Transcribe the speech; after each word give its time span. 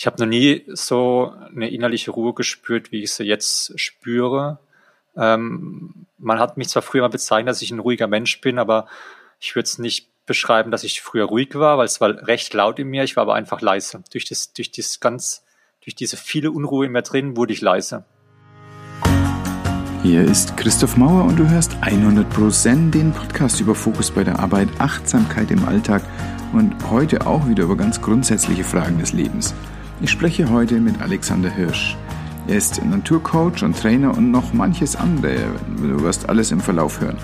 ich 0.00 0.06
habe 0.06 0.16
noch 0.18 0.30
nie 0.30 0.64
so 0.68 1.34
eine 1.54 1.68
innerliche 1.68 2.10
Ruhe 2.10 2.32
gespürt, 2.32 2.90
wie 2.90 3.02
ich 3.02 3.12
sie 3.12 3.24
jetzt 3.24 3.78
spüre. 3.78 4.58
Ähm, 5.14 6.06
man 6.16 6.38
hat 6.38 6.56
mich 6.56 6.70
zwar 6.70 6.80
früher 6.80 7.02
mal 7.02 7.10
bezeichnet, 7.10 7.50
dass 7.50 7.60
ich 7.60 7.70
ein 7.70 7.80
ruhiger 7.80 8.06
Mensch 8.06 8.40
bin, 8.40 8.58
aber 8.58 8.86
ich 9.40 9.54
würde 9.54 9.66
es 9.66 9.78
nicht 9.78 10.08
beschreiben, 10.24 10.70
dass 10.70 10.84
ich 10.84 11.02
früher 11.02 11.26
ruhig 11.26 11.54
war, 11.54 11.76
weil 11.76 11.84
es 11.84 12.00
war 12.00 12.26
recht 12.26 12.54
laut 12.54 12.78
in 12.78 12.88
mir. 12.88 13.04
Ich 13.04 13.16
war 13.16 13.24
aber 13.24 13.34
einfach 13.34 13.60
leise. 13.60 14.02
Durch 14.10 14.24
das, 14.24 14.54
durch 14.54 14.72
das 14.72 15.00
ganz, 15.00 15.44
durch 15.84 15.96
diese 15.96 16.16
viele 16.16 16.50
Unruhe 16.50 16.86
in 16.86 16.92
mir 16.92 17.02
drin 17.02 17.36
wurde 17.36 17.52
ich 17.52 17.60
leise. 17.60 18.06
Hier 20.02 20.22
ist 20.22 20.56
Christoph 20.56 20.96
Mauer 20.96 21.24
und 21.24 21.38
du 21.38 21.46
hörst 21.46 21.74
100% 21.82 22.50
Zen, 22.52 22.90
den 22.90 23.12
Podcast 23.12 23.60
über 23.60 23.74
Fokus 23.74 24.10
bei 24.10 24.24
der 24.24 24.38
Arbeit, 24.38 24.70
Achtsamkeit 24.78 25.50
im 25.50 25.62
Alltag 25.68 26.02
und 26.54 26.74
heute 26.90 27.26
auch 27.26 27.46
wieder 27.46 27.64
über 27.64 27.76
ganz 27.76 28.00
grundsätzliche 28.00 28.64
Fragen 28.64 28.98
des 28.98 29.12
Lebens. 29.12 29.54
Ich 30.02 30.10
spreche 30.10 30.48
heute 30.48 30.80
mit 30.80 31.02
Alexander 31.02 31.50
Hirsch. 31.50 31.94
Er 32.48 32.56
ist 32.56 32.82
Naturcoach 32.82 33.62
und 33.62 33.78
Trainer 33.78 34.16
und 34.16 34.30
noch 34.30 34.54
manches 34.54 34.96
andere. 34.96 35.36
Du 35.76 36.00
wirst 36.00 36.26
alles 36.26 36.52
im 36.52 36.60
Verlauf 36.60 37.02
hören. 37.02 37.18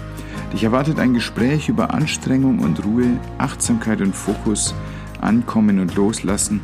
Dich 0.53 0.63
erwartet 0.63 0.99
ein 0.99 1.15
Gespräch 1.15 1.71
über 1.71 1.95
Anstrengung 1.95 2.59
und 2.59 2.85
Ruhe, 2.85 3.19
Achtsamkeit 3.39 4.03
und 4.03 4.15
Fokus, 4.15 4.75
Ankommen 5.23 5.81
und 5.81 5.95
Loslassen, 5.95 6.61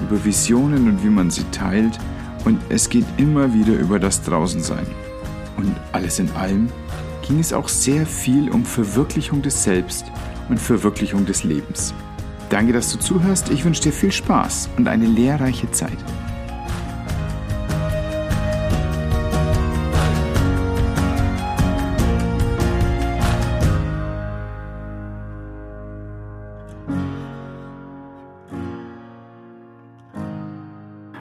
über 0.00 0.24
Visionen 0.24 0.88
und 0.88 1.04
wie 1.04 1.10
man 1.10 1.30
sie 1.30 1.44
teilt 1.52 1.98
und 2.46 2.58
es 2.70 2.88
geht 2.88 3.04
immer 3.18 3.52
wieder 3.52 3.78
über 3.78 3.98
das 3.98 4.22
Draußensein. 4.22 4.86
Und 5.58 5.76
alles 5.92 6.18
in 6.18 6.30
allem 6.30 6.68
ging 7.26 7.38
es 7.38 7.52
auch 7.52 7.68
sehr 7.68 8.06
viel 8.06 8.50
um 8.50 8.64
Verwirklichung 8.64 9.42
des 9.42 9.62
Selbst 9.62 10.06
und 10.48 10.58
Verwirklichung 10.58 11.26
des 11.26 11.44
Lebens. 11.44 11.92
Danke, 12.50 12.72
dass 12.72 12.92
du 12.92 12.98
zuhörst. 12.98 13.50
Ich 13.50 13.64
wünsche 13.64 13.80
dir 13.80 13.92
viel 13.92 14.10
Spaß 14.10 14.70
und 14.76 14.88
eine 14.88 15.06
lehrreiche 15.06 15.70
Zeit. 15.70 15.96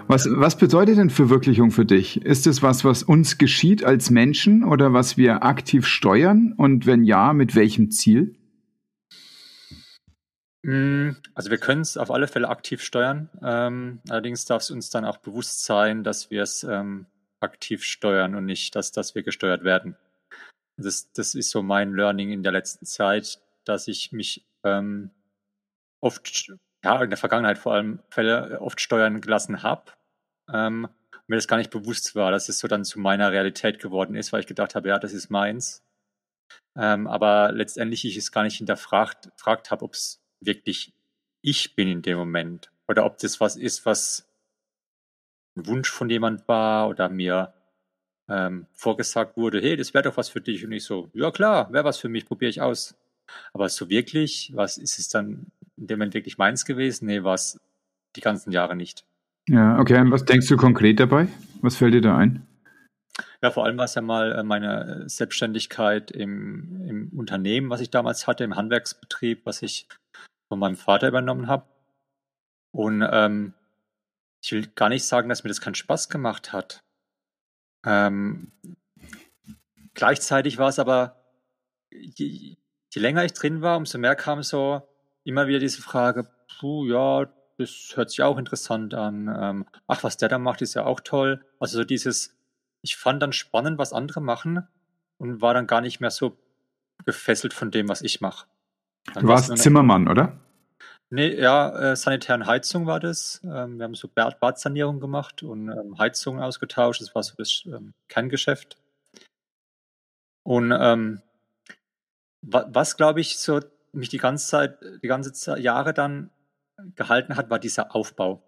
Was, 0.08 0.28
was 0.32 0.58
bedeutet 0.58 0.98
denn 0.98 1.12
Verwirklichung 1.12 1.70
für 1.70 1.86
dich? 1.86 2.26
Ist 2.26 2.48
es 2.48 2.64
was, 2.64 2.84
was 2.84 3.04
uns 3.04 3.38
geschieht 3.38 3.84
als 3.84 4.10
Menschen 4.10 4.64
oder 4.64 4.92
was 4.92 5.18
wir 5.18 5.44
aktiv 5.44 5.86
steuern? 5.86 6.56
Und 6.58 6.88
wenn 6.88 7.04
ja, 7.04 7.32
mit 7.34 7.54
welchem 7.56 7.92
Ziel? 7.92 8.34
Mm, 10.64 11.12
also 11.34 11.50
wir 11.50 11.58
können 11.58 11.82
es 11.82 11.98
auf 11.98 12.12
alle 12.12 12.28
Fälle 12.28 12.50
aktiv 12.50 12.82
steuern. 12.82 13.30
Ähm, 13.42 14.02
allerdings 14.10 14.46
darf 14.46 14.62
es 14.62 14.72
uns 14.72 14.90
dann 14.90 15.06
auch 15.06 15.18
bewusst 15.18 15.64
sein, 15.66 16.04
dass 16.04 16.30
wir 16.32 16.44
es 16.44 16.64
ähm, 16.64 17.06
aktiv 17.40 17.84
steuern 17.84 18.36
und 18.36 18.46
nicht, 18.46 18.76
dass, 18.76 18.92
dass 18.92 19.16
wir 19.16 19.24
gesteuert 19.24 19.64
werden. 19.64 19.96
Das, 20.78 21.12
das 21.14 21.36
ist 21.36 21.52
so 21.52 21.62
mein 21.62 21.94
Learning 21.94 22.32
in 22.32 22.44
der 22.44 22.52
letzten 22.52 22.86
Zeit, 22.86 23.40
dass 23.66 23.88
ich 23.88 24.12
mich 24.12 24.46
ähm, 24.64 25.12
oft, 26.02 26.52
ja, 26.84 27.04
in 27.04 27.10
der 27.10 27.18
Vergangenheit 27.18 27.58
vor 27.58 27.74
allem 27.74 28.00
Fälle 28.10 28.62
oft 28.62 28.80
steuern 28.82 29.22
gelassen 29.22 29.64
habe 29.64 29.92
ähm, 30.54 30.88
mir 31.28 31.36
das 31.36 31.48
gar 31.48 31.58
nicht 31.58 31.70
bewusst 31.70 32.16
war, 32.16 32.32
dass 32.32 32.50
es 32.50 32.60
so 32.60 32.68
dann 32.68 32.84
zu 32.84 33.00
meiner 33.00 33.32
Realität 33.32 33.80
geworden 33.80 34.16
ist, 34.16 34.34
weil 34.34 34.42
ich 34.42 34.48
gedacht 34.48 34.76
habe, 34.76 34.90
ja, 34.90 35.00
das 35.00 35.14
ist 35.14 35.30
meins. 35.30 35.84
Ähm, 36.78 37.08
aber 37.08 37.52
letztendlich 37.52 38.06
ich 38.06 38.18
es 38.18 38.32
gar 38.32 38.44
nicht 38.44 38.58
hinterfragt 38.58 39.30
fragt 39.38 39.72
habe, 39.72 39.86
ob 39.86 39.94
es 39.94 40.19
wirklich 40.42 40.94
ich 41.42 41.76
bin 41.76 41.88
in 41.88 42.02
dem 42.02 42.18
Moment 42.18 42.72
oder 42.88 43.06
ob 43.06 43.18
das 43.20 43.40
was 43.40 43.56
ist, 43.56 43.86
was 43.86 44.28
ein 45.56 45.68
Wunsch 45.68 45.90
von 45.90 46.10
jemand 46.10 46.48
war 46.48 46.90
oder 46.90 47.10
mir 47.10 47.54
ähm, 48.28 48.68
vorgesagt 48.74 49.38
wurde, 49.38 49.62
hey, 49.62 49.76
das 49.76 49.94
wäre 49.94 50.04
doch 50.04 50.18
was 50.18 50.30
für 50.30 50.42
dich 50.42 50.64
und 50.66 50.72
ich 50.72 50.84
so, 50.84 51.10
ja 51.14 51.32
klar, 51.32 51.72
wäre 51.72 51.84
was 51.84 51.98
für 51.98 52.10
mich, 52.10 52.26
probiere 52.26 52.50
ich 52.50 52.62
aus. 52.62 52.96
Aber 53.54 53.70
so 53.70 53.90
wirklich, 53.90 54.52
was 54.56 54.78
ist 54.78 55.00
es 55.00 55.10
dann 55.10 55.48
in 55.78 55.88
dem 55.88 56.00
Moment 56.00 56.14
wirklich 56.14 56.38
meins 56.38 56.66
gewesen? 56.66 57.06
Nee, 57.06 57.24
war 57.24 57.36
es 57.36 57.60
die 58.16 58.22
ganzen 58.22 58.52
Jahre 58.52 58.76
nicht. 58.76 59.06
Ja, 59.48 59.80
okay. 59.80 60.00
Und 60.00 60.12
was 60.12 60.26
denkst 60.26 60.48
du 60.48 60.58
konkret 60.58 61.00
dabei? 61.00 61.28
Was 61.62 61.76
fällt 61.76 61.94
dir 61.94 62.02
da 62.02 62.18
ein? 62.18 62.46
Ja, 63.42 63.52
vor 63.52 63.64
allem 63.66 63.78
war 63.78 63.86
es 63.86 63.96
ja 63.96 64.02
mal 64.02 64.34
äh, 64.34 64.44
meine 64.44 65.08
Selbstständigkeit 65.08 66.12
im, 66.12 66.86
im 66.86 67.20
Unternehmen, 67.20 67.70
was 67.70 67.80
ich 67.80 67.90
damals 67.90 68.28
hatte, 68.28 68.44
im 68.44 68.56
Handwerksbetrieb, 68.56 69.46
was 69.46 69.62
ich 69.62 69.88
von 70.50 70.60
meinem 70.60 70.76
Vater 70.76 71.08
übernommen 71.08 71.48
habe. 71.48 71.66
Und 72.72 73.08
ähm, 73.10 73.54
ich 74.42 74.52
will 74.52 74.68
gar 74.68 74.90
nicht 74.90 75.06
sagen, 75.06 75.30
dass 75.30 75.44
mir 75.44 75.50
das 75.50 75.62
keinen 75.62 75.76
Spaß 75.76 76.10
gemacht 76.10 76.52
hat. 76.52 76.84
Ähm, 77.86 78.52
gleichzeitig 79.94 80.58
war 80.58 80.70
es 80.70 80.80
aber, 80.80 81.16
je, 81.92 82.58
je 82.92 83.02
länger 83.02 83.24
ich 83.24 83.34
drin 83.34 83.62
war, 83.62 83.78
umso 83.78 83.98
mehr 83.98 84.16
kam 84.16 84.44
so 84.44 84.82
immer 85.24 85.48
wieder 85.48 85.60
diese 85.60 85.82
Frage, 85.82 86.30
puh, 86.60 86.86
ja, 86.86 87.32
das 87.58 87.92
hört 87.96 88.10
sich 88.10 88.22
auch 88.22 88.38
interessant 88.38 88.94
an. 88.94 89.34
Ähm, 89.40 89.66
ach, 89.88 90.04
was 90.04 90.18
der 90.18 90.30
da 90.30 90.40
macht, 90.40 90.62
ist 90.62 90.74
ja 90.74 90.86
auch 90.86 91.00
toll. 91.00 91.46
Also 91.60 91.78
so 91.80 91.84
dieses, 91.84 92.39
ich 92.82 92.96
fand 92.96 93.22
dann 93.22 93.34
spannend, 93.34 93.78
was 93.78 93.94
andere 93.94 94.22
machen 94.22 94.68
und 95.18 95.42
war 95.42 95.54
dann 95.54 95.68
gar 95.68 95.82
nicht 95.82 96.00
mehr 96.00 96.12
so 96.12 96.38
gefesselt 97.06 97.54
von 97.54 97.72
dem, 97.72 97.90
was 97.90 98.02
ich 98.02 98.22
mache. 98.22 98.48
Du 99.14 99.28
warst 99.28 99.56
Zimmermann, 99.58 100.08
oder? 100.08 100.38
Nee, 101.12 101.34
ja, 101.40 101.92
äh, 101.92 101.96
Sanitär 101.96 102.46
Heizung 102.46 102.86
war 102.86 103.00
das. 103.00 103.42
Ähm, 103.44 103.78
wir 103.78 103.86
haben 103.86 103.96
so 103.96 104.08
Bad 104.08 104.40
Badsanierung 104.40 105.00
gemacht 105.00 105.42
und 105.42 105.70
ähm, 105.70 105.98
Heizungen 105.98 106.42
ausgetauscht. 106.42 107.02
Das 107.02 107.16
war 107.16 107.24
so 107.24 107.34
das 107.36 107.64
ähm, 107.66 107.94
Kerngeschäft. 108.10 108.78
Und 110.44 110.72
ähm, 110.72 111.22
wa 112.42 112.68
was, 112.72 112.96
glaube 112.96 113.22
ich, 113.22 113.40
so 113.40 113.60
mich 113.92 114.10
die 114.10 114.20
ganze 114.20 114.48
Zeit, 114.48 114.78
die 115.02 115.08
ganze 115.08 115.34
Zeit, 115.34 115.60
Jahre 115.60 115.94
dann 115.94 116.30
gehalten 116.96 117.36
hat, 117.36 117.50
war 117.50 117.58
dieser 117.58 117.96
Aufbau. 117.96 118.44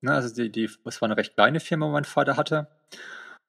Ne, 0.00 0.12
also 0.12 0.32
die, 0.32 0.50
die, 0.50 0.70
es 0.84 1.00
war 1.00 1.06
eine 1.06 1.16
recht 1.16 1.34
kleine 1.34 1.58
Firma, 1.58 1.88
mein 1.88 2.04
Vater 2.04 2.36
hatte 2.36 2.68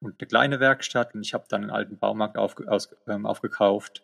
und 0.05 0.15
eine 0.19 0.27
kleine 0.27 0.59
Werkstatt 0.59 1.13
und 1.13 1.25
ich 1.25 1.33
habe 1.33 1.45
dann 1.49 1.63
einen 1.63 1.71
alten 1.71 1.97
Baumarkt 1.97 2.37
auf, 2.37 2.55
aus, 2.67 2.95
ähm, 3.07 3.25
aufgekauft, 3.25 4.03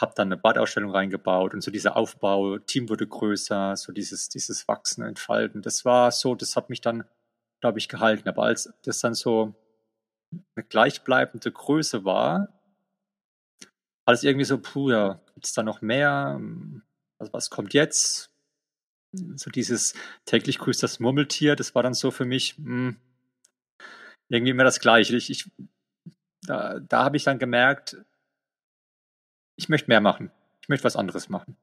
habe 0.00 0.12
dann 0.16 0.28
eine 0.28 0.36
Badausstellung 0.36 0.90
reingebaut 0.90 1.54
und 1.54 1.60
so 1.60 1.70
dieser 1.70 1.96
Aufbau, 1.96 2.58
Team 2.58 2.88
wurde 2.88 3.06
größer, 3.06 3.76
so 3.76 3.92
dieses, 3.92 4.28
dieses 4.28 4.66
Wachsen, 4.68 5.04
Entfalten, 5.04 5.62
das 5.62 5.84
war 5.84 6.10
so, 6.12 6.34
das 6.34 6.56
hat 6.56 6.70
mich 6.70 6.80
dann, 6.80 7.04
glaube 7.60 7.78
ich, 7.78 7.88
gehalten. 7.88 8.28
Aber 8.28 8.44
als 8.44 8.72
das 8.82 9.00
dann 9.00 9.14
so 9.14 9.54
eine 10.54 10.64
gleichbleibende 10.66 11.50
Größe 11.50 12.04
war, 12.04 12.48
alles 14.06 14.22
irgendwie 14.22 14.44
so, 14.44 14.58
puh, 14.58 14.90
ja, 14.90 15.20
gibt 15.34 15.46
es 15.46 15.52
da 15.52 15.62
noch 15.62 15.82
mehr? 15.82 16.40
Also 17.18 17.32
was 17.32 17.50
kommt 17.50 17.74
jetzt? 17.74 18.30
so 19.12 19.50
dieses 19.50 19.94
täglich 20.24 20.58
grüßt 20.58 20.82
das 20.82 21.00
Murmeltier, 21.00 21.56
das 21.56 21.74
war 21.74 21.82
dann 21.82 21.94
so 21.94 22.10
für 22.10 22.24
mich 22.24 22.58
mh, 22.58 22.64
hm, 22.64 22.96
irgendwie 24.30 24.52
immer 24.52 24.64
das 24.64 24.80
Gleiche. 24.80 25.16
Ich, 25.16 25.30
ich, 25.30 25.50
da 26.42 26.80
da 26.80 27.04
habe 27.04 27.16
ich 27.16 27.24
dann 27.24 27.38
gemerkt, 27.38 27.96
ich 29.56 29.68
möchte 29.68 29.88
mehr 29.88 30.00
machen. 30.00 30.30
Ich 30.62 30.68
möchte 30.68 30.84
was 30.84 30.96
anderes 30.96 31.28
machen. 31.28 31.56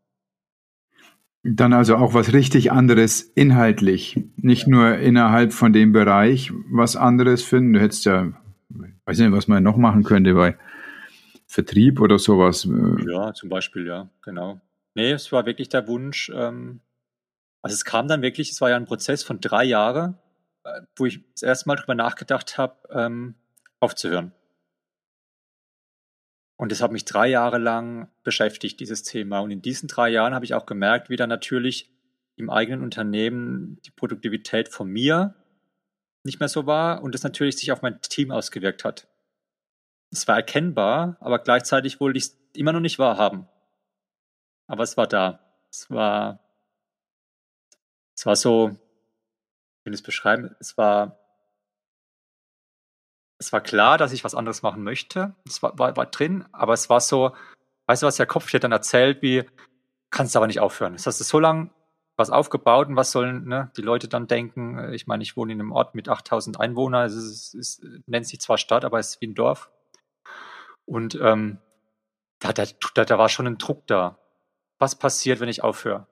Dann 1.43 1.73
also 1.73 1.95
auch 1.95 2.13
was 2.13 2.33
richtig 2.33 2.71
anderes 2.71 3.21
inhaltlich, 3.21 4.19
nicht 4.35 4.63
ja. 4.63 4.69
nur 4.69 4.97
innerhalb 4.97 5.53
von 5.53 5.71
dem 5.71 5.93
Bereich 5.93 6.51
was 6.69 6.95
anderes 6.95 7.43
finden. 7.43 7.73
Du 7.73 7.79
hättest 7.79 8.05
ja, 8.05 8.33
weiß 9.05 9.19
nicht, 9.19 9.31
was 9.31 9.47
man 9.47 9.63
noch 9.63 9.77
machen 9.77 10.03
könnte 10.03 10.33
bei 10.33 10.57
Vertrieb 11.47 12.01
oder 12.01 12.19
sowas. 12.19 12.67
Ja, 13.07 13.33
zum 13.33 13.49
Beispiel, 13.49 13.87
ja, 13.87 14.09
genau. 14.21 14.59
Nee, 14.95 15.11
es 15.11 15.31
war 15.31 15.45
wirklich 15.45 15.69
der 15.69 15.87
Wunsch, 15.87 16.29
ähm, 16.35 16.81
also 17.61 17.75
es 17.75 17.85
kam 17.85 18.07
dann 18.07 18.21
wirklich, 18.21 18.51
es 18.51 18.59
war 18.61 18.69
ja 18.69 18.75
ein 18.75 18.85
Prozess 18.85 19.23
von 19.23 19.39
drei 19.39 19.63
Jahren, 19.63 20.17
wo 20.95 21.05
ich 21.05 21.21
das 21.33 21.43
erste 21.43 21.67
Mal 21.69 21.75
darüber 21.75 21.95
nachgedacht 21.95 22.57
habe, 22.57 22.75
ähm, 22.91 23.35
aufzuhören. 23.79 24.31
Und 26.57 26.71
das 26.71 26.81
hat 26.81 26.91
mich 26.91 27.05
drei 27.05 27.27
Jahre 27.27 27.59
lang 27.59 28.09
beschäftigt, 28.23 28.79
dieses 28.79 29.03
Thema. 29.03 29.39
Und 29.39 29.51
in 29.51 29.61
diesen 29.61 29.87
drei 29.87 30.09
Jahren 30.09 30.33
habe 30.33 30.45
ich 30.45 30.53
auch 30.53 30.65
gemerkt, 30.65 31.09
wie 31.09 31.15
dann 31.15 31.29
natürlich 31.29 31.91
im 32.35 32.49
eigenen 32.49 32.81
Unternehmen 32.81 33.79
die 33.85 33.91
Produktivität 33.91 34.69
von 34.69 34.89
mir 34.89 35.35
nicht 36.23 36.39
mehr 36.39 36.49
so 36.49 36.65
war 36.65 37.03
und 37.03 37.13
das 37.13 37.23
natürlich 37.23 37.57
sich 37.57 37.71
auf 37.71 37.81
mein 37.81 38.01
Team 38.01 38.31
ausgewirkt 38.31 38.83
hat. 38.83 39.07
Es 40.11 40.27
war 40.27 40.35
erkennbar, 40.35 41.17
aber 41.19 41.39
gleichzeitig 41.39 41.99
wollte 41.99 42.17
ich 42.17 42.25
es 42.25 42.37
immer 42.53 42.73
noch 42.73 42.79
nicht 42.79 42.99
wahrhaben. 42.99 43.47
Aber 44.67 44.83
es 44.83 44.97
war 44.97 45.07
da. 45.07 45.39
Es 45.69 45.89
war 45.91 46.39
es 48.17 48.25
war 48.25 48.35
so, 48.35 48.75
will 49.87 49.93
es 49.93 50.03
beschreiben, 50.03 50.55
es 50.59 50.77
war, 50.77 51.17
es 53.39 53.51
war 53.51 53.61
klar, 53.61 53.97
dass 53.97 54.11
ich 54.11 54.23
was 54.23 54.35
anderes 54.35 54.61
machen 54.61 54.83
möchte. 54.83 55.35
Es 55.47 55.63
war, 55.63 55.77
war, 55.79 55.95
war 55.97 56.05
drin, 56.07 56.45
aber 56.51 56.73
es 56.73 56.89
war 56.89 56.99
so, 57.01 57.35
weißt 57.87 58.03
du, 58.03 58.07
was 58.07 58.17
der 58.17 58.25
Kopf 58.27 58.51
dir 58.51 58.59
dann 58.59 58.71
erzählt, 58.71 59.21
wie, 59.21 59.45
kannst 60.11 60.35
du 60.35 60.39
aber 60.39 60.47
nicht 60.47 60.59
aufhören. 60.59 60.93
Das 60.93 61.07
hast 61.07 61.19
du 61.19 61.23
so 61.23 61.39
lange 61.39 61.71
was 62.17 62.31
aufgebaut 62.31 62.87
und 62.87 62.95
was 62.95 63.11
sollen 63.11 63.47
ne, 63.47 63.71
die 63.77 63.83
Leute 63.83 64.07
dann 64.07 64.27
denken? 64.27 64.91
Ich 64.91 65.05
meine, 65.05 65.23
ich 65.23 65.37
wohne 65.37 65.53
in 65.53 65.61
einem 65.61 65.71
Ort 65.71 65.93
mit 65.93 66.09
8000 66.09 66.59
Einwohnern, 66.59 67.05
es, 67.05 67.15
ist, 67.15 67.53
es 67.53 67.81
nennt 68.07 68.27
sich 68.27 68.41
zwar 68.41 68.57
Stadt, 68.57 68.83
aber 68.85 68.99
es 68.99 69.09
ist 69.09 69.21
wie 69.21 69.27
ein 69.27 69.35
Dorf. 69.35 69.69
Und 70.85 71.17
ähm, 71.21 71.59
da, 72.39 72.53
da, 72.53 72.65
da 73.05 73.17
war 73.17 73.29
schon 73.29 73.47
ein 73.47 73.57
Druck 73.57 73.85
da. 73.87 74.17
Was 74.79 74.97
passiert, 74.97 75.39
wenn 75.39 75.49
ich 75.49 75.63
aufhöre? 75.63 76.07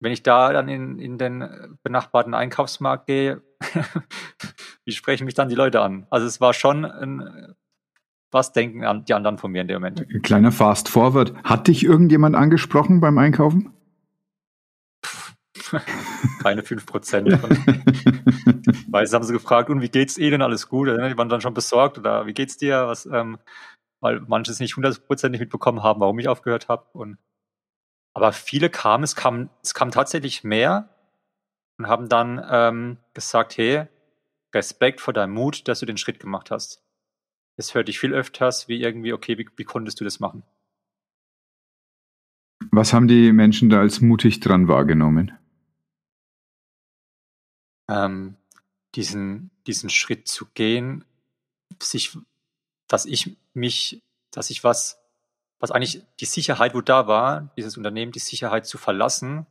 Wenn 0.00 0.12
ich 0.12 0.22
da 0.22 0.52
dann 0.52 0.68
in, 0.68 0.98
in 0.98 1.18
den 1.18 1.78
benachbarten 1.82 2.34
Einkaufsmarkt 2.34 3.06
gehe, 3.06 3.42
wie 4.84 4.92
sprechen 4.92 5.26
mich 5.26 5.34
dann 5.34 5.48
die 5.48 5.54
Leute 5.54 5.82
an? 5.82 6.06
Also 6.10 6.26
es 6.26 6.40
war 6.40 6.54
schon 6.54 6.86
ein, 6.86 7.54
was 8.30 8.52
denken 8.52 9.04
die 9.04 9.14
anderen 9.14 9.38
von 9.38 9.52
mir 9.52 9.60
in 9.60 9.68
dem 9.68 9.82
Moment? 9.82 10.06
Kleiner 10.22 10.52
Fast 10.52 10.88
Forward. 10.88 11.34
Hat 11.44 11.68
dich 11.68 11.84
irgendjemand 11.84 12.34
angesprochen 12.34 13.00
beim 13.00 13.18
Einkaufen? 13.18 13.74
Keine 16.42 16.62
5%. 16.62 18.86
Weil 18.90 19.06
sie 19.06 19.14
haben 19.14 19.24
sie 19.24 19.32
gefragt, 19.32 19.70
und 19.70 19.82
wie 19.82 19.88
geht's 19.88 20.18
Ihnen? 20.18 20.42
Alles 20.42 20.68
gut? 20.68 20.88
Die 20.88 21.18
waren 21.18 21.28
dann 21.28 21.40
schon 21.40 21.54
besorgt 21.54 21.98
oder 21.98 22.26
wie 22.26 22.34
geht's 22.34 22.56
dir? 22.56 22.86
Was, 22.86 23.06
ähm, 23.06 23.38
weil 24.00 24.20
manche 24.26 24.50
es 24.50 24.60
nicht 24.60 24.76
hundertprozentig 24.76 25.40
mitbekommen 25.40 25.82
haben, 25.82 26.00
warum 26.00 26.18
ich 26.18 26.28
aufgehört 26.28 26.68
habe. 26.68 26.86
Und 26.92 27.18
aber 28.14 28.32
viele 28.32 28.70
kamen, 28.70 29.04
es 29.04 29.16
kam, 29.16 29.50
es 29.62 29.74
kam 29.74 29.90
tatsächlich 29.90 30.44
mehr 30.44 30.88
und 31.78 31.86
haben 31.88 32.08
dann 32.08 32.44
ähm, 32.50 32.96
gesagt, 33.14 33.56
hey, 33.56 33.86
Respekt 34.54 35.00
vor 35.00 35.14
deinem 35.14 35.32
Mut, 35.32 35.68
dass 35.68 35.80
du 35.80 35.86
den 35.86 35.96
Schritt 35.96 36.20
gemacht 36.20 36.50
hast. 36.50 36.82
Es 37.56 37.74
hört 37.74 37.88
dich 37.88 37.98
viel 37.98 38.12
öfters 38.12 38.68
wie 38.68 38.80
irgendwie, 38.80 39.12
okay, 39.12 39.38
wie, 39.38 39.48
wie 39.56 39.64
konntest 39.64 40.00
du 40.00 40.04
das 40.04 40.18
machen? 40.20 40.42
Was 42.70 42.92
haben 42.92 43.08
die 43.08 43.32
Menschen 43.32 43.70
da 43.70 43.80
als 43.80 44.00
mutig 44.00 44.40
dran 44.40 44.68
wahrgenommen? 44.68 45.32
Ähm, 47.88 48.36
diesen, 48.94 49.50
diesen 49.66 49.90
Schritt 49.90 50.28
zu 50.28 50.46
gehen, 50.54 51.04
sich, 51.80 52.16
dass 52.86 53.06
ich 53.06 53.36
mich, 53.54 54.02
dass 54.30 54.50
ich 54.50 54.62
was, 54.62 54.99
was 55.60 55.70
eigentlich 55.70 56.02
die 56.18 56.24
Sicherheit, 56.24 56.74
wo 56.74 56.80
da 56.80 57.06
war, 57.06 57.52
dieses 57.56 57.76
Unternehmen, 57.76 58.12
die 58.12 58.18
Sicherheit 58.18 58.66
zu 58.66 58.78
verlassen 58.78 59.46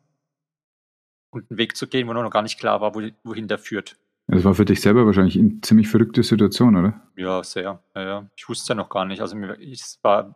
und 1.30 1.50
einen 1.50 1.58
Weg 1.58 1.78
zu 1.78 1.88
gehen, 1.88 2.08
wo 2.08 2.14
noch 2.14 2.30
gar 2.32 2.42
nicht 2.42 2.60
klar 2.60 2.82
war, 2.82 2.94
wohin 2.96 3.48
der 3.48 3.60
führt. 3.60 3.96
Das 4.28 4.44
war 4.44 4.54
für 4.54 4.66
dich 4.66 4.82
selber 4.82 5.06
wahrscheinlich 5.06 5.38
eine 5.38 5.62
ziemlich 5.62 5.88
verrückte 5.88 6.22
Situation, 6.22 6.76
oder? 6.76 7.02
Ja, 7.16 7.44
sehr. 7.44 7.82
Ja, 7.96 8.02
ja. 8.02 8.30
Ich 8.36 8.48
wusste 8.48 8.64
es 8.64 8.68
ja 8.68 8.76
noch 8.76 8.90
gar 8.90 9.06
nicht. 9.06 9.22
Also 9.22 9.36
ich 9.60 9.84
war, 10.04 10.36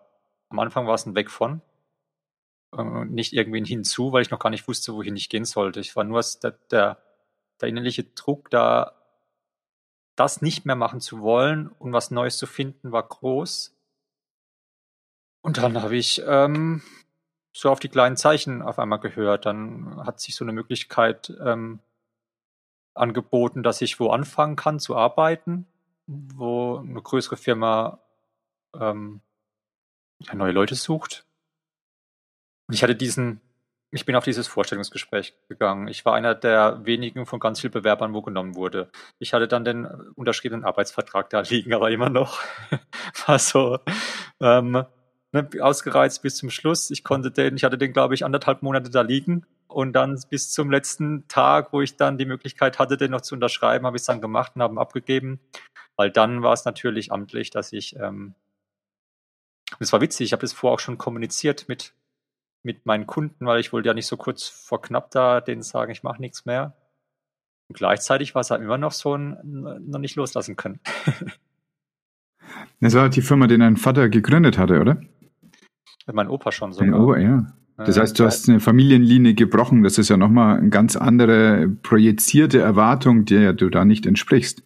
am 0.50 0.60
Anfang 0.60 0.88
war 0.88 0.96
es 0.96 1.06
ein 1.06 1.16
Weg 1.16 1.30
von, 1.30 1.62
äh, 2.76 3.06
nicht 3.06 3.34
irgendwie 3.34 3.62
ein 3.62 3.66
Hinzu, 3.66 4.12
weil 4.12 4.24
ich 4.24 4.32
noch 4.32 4.40
gar 4.40 4.50
nicht 4.50 4.68
wusste, 4.68 4.94
wohin 4.94 5.16
ich 5.16 5.30
gehen 5.30 5.46
sollte. 5.46 5.80
Ich 5.80 5.96
war 5.96 6.04
nur 6.04 6.24
der, 6.42 6.52
der, 6.72 6.98
der 7.62 7.70
innerliche 7.70 8.04
Druck, 8.04 8.50
da 8.50 8.94
das 10.16 10.42
nicht 10.42 10.66
mehr 10.66 10.76
machen 10.76 11.00
zu 11.00 11.22
wollen 11.22 11.68
und 11.68 11.94
was 11.94 12.12
Neues 12.12 12.38
zu 12.38 12.46
finden, 12.46 12.92
war 12.92 13.08
groß. 13.08 13.73
Und 15.44 15.58
dann 15.58 15.82
habe 15.82 15.96
ich 15.96 16.24
ähm, 16.26 16.82
so 17.52 17.70
auf 17.70 17.80
die 17.80 17.90
kleinen 17.90 18.18
Zeichen 18.18 18.62
auf 18.62 18.80
einmal 18.80 19.00
gehört. 19.00 19.46
Dann 19.46 20.04
hat 20.06 20.20
sich 20.20 20.36
so 20.36 20.46
eine 20.46 20.54
Möglichkeit 20.54 21.32
ähm, 21.44 21.80
angeboten, 22.96 23.62
dass 23.62 23.82
ich 23.82 24.00
wo 24.00 24.10
anfangen 24.10 24.56
kann 24.56 24.80
zu 24.80 24.96
arbeiten, 24.96 25.68
wo 26.08 26.78
eine 26.78 27.02
größere 27.02 27.38
Firma 27.38 28.00
ähm, 28.80 29.20
ja, 30.20 30.34
neue 30.34 30.54
Leute 30.54 30.76
sucht. 30.76 31.26
Und 32.68 32.76
ich 32.76 32.84
hatte 32.84 32.96
diesen, 32.96 33.42
ich 33.92 34.06
bin 34.06 34.16
auf 34.16 34.24
dieses 34.24 34.48
Vorstellungsgespräch 34.48 35.36
gegangen. 35.50 35.90
Ich 35.90 36.06
war 36.06 36.14
einer 36.14 36.36
der 36.36 36.86
wenigen 36.86 37.26
von 37.26 37.42
ganz 37.42 37.60
vielen 37.60 37.74
Bewerbern, 37.74 38.14
wo 38.14 38.22
genommen 38.22 38.56
wurde. 38.56 38.90
Ich 39.20 39.34
hatte 39.34 39.50
dann 39.50 39.66
den 39.66 39.86
unterschriebenen 40.16 40.64
Arbeitsvertrag 40.64 41.30
da 41.30 41.42
liegen, 41.50 41.74
aber 41.74 41.92
immer 41.92 42.10
noch 42.10 42.40
war 43.28 43.40
so 43.40 43.80
ähm, 44.40 44.86
ne, 45.34 45.50
ausgereizt 45.60 46.22
bis 46.22 46.38
zum 46.38 46.50
Schluss. 46.50 46.90
Ich 46.92 47.04
konnte 47.04 47.32
den, 47.32 47.56
ich 47.56 47.64
hatte 47.64 47.78
den, 47.78 47.92
glaube 47.92 48.14
ich, 48.14 48.24
anderthalb 48.24 48.62
Monate 48.62 48.90
da 48.90 49.02
liegen 49.02 49.46
und 49.68 49.94
dann 49.94 50.18
bis 50.30 50.52
zum 50.52 50.72
letzten 50.72 51.28
Tag, 51.28 51.74
wo 51.74 51.82
ich 51.82 51.98
dann 51.98 52.18
die 52.18 52.26
Möglichkeit 52.26 52.80
hatte, 52.80 52.96
den 52.96 53.12
noch 53.12 53.22
zu 53.22 53.36
unterschreiben, 53.36 53.86
habe 53.86 53.98
ich 53.98 54.02
es 54.02 54.08
dann 54.08 54.22
gemacht 54.22 54.54
und 54.56 54.62
habe 54.62 54.76
ihn 54.76 54.80
abgegeben. 54.80 55.40
Weil 55.96 56.12
dann 56.12 56.42
war 56.42 56.54
es 56.54 56.66
natürlich 56.66 57.12
amtlich, 57.12 57.50
dass 57.50 57.74
ich, 57.74 57.96
ähm, 57.98 58.36
es 59.80 59.92
war 59.92 60.02
witzig, 60.02 60.26
ich 60.26 60.34
habe 60.34 60.42
das 60.42 60.54
vorher 60.54 60.76
auch 60.76 60.80
schon 60.80 60.98
kommuniziert 60.98 61.68
mit, 61.68 61.94
mit 62.64 62.86
meinen 62.86 63.08
Kunden, 63.08 63.46
weil 63.46 63.60
ich 63.60 63.74
wollte 63.74 63.88
ja 63.88 63.94
nicht 63.94 64.08
so 64.08 64.18
kurz 64.18 64.48
vor 64.48 64.82
knapp 64.82 65.12
da 65.12 65.42
denen 65.42 65.64
sagen, 65.64 65.92
ich 65.92 66.04
mache 66.04 66.22
nichts 66.22 66.46
mehr. 66.46 66.78
Und 67.70 67.78
gleichzeitig 67.78 68.36
war 68.36 68.42
es 68.42 68.52
halt 68.52 68.62
immer 68.62 68.78
noch 68.78 68.92
so 68.92 69.16
ein, 69.16 69.40
noch 69.90 70.00
nicht 70.00 70.16
loslassen 70.16 70.56
können. 70.56 70.80
Das 72.80 72.94
war 72.96 73.08
die 73.08 73.22
Firma, 73.22 73.48
die 73.48 73.58
dein 73.58 73.78
Vater 73.78 74.10
gegründet 74.10 74.58
hatte, 74.58 74.82
oder? 74.82 75.02
Mein 76.12 76.28
Opa 76.28 76.52
schon 76.52 76.74
so. 76.74 76.82
Dein 76.82 76.94
Opa, 76.94 77.18
ja. 77.18 77.54
Das 77.78 77.98
heißt, 77.98 78.20
du 78.20 78.26
hast 78.26 78.48
eine 78.48 78.60
Familienlinie 78.60 79.34
gebrochen. 79.34 79.84
Das 79.84 79.98
ist 79.98 80.10
ja 80.10 80.18
nochmal 80.18 80.58
eine 80.58 80.70
ganz 80.70 80.96
andere 80.96 81.68
projizierte 81.68 82.60
Erwartung, 82.60 83.26
der 83.26 83.54
du 83.54 83.70
da 83.70 83.84
nicht 83.84 84.06
entsprichst. 84.06 84.64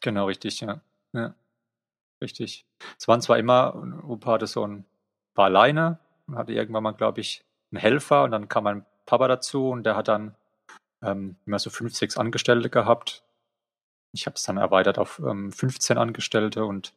Genau, 0.00 0.26
richtig, 0.26 0.60
ja. 0.60 0.80
ja. 1.12 1.34
Richtig. 2.22 2.64
Es 2.98 3.08
waren 3.08 3.20
zwar 3.20 3.38
immer, 3.38 4.02
Opa 4.06 4.32
hatte 4.32 4.46
so 4.46 4.66
ein, 4.66 4.84
war 5.34 5.46
alleine 5.46 5.98
und 6.26 6.36
hatte 6.36 6.52
irgendwann 6.52 6.82
mal, 6.82 6.92
glaube 6.92 7.20
ich, 7.20 7.44
einen 7.70 7.80
Helfer 7.80 8.24
und 8.24 8.30
dann 8.30 8.48
kam 8.48 8.64
mein 8.64 8.86
Papa 9.04 9.28
dazu 9.28 9.68
und 9.70 9.84
der 9.84 9.96
hat 9.96 10.08
dann 10.08 10.34
ähm, 11.02 11.36
immer 11.44 11.58
so 11.58 11.70
fünf, 11.70 11.94
sechs 11.94 12.16
Angestellte 12.16 12.70
gehabt. 12.70 13.22
Ich 14.12 14.26
habe 14.26 14.34
es 14.34 14.42
dann 14.42 14.56
erweitert 14.56 14.98
auf 14.98 15.18
ähm, 15.18 15.52
15 15.52 15.98
Angestellte 15.98 16.64
und 16.64 16.94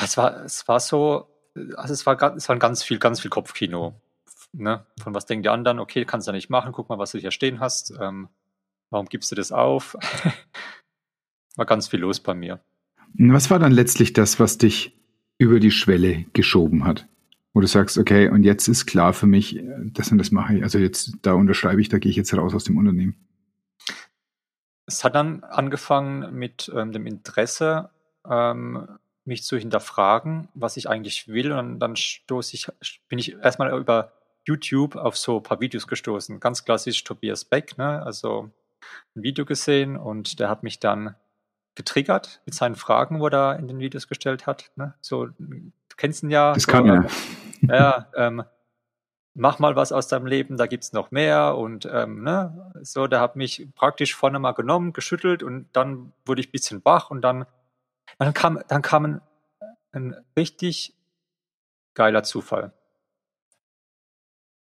es 0.00 0.16
war, 0.16 0.44
es 0.44 0.66
war 0.66 0.80
so, 0.80 1.28
also 1.76 1.92
es 1.94 2.06
war, 2.06 2.36
es 2.36 2.48
war 2.48 2.58
ganz 2.58 2.82
viel, 2.82 2.98
ganz 2.98 3.20
viel 3.20 3.30
Kopfkino 3.30 3.94
ne, 4.52 4.84
von 5.02 5.14
was 5.14 5.26
denken 5.26 5.42
die 5.42 5.48
anderen, 5.48 5.78
okay, 5.78 6.04
kannst 6.04 6.26
du 6.26 6.30
ja 6.30 6.36
nicht 6.36 6.50
machen, 6.50 6.72
guck 6.72 6.88
mal, 6.88 6.98
was 6.98 7.12
du 7.12 7.18
hier 7.18 7.30
stehen 7.30 7.60
hast, 7.60 7.92
ähm, 8.00 8.28
warum 8.90 9.06
gibst 9.06 9.30
du 9.30 9.34
das 9.34 9.52
auf? 9.52 9.96
war 11.56 11.66
ganz 11.66 11.88
viel 11.88 12.00
los 12.00 12.20
bei 12.20 12.34
mir. 12.34 12.60
Was 13.14 13.50
war 13.50 13.58
dann 13.58 13.72
letztlich 13.72 14.12
das, 14.12 14.38
was 14.38 14.58
dich 14.58 14.96
über 15.38 15.60
die 15.60 15.70
Schwelle 15.70 16.24
geschoben 16.32 16.84
hat? 16.84 17.06
Wo 17.52 17.60
du 17.60 17.66
sagst, 17.66 17.98
okay, 17.98 18.28
und 18.28 18.44
jetzt 18.44 18.68
ist 18.68 18.86
klar 18.86 19.12
für 19.12 19.26
mich, 19.26 19.60
das 19.92 20.12
und 20.12 20.18
das 20.18 20.30
mache 20.30 20.56
ich. 20.56 20.62
Also 20.62 20.78
jetzt, 20.78 21.16
da 21.22 21.32
unterschreibe 21.32 21.80
ich, 21.80 21.88
da 21.88 21.98
gehe 21.98 22.10
ich 22.10 22.16
jetzt 22.16 22.34
raus 22.34 22.54
aus 22.54 22.64
dem 22.64 22.76
Unternehmen. 22.76 23.16
Es 24.86 25.02
hat 25.02 25.14
dann 25.14 25.42
angefangen 25.42 26.34
mit 26.34 26.70
ähm, 26.74 26.92
dem 26.92 27.06
Interesse, 27.06 27.90
ähm, 28.28 28.86
mich 29.28 29.44
zu 29.44 29.56
hinterfragen, 29.56 30.48
was 30.54 30.76
ich 30.76 30.88
eigentlich 30.88 31.28
will. 31.28 31.52
Und 31.52 31.78
dann 31.78 31.94
stoße 31.94 32.54
ich, 32.54 32.68
bin 33.08 33.18
ich 33.18 33.36
erstmal 33.36 33.70
über 33.78 34.12
YouTube 34.44 34.96
auf 34.96 35.16
so 35.16 35.36
ein 35.36 35.42
paar 35.42 35.60
Videos 35.60 35.86
gestoßen. 35.86 36.40
Ganz 36.40 36.64
klassisch 36.64 37.04
Tobias 37.04 37.44
Beck, 37.44 37.78
ne? 37.78 38.02
Also 38.02 38.50
ein 39.14 39.22
Video 39.22 39.44
gesehen 39.44 39.96
und 39.96 40.40
der 40.40 40.48
hat 40.48 40.62
mich 40.62 40.80
dann 40.80 41.14
getriggert 41.74 42.40
mit 42.44 42.54
seinen 42.54 42.74
Fragen, 42.74 43.20
wo 43.20 43.26
er 43.26 43.30
da 43.30 43.52
in 43.52 43.68
den 43.68 43.78
Videos 43.78 44.08
gestellt 44.08 44.46
hat. 44.46 44.70
Ne? 44.76 44.94
So, 45.00 45.26
du 45.26 45.72
kennst 45.96 46.22
ihn 46.22 46.30
ja. 46.30 46.52
Das 46.54 46.66
kann 46.66 46.88
er. 46.88 47.06
Ja, 47.60 48.08
ähm, 48.16 48.42
mach 49.34 49.58
mal 49.58 49.76
was 49.76 49.92
aus 49.92 50.08
deinem 50.08 50.26
Leben, 50.26 50.56
da 50.56 50.66
gibt's 50.66 50.92
noch 50.92 51.10
mehr 51.10 51.56
und 51.56 51.88
ähm, 51.90 52.22
ne, 52.22 52.72
so, 52.82 53.06
der 53.06 53.20
hat 53.20 53.36
mich 53.36 53.68
praktisch 53.74 54.14
vorne 54.14 54.38
mal 54.38 54.52
genommen, 54.52 54.92
geschüttelt 54.92 55.42
und 55.42 55.68
dann 55.72 56.12
wurde 56.26 56.40
ich 56.40 56.48
ein 56.48 56.52
bisschen 56.52 56.84
wach 56.84 57.10
und 57.10 57.22
dann, 57.22 57.46
dann 58.18 58.34
kam, 58.34 58.62
dann 58.68 58.82
kam 58.82 59.04
ein, 59.04 59.20
ein 59.92 60.24
richtig 60.36 60.94
geiler 61.94 62.22
Zufall. 62.22 62.72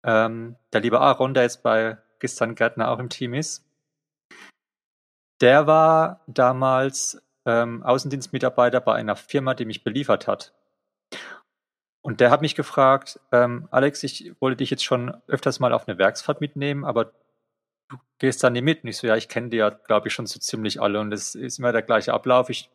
Ähm, 0.04 0.56
der 0.74 0.82
liebe 0.82 1.02
Aaron, 1.02 1.34
der 1.34 1.44
jetzt 1.44 1.64
bei 1.64 1.98
Gistan 2.20 2.56
Gärtner 2.56 2.90
auch 2.90 3.00
im 3.00 3.10
Team 3.10 3.34
ist, 3.34 3.66
der 5.42 5.68
war 5.68 6.22
damals 6.28 7.22
ähm, 7.46 7.84
Außendienstmitarbeiter 7.84 8.82
bei 8.82 8.96
einer 8.96 9.16
Firma, 9.16 9.54
die 9.54 9.66
mich 9.66 9.84
beliefert 9.84 10.28
hat. 10.28 10.54
Und 12.02 12.22
der 12.22 12.32
hat 12.32 12.42
mich 12.42 12.56
gefragt, 12.56 13.20
ähm, 13.32 13.68
Alex, 13.72 14.04
ich 14.04 14.34
wollte 14.40 14.58
dich 14.58 14.70
jetzt 14.70 14.86
schon 14.86 15.22
öfters 15.28 15.60
mal 15.60 15.74
auf 15.74 15.88
eine 15.88 15.98
Werksfahrt 15.98 16.40
mitnehmen, 16.40 16.86
aber 16.86 17.12
du 17.90 17.98
gehst 18.18 18.44
da 18.44 18.50
nie 18.50 18.62
mit. 18.62 18.84
Und 18.84 18.90
ich 18.90 18.98
so, 18.98 19.08
ja, 19.08 19.18
ich 19.18 19.28
kenne 19.28 19.50
die 19.50 19.58
ja, 19.58 19.70
glaube 19.70 20.08
ich, 20.08 20.14
schon 20.14 20.26
so 20.26 20.40
ziemlich 20.40 20.82
alle 20.82 21.00
und 21.00 21.12
es 21.12 21.36
ist 21.36 21.60
immer 21.60 21.72
der 21.72 21.82
gleiche 21.82 22.14
Ablauf. 22.14 22.50
Ich 22.50 22.70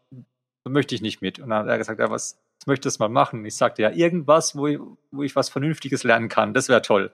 möchte 0.64 0.94
ich 0.94 1.02
nicht 1.02 1.22
mit. 1.22 1.38
Und 1.38 1.50
dann 1.50 1.60
hat 1.60 1.68
er 1.68 1.78
gesagt, 1.78 2.00
ja, 2.00 2.10
was, 2.10 2.38
was 2.60 2.66
möchtest 2.66 2.98
du 2.98 3.04
mal 3.04 3.08
machen? 3.08 3.44
Ich 3.44 3.56
sagte, 3.56 3.82
ja, 3.82 3.90
irgendwas, 3.90 4.56
wo 4.56 4.66
ich, 4.66 4.78
wo 5.10 5.22
ich 5.22 5.34
was 5.34 5.48
Vernünftiges 5.48 6.04
lernen 6.04 6.28
kann, 6.28 6.54
das 6.54 6.68
wäre 6.68 6.82
toll. 6.82 7.12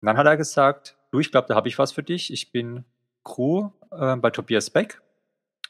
Und 0.00 0.06
dann 0.06 0.16
hat 0.16 0.26
er 0.26 0.36
gesagt, 0.36 0.96
du, 1.10 1.20
ich 1.20 1.30
glaube, 1.30 1.48
da 1.48 1.54
habe 1.54 1.68
ich 1.68 1.78
was 1.78 1.92
für 1.92 2.02
dich. 2.02 2.32
Ich 2.32 2.52
bin 2.52 2.84
Crew 3.24 3.70
äh, 3.90 4.16
bei 4.16 4.30
Tobias 4.30 4.70
Beck. 4.70 5.00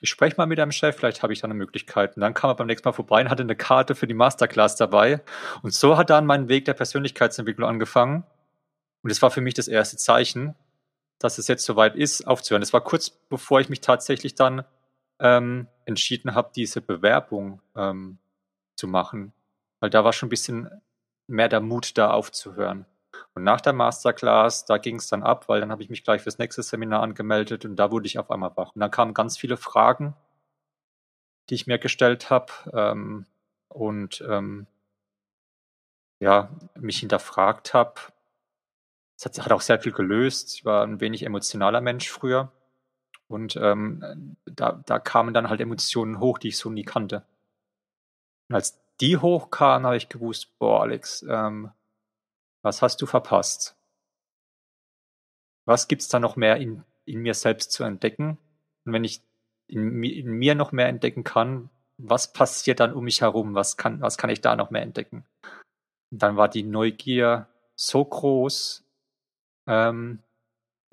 Ich 0.00 0.10
spreche 0.10 0.36
mal 0.36 0.46
mit 0.46 0.58
deinem 0.58 0.72
Chef, 0.72 0.96
vielleicht 0.96 1.22
habe 1.22 1.32
ich 1.32 1.40
da 1.40 1.46
eine 1.46 1.54
Möglichkeit. 1.54 2.16
Und 2.16 2.20
dann 2.20 2.34
kam 2.34 2.50
er 2.50 2.54
beim 2.56 2.66
nächsten 2.66 2.86
Mal 2.86 2.92
vorbei 2.92 3.22
und 3.22 3.30
hatte 3.30 3.42
eine 3.42 3.56
Karte 3.56 3.94
für 3.94 4.06
die 4.06 4.14
Masterclass 4.14 4.76
dabei. 4.76 5.22
Und 5.62 5.72
so 5.72 5.96
hat 5.96 6.10
dann 6.10 6.26
mein 6.26 6.48
Weg 6.48 6.64
der 6.66 6.74
Persönlichkeitsentwicklung 6.74 7.68
angefangen. 7.68 8.24
Und 9.02 9.10
es 9.10 9.22
war 9.22 9.30
für 9.30 9.40
mich 9.40 9.54
das 9.54 9.68
erste 9.68 9.96
Zeichen, 9.96 10.54
dass 11.18 11.38
es 11.38 11.48
jetzt 11.48 11.64
soweit 11.64 11.94
ist, 11.94 12.26
aufzuhören. 12.26 12.60
Das 12.60 12.72
war 12.72 12.82
kurz 12.82 13.10
bevor 13.10 13.60
ich 13.60 13.68
mich 13.68 13.80
tatsächlich 13.80 14.34
dann 14.34 14.64
ähm, 15.20 15.68
entschieden 15.84 16.34
habe, 16.34 16.50
diese 16.54 16.80
Bewerbung 16.80 17.60
ähm, 17.76 18.18
zu 18.76 18.88
machen. 18.88 19.32
Weil 19.80 19.90
da 19.90 20.04
war 20.04 20.12
schon 20.12 20.26
ein 20.26 20.30
bisschen 20.30 20.70
mehr 21.26 21.48
der 21.48 21.60
Mut, 21.60 21.96
da 21.96 22.10
aufzuhören. 22.10 22.86
Und 23.34 23.44
nach 23.44 23.60
der 23.60 23.72
Masterclass, 23.72 24.64
da 24.64 24.78
ging 24.78 24.96
es 24.96 25.08
dann 25.08 25.22
ab, 25.22 25.48
weil 25.48 25.60
dann 25.60 25.70
habe 25.70 25.82
ich 25.82 25.90
mich 25.90 26.04
gleich 26.04 26.22
fürs 26.22 26.38
nächste 26.38 26.62
Seminar 26.62 27.02
angemeldet 27.02 27.64
und 27.64 27.76
da 27.76 27.90
wurde 27.90 28.06
ich 28.06 28.18
auf 28.18 28.30
einmal 28.30 28.56
wach. 28.56 28.74
Und 28.74 28.80
dann 28.80 28.90
kamen 28.90 29.14
ganz 29.14 29.36
viele 29.38 29.56
Fragen, 29.56 30.14
die 31.48 31.54
ich 31.54 31.66
mir 31.66 31.78
gestellt 31.78 32.30
habe 32.30 32.52
ähm, 32.72 33.26
und 33.68 34.24
ähm, 34.28 34.66
ja, 36.20 36.48
mich 36.74 37.00
hinterfragt 37.00 37.74
habe. 37.74 38.00
Es 39.16 39.24
hat, 39.24 39.38
hat, 39.38 39.52
auch 39.52 39.60
sehr 39.60 39.80
viel 39.80 39.92
gelöst. 39.92 40.54
Ich 40.54 40.64
war 40.64 40.84
ein 40.84 41.00
wenig 41.00 41.24
emotionaler 41.24 41.80
Mensch 41.80 42.08
früher. 42.10 42.50
Und 43.28 43.56
ähm, 43.56 44.36
da, 44.44 44.82
da 44.86 44.98
kamen 44.98 45.34
dann 45.34 45.48
halt 45.48 45.60
Emotionen 45.60 46.20
hoch, 46.20 46.38
die 46.38 46.48
ich 46.48 46.58
so 46.58 46.70
nie 46.70 46.84
kannte. 46.84 47.24
Und 48.48 48.54
als 48.54 48.80
die 49.00 49.16
hochkamen, 49.16 49.86
habe 49.86 49.96
ich 49.96 50.08
gewusst, 50.08 50.58
boah, 50.58 50.82
Alex, 50.82 51.24
ähm, 51.28 51.72
was 52.62 52.82
hast 52.82 53.00
du 53.02 53.06
verpasst? 53.06 53.76
Was 55.66 55.88
gibt's 55.88 56.08
da 56.08 56.20
noch 56.20 56.36
mehr 56.36 56.56
in, 56.56 56.84
in 57.04 57.20
mir 57.20 57.34
selbst 57.34 57.72
zu 57.72 57.84
entdecken? 57.84 58.38
Und 58.84 58.92
wenn 58.92 59.04
ich 59.04 59.22
in, 59.66 60.02
in 60.02 60.30
mir 60.30 60.54
noch 60.54 60.72
mehr 60.72 60.88
entdecken 60.88 61.24
kann, 61.24 61.70
was 61.96 62.32
passiert 62.32 62.80
dann 62.80 62.92
um 62.92 63.04
mich 63.04 63.22
herum? 63.22 63.54
Was 63.54 63.76
kann, 63.76 64.00
was 64.00 64.18
kann 64.18 64.30
ich 64.30 64.40
da 64.40 64.56
noch 64.56 64.70
mehr 64.70 64.82
entdecken? 64.82 65.24
Und 66.10 66.22
dann 66.22 66.36
war 66.36 66.48
die 66.48 66.62
Neugier 66.62 67.48
so 67.76 68.04
groß, 68.04 68.84
ähm, 69.66 70.22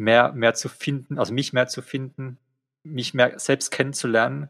mehr, 0.02 0.34
mehr 0.34 0.54
zu 0.54 0.68
finden, 0.68 1.18
also 1.18 1.34
mich 1.34 1.54
mehr 1.54 1.68
zu 1.68 1.82
finden, 1.82 2.38
mich 2.84 3.14
mehr 3.14 3.40
selbst 3.40 3.72
kennenzulernen. 3.72 4.50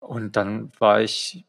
Und 0.00 0.36
dann 0.36 0.72
war 0.78 1.00
ich 1.00 1.44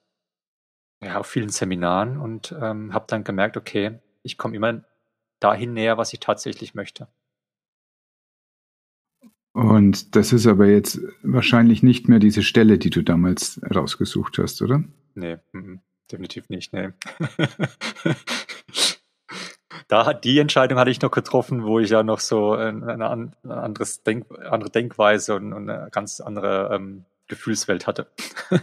ja, 1.02 1.20
auf 1.20 1.28
vielen 1.28 1.50
Seminaren 1.50 2.18
und 2.18 2.56
ähm, 2.60 2.94
habe 2.94 3.06
dann 3.08 3.24
gemerkt, 3.24 3.56
okay, 3.56 4.00
ich 4.24 4.38
komme 4.38 4.56
immer 4.56 4.84
dahin 5.40 5.74
näher, 5.74 5.98
was 5.98 6.12
ich 6.14 6.20
tatsächlich 6.20 6.74
möchte. 6.74 7.08
Und 9.54 10.16
das 10.16 10.34
ist 10.34 10.46
aber 10.46 10.68
jetzt 10.68 11.00
wahrscheinlich 11.24 11.82
nicht 11.82 12.08
mehr 12.08 12.20
diese 12.20 12.44
Stelle, 12.44 12.78
die 12.78 12.90
du 12.90 13.02
damals 13.04 13.60
rausgesucht 13.74 14.38
hast, 14.38 14.62
oder? 14.62 14.84
Nee, 15.16 15.38
m 15.54 15.64
-m, 15.64 15.80
definitiv 16.12 16.50
nicht, 16.50 16.74
nee. 16.74 16.90
da 19.88 20.14
die 20.14 20.40
Entscheidung 20.40 20.78
hatte 20.78 20.92
ich 20.92 21.02
noch 21.02 21.12
getroffen, 21.12 21.64
wo 21.64 21.80
ich 21.80 21.90
ja 21.90 22.04
noch 22.04 22.20
so 22.20 22.54
eine, 22.54 23.32
anderes 23.44 24.04
Denk, 24.04 24.26
andere 24.50 24.70
Denkweise 24.70 25.36
und, 25.36 25.54
eine 25.54 25.90
ganz 25.92 26.20
andere 26.20 26.72
ähm, 26.74 27.06
Gefühlswelt 27.28 27.88
hatte. 27.88 28.08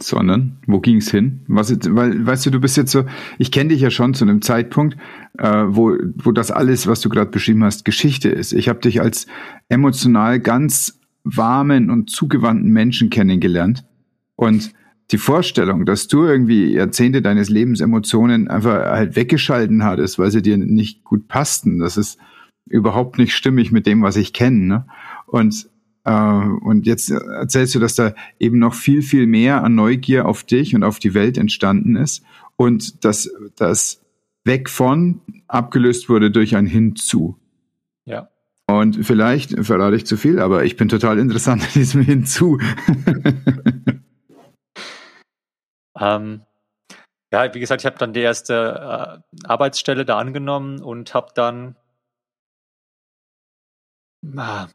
sondern 0.00 0.58
wo 0.66 0.80
ging 0.80 0.98
es 0.98 1.10
hin? 1.10 1.40
Was, 1.48 1.76
weil, 1.90 2.24
weißt 2.24 2.46
du, 2.46 2.50
du 2.50 2.60
bist 2.60 2.76
jetzt 2.76 2.92
so, 2.92 3.04
ich 3.38 3.50
kenne 3.50 3.70
dich 3.70 3.80
ja 3.80 3.90
schon 3.90 4.14
zu 4.14 4.24
einem 4.24 4.42
Zeitpunkt, 4.42 4.96
äh, 5.38 5.64
wo, 5.66 5.96
wo 6.14 6.30
das 6.30 6.50
alles, 6.50 6.86
was 6.86 7.00
du 7.00 7.08
gerade 7.08 7.30
beschrieben 7.30 7.64
hast, 7.64 7.84
Geschichte 7.84 8.28
ist. 8.28 8.52
Ich 8.52 8.68
habe 8.68 8.78
dich 8.78 9.00
als 9.00 9.26
emotional 9.68 10.38
ganz 10.38 11.00
warmen 11.24 11.90
und 11.90 12.10
zugewandten 12.10 12.70
Menschen 12.70 13.10
kennengelernt. 13.10 13.84
Und 14.36 14.72
die 15.10 15.18
Vorstellung, 15.18 15.86
dass 15.86 16.06
du 16.06 16.24
irgendwie 16.24 16.72
Jahrzehnte 16.72 17.22
deines 17.22 17.48
Lebens 17.48 17.80
Emotionen 17.80 18.48
einfach 18.48 18.84
halt 18.84 19.16
weggeschalten 19.16 19.84
hattest, 19.84 20.18
weil 20.18 20.30
sie 20.30 20.42
dir 20.42 20.58
nicht 20.58 21.04
gut 21.04 21.28
passten, 21.28 21.78
das 21.78 21.96
ist 21.96 22.18
überhaupt 22.66 23.18
nicht 23.18 23.34
stimmig 23.34 23.72
mit 23.72 23.86
dem, 23.86 24.02
was 24.02 24.16
ich 24.16 24.32
kenne. 24.32 24.66
Ne? 24.66 24.86
Und 25.26 25.70
äh, 26.04 26.10
und 26.10 26.86
jetzt 26.86 27.10
erzählst 27.10 27.74
du, 27.74 27.78
dass 27.78 27.94
da 27.94 28.14
eben 28.38 28.58
noch 28.58 28.74
viel, 28.74 29.02
viel 29.02 29.26
mehr 29.26 29.64
an 29.64 29.74
Neugier 29.74 30.26
auf 30.26 30.42
dich 30.44 30.74
und 30.74 30.82
auf 30.82 30.98
die 30.98 31.14
Welt 31.14 31.38
entstanden 31.38 31.96
ist 31.96 32.22
und 32.56 33.04
dass 33.04 33.30
das 33.56 34.02
weg 34.44 34.68
von 34.68 35.20
abgelöst 35.46 36.08
wurde 36.08 36.30
durch 36.30 36.56
ein 36.56 36.66
Hinzu. 36.66 37.36
Ja. 38.04 38.28
Und 38.66 39.04
vielleicht 39.06 39.58
verrate 39.64 39.96
ich 39.96 40.04
zu 40.04 40.16
viel, 40.16 40.38
aber 40.38 40.64
ich 40.64 40.76
bin 40.76 40.88
total 40.88 41.18
interessant 41.18 41.62
an 41.62 41.68
diesem 41.74 42.02
Hinzu. 42.02 42.58
ähm, 46.00 46.44
ja, 47.32 47.52
wie 47.54 47.60
gesagt, 47.60 47.82
ich 47.82 47.86
habe 47.86 47.98
dann 47.98 48.12
die 48.12 48.20
erste 48.20 49.22
äh, 49.44 49.46
Arbeitsstelle 49.46 50.04
da 50.04 50.18
angenommen 50.18 50.82
und 50.82 51.14
habe 51.14 51.32
dann 51.34 51.76
ah, 54.36 54.68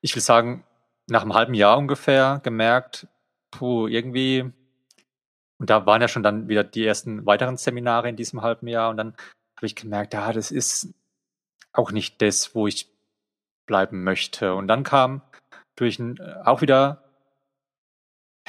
ich 0.00 0.14
will 0.14 0.22
sagen, 0.22 0.64
nach 1.08 1.22
einem 1.22 1.34
halben 1.34 1.54
Jahr 1.54 1.78
ungefähr 1.78 2.40
gemerkt, 2.42 3.06
puh, 3.50 3.86
irgendwie, 3.88 4.52
und 5.58 5.70
da 5.70 5.86
waren 5.86 6.02
ja 6.02 6.08
schon 6.08 6.22
dann 6.22 6.48
wieder 6.48 6.64
die 6.64 6.86
ersten 6.86 7.26
weiteren 7.26 7.56
Seminare 7.56 8.08
in 8.08 8.16
diesem 8.16 8.42
halben 8.42 8.68
Jahr 8.68 8.90
und 8.90 8.96
dann 8.96 9.14
habe 9.56 9.66
ich 9.66 9.74
gemerkt, 9.74 10.14
ja, 10.14 10.32
das 10.32 10.50
ist 10.50 10.94
auch 11.72 11.90
nicht 11.90 12.22
das, 12.22 12.54
wo 12.54 12.66
ich 12.66 12.88
bleiben 13.66 14.04
möchte. 14.04 14.54
Und 14.54 14.68
dann 14.68 14.84
kam 14.84 15.22
durch 15.76 15.98
ein, 15.98 16.20
auch 16.44 16.60
wieder, 16.60 17.07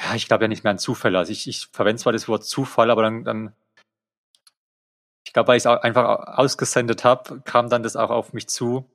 ja, 0.02 0.14
ich 0.14 0.26
glaube 0.26 0.44
ja 0.44 0.48
nicht 0.48 0.64
mehr 0.64 0.70
an 0.72 0.78
Zufälle. 0.78 1.18
Also 1.18 1.32
ich, 1.32 1.46
ich 1.48 1.68
verwende 1.72 2.02
zwar 2.02 2.12
das 2.12 2.28
Wort 2.28 2.44
Zufall, 2.44 2.90
aber 2.90 3.02
dann, 3.02 3.24
dann 3.24 3.54
ich 5.24 5.32
glaube, 5.32 5.48
weil 5.48 5.58
ich 5.58 5.64
es 5.64 5.66
einfach 5.66 6.38
ausgesendet 6.38 7.04
habe, 7.04 7.40
kam 7.42 7.68
dann 7.68 7.82
das 7.82 7.96
auch 7.96 8.10
auf 8.10 8.32
mich 8.32 8.48
zu, 8.48 8.90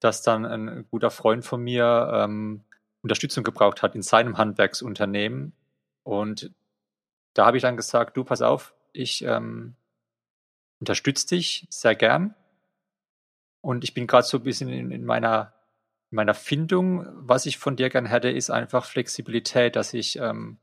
dass 0.00 0.22
dann 0.22 0.46
ein 0.46 0.86
guter 0.90 1.10
Freund 1.10 1.44
von 1.44 1.62
mir 1.62 2.10
ähm, 2.14 2.62
Unterstützung 3.02 3.44
gebraucht 3.44 3.82
hat 3.82 3.94
in 3.94 4.02
seinem 4.02 4.38
Handwerksunternehmen. 4.38 5.52
Und 6.04 6.52
da 7.34 7.46
habe 7.46 7.58
ich 7.58 7.62
dann 7.62 7.76
gesagt, 7.76 8.16
du, 8.16 8.24
pass 8.24 8.40
auf, 8.40 8.74
ich 8.92 9.22
ähm, 9.24 9.74
unterstütze 10.80 11.26
dich 11.26 11.66
sehr 11.68 11.94
gern. 11.94 12.34
Und 13.60 13.84
ich 13.84 13.92
bin 13.92 14.06
gerade 14.06 14.26
so 14.26 14.38
ein 14.38 14.44
bisschen 14.44 14.68
in, 14.70 14.90
in, 14.90 15.04
meiner, 15.04 15.52
in 15.52 15.63
meiner 16.14 16.34
Findung. 16.34 17.06
Was 17.14 17.46
ich 17.46 17.58
von 17.58 17.76
dir 17.76 17.90
gern 17.90 18.06
hätte, 18.06 18.30
ist 18.30 18.50
einfach 18.50 18.84
Flexibilität, 18.86 19.76
dass 19.76 19.94
ich, 19.94 20.18
ähm, 20.18 20.58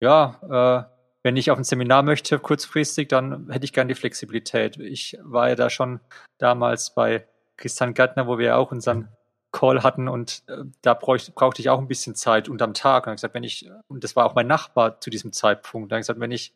ja, 0.00 0.88
äh, 0.88 0.96
wenn 1.22 1.36
ich 1.36 1.50
auf 1.50 1.58
ein 1.58 1.64
Seminar 1.64 2.02
möchte, 2.02 2.38
kurzfristig, 2.38 3.08
dann 3.08 3.50
hätte 3.50 3.64
ich 3.64 3.72
gern 3.72 3.88
die 3.88 3.94
Flexibilität. 3.94 4.76
Ich 4.78 5.18
war 5.22 5.48
ja 5.48 5.54
da 5.54 5.70
schon 5.70 6.00
damals 6.38 6.94
bei 6.94 7.26
Christian 7.56 7.94
Gärtner, 7.94 8.26
wo 8.26 8.38
wir 8.38 8.58
auch 8.58 8.70
unseren 8.70 9.08
Call 9.52 9.82
hatten 9.82 10.08
und 10.08 10.42
äh, 10.48 10.64
da 10.82 10.94
brauch, 10.94 11.18
brauchte 11.34 11.62
ich 11.62 11.70
auch 11.70 11.78
ein 11.78 11.88
bisschen 11.88 12.14
Zeit 12.14 12.48
unterm 12.48 12.74
Tag. 12.74 13.06
Und 13.06 13.14
ich 13.14 13.16
gesagt, 13.16 13.34
wenn 13.34 13.44
ich, 13.44 13.70
und 13.88 14.04
das 14.04 14.14
war 14.14 14.26
auch 14.26 14.34
mein 14.34 14.46
Nachbar 14.46 15.00
zu 15.00 15.08
diesem 15.08 15.32
Zeitpunkt, 15.32 15.90
da 15.90 15.96
habe 15.96 16.00
ich 16.00 16.04
gesagt, 16.04 16.20
wenn 16.20 16.30
ich 16.30 16.52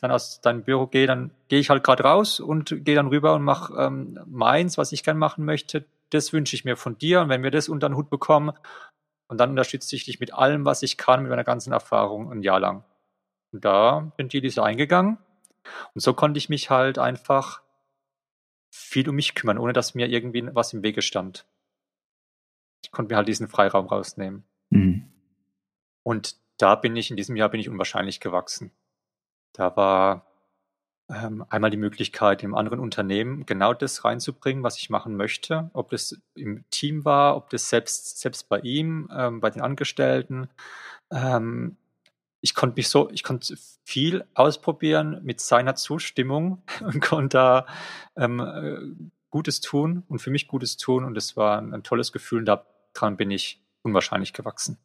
dann 0.00 0.10
aus 0.10 0.40
deinem 0.40 0.62
Büro 0.62 0.86
gehe, 0.86 1.06
dann 1.06 1.32
gehe 1.48 1.58
ich 1.58 1.70
halt 1.70 1.84
gerade 1.84 2.04
raus 2.04 2.40
und 2.40 2.84
gehe 2.84 2.94
dann 2.94 3.08
rüber 3.08 3.34
und 3.34 3.42
mache 3.42 3.74
ähm, 3.74 4.18
meins, 4.26 4.78
was 4.78 4.92
ich 4.92 5.02
gern 5.02 5.18
machen 5.18 5.44
möchte. 5.44 5.84
Das 6.10 6.32
wünsche 6.32 6.56
ich 6.56 6.64
mir 6.64 6.76
von 6.76 6.98
dir. 6.98 7.20
Und 7.20 7.28
wenn 7.28 7.42
wir 7.42 7.50
das 7.50 7.68
unter 7.68 7.88
den 7.88 7.96
Hut 7.96 8.10
bekommen, 8.10 8.52
und 9.28 9.38
dann 9.38 9.50
unterstütze 9.50 9.94
ich 9.94 10.04
dich 10.04 10.20
mit 10.20 10.32
allem, 10.32 10.64
was 10.64 10.82
ich 10.82 10.96
kann, 10.96 11.22
mit 11.22 11.30
meiner 11.30 11.44
ganzen 11.44 11.72
Erfahrung 11.72 12.32
ein 12.32 12.42
Jahr 12.42 12.60
lang. 12.60 12.84
Und 13.52 13.64
da 13.64 14.12
bin 14.16 14.28
die 14.28 14.40
Lisa 14.40 14.64
eingegangen. 14.64 15.18
Und 15.94 16.00
so 16.00 16.14
konnte 16.14 16.38
ich 16.38 16.48
mich 16.48 16.70
halt 16.70 16.98
einfach 16.98 17.62
viel 18.70 19.08
um 19.08 19.16
mich 19.16 19.34
kümmern, 19.34 19.58
ohne 19.58 19.72
dass 19.72 19.94
mir 19.94 20.08
irgendwie 20.08 20.48
was 20.54 20.72
im 20.72 20.82
Wege 20.82 21.02
stand. 21.02 21.46
Ich 22.82 22.90
konnte 22.90 23.12
mir 23.12 23.16
halt 23.16 23.28
diesen 23.28 23.48
Freiraum 23.48 23.86
rausnehmen. 23.86 24.44
Mhm. 24.70 25.12
Und 26.02 26.36
da 26.56 26.74
bin 26.74 26.96
ich, 26.96 27.10
in 27.10 27.16
diesem 27.16 27.36
Jahr 27.36 27.50
bin 27.50 27.60
ich 27.60 27.68
unwahrscheinlich 27.68 28.20
gewachsen. 28.20 28.72
Da 29.52 29.76
war 29.76 30.26
einmal 31.08 31.70
die 31.70 31.78
Möglichkeit, 31.78 32.42
im 32.42 32.54
anderen 32.54 32.80
Unternehmen 32.80 33.46
genau 33.46 33.72
das 33.72 34.04
reinzubringen, 34.04 34.62
was 34.62 34.76
ich 34.76 34.90
machen 34.90 35.16
möchte. 35.16 35.70
Ob 35.72 35.90
das 35.90 36.20
im 36.34 36.64
Team 36.70 37.04
war, 37.04 37.36
ob 37.36 37.48
das 37.48 37.70
selbst, 37.70 38.20
selbst 38.20 38.48
bei 38.48 38.60
ihm, 38.60 39.08
ähm, 39.16 39.40
bei 39.40 39.48
den 39.48 39.62
Angestellten. 39.62 40.48
Ähm, 41.10 41.76
ich 42.40 42.54
konnte 42.54 42.76
mich 42.76 42.88
so, 42.88 43.10
ich 43.10 43.22
konnte 43.22 43.56
viel 43.84 44.24
ausprobieren 44.34 45.20
mit 45.24 45.40
seiner 45.40 45.74
Zustimmung 45.74 46.62
und 46.80 47.00
konnte 47.00 47.36
da 47.36 47.66
ähm, 48.16 48.40
äh, 48.40 49.08
Gutes 49.30 49.60
tun 49.60 50.04
und 50.08 50.20
für 50.20 50.30
mich 50.30 50.46
Gutes 50.46 50.76
tun 50.76 51.04
und 51.04 51.16
es 51.16 51.36
war 51.36 51.58
ein, 51.58 51.72
ein 51.72 51.82
tolles 51.82 52.12
Gefühl 52.12 52.40
und 52.40 52.44
daran 52.44 53.16
bin 53.16 53.30
ich 53.30 53.62
unwahrscheinlich 53.82 54.32
gewachsen. 54.32 54.78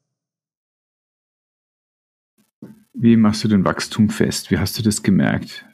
Wie 2.93 3.17
machst 3.17 3.43
du 3.43 3.47
den 3.47 3.65
Wachstum 3.65 4.09
fest? 4.09 4.51
Wie 4.51 4.57
hast 4.57 4.77
du 4.77 4.83
das 4.83 5.03
gemerkt? 5.03 5.65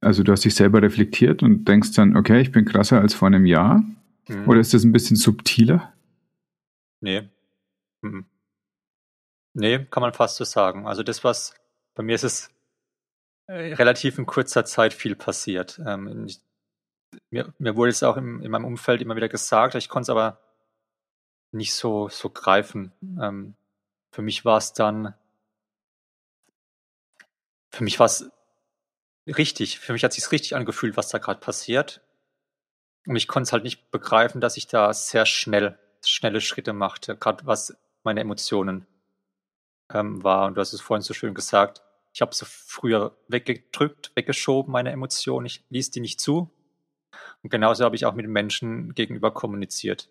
Also 0.00 0.22
du 0.22 0.32
hast 0.32 0.44
dich 0.44 0.54
selber 0.54 0.82
reflektiert 0.82 1.42
und 1.42 1.64
denkst 1.64 1.92
dann, 1.94 2.16
okay, 2.16 2.40
ich 2.40 2.52
bin 2.52 2.64
krasser 2.64 3.00
als 3.00 3.14
vor 3.14 3.26
einem 3.26 3.46
Jahr? 3.46 3.82
Mhm. 4.28 4.48
Oder 4.48 4.60
ist 4.60 4.74
das 4.74 4.84
ein 4.84 4.92
bisschen 4.92 5.16
subtiler? 5.16 5.92
Nee. 7.00 7.28
Mhm. 8.02 8.26
Nee, 9.54 9.86
kann 9.90 10.02
man 10.02 10.12
fast 10.12 10.36
so 10.36 10.44
sagen. 10.44 10.86
Also 10.86 11.02
das, 11.02 11.24
was 11.24 11.54
bei 11.94 12.02
mir 12.02 12.14
ist 12.14 12.24
es 12.24 12.50
äh, 13.46 13.74
relativ 13.74 14.18
in 14.18 14.26
kurzer 14.26 14.64
Zeit 14.64 14.94
viel 14.94 15.16
passiert. 15.16 15.80
Ähm, 15.84 16.28
mir, 17.30 17.52
mir 17.58 17.76
wurde 17.76 17.90
es 17.90 18.02
auch 18.02 18.16
im, 18.16 18.40
in 18.42 18.50
meinem 18.50 18.66
Umfeld 18.66 19.02
immer 19.02 19.16
wieder 19.16 19.28
gesagt, 19.28 19.74
ich 19.74 19.88
konnte 19.88 20.02
es 20.02 20.10
aber 20.10 20.38
nicht 21.50 21.74
so, 21.74 22.08
so 22.08 22.30
greifen. 22.30 22.92
Ähm, 23.20 23.54
für 24.12 24.22
mich 24.22 24.44
war 24.44 24.58
es 24.58 24.74
dann, 24.74 25.14
für 27.70 27.84
mich 27.84 27.98
war 27.98 28.06
es 28.06 28.30
richtig, 29.36 29.78
für 29.78 29.92
mich 29.92 30.04
hat 30.04 30.12
es 30.12 30.16
sich 30.16 30.32
richtig 30.32 30.56
angefühlt, 30.56 30.96
was 30.96 31.08
da 31.08 31.18
gerade 31.18 31.40
passiert. 31.40 32.00
Und 33.06 33.16
ich 33.16 33.28
konnte 33.28 33.48
es 33.48 33.52
halt 33.52 33.64
nicht 33.64 33.90
begreifen, 33.90 34.40
dass 34.40 34.56
ich 34.56 34.66
da 34.66 34.92
sehr 34.92 35.26
schnell, 35.26 35.78
schnelle 36.04 36.40
Schritte 36.40 36.72
machte, 36.72 37.16
gerade 37.16 37.46
was 37.46 37.76
meine 38.02 38.20
Emotionen 38.20 38.86
ähm, 39.92 40.22
war. 40.22 40.46
Und 40.46 40.54
du 40.54 40.60
hast 40.60 40.72
es 40.72 40.80
vorhin 40.80 41.02
so 41.02 41.14
schön 41.14 41.34
gesagt, 41.34 41.82
ich 42.12 42.20
habe 42.20 42.34
sie 42.34 42.46
früher 42.46 43.16
weggedrückt, 43.28 44.12
weggeschoben, 44.14 44.72
meine 44.72 44.90
Emotionen. 44.90 45.46
Ich 45.46 45.64
ließ 45.70 45.90
die 45.90 46.00
nicht 46.00 46.20
zu. 46.20 46.50
Und 47.42 47.50
genauso 47.50 47.84
habe 47.84 47.96
ich 47.96 48.06
auch 48.06 48.14
mit 48.14 48.26
Menschen 48.26 48.94
gegenüber 48.94 49.32
kommuniziert. 49.32 50.08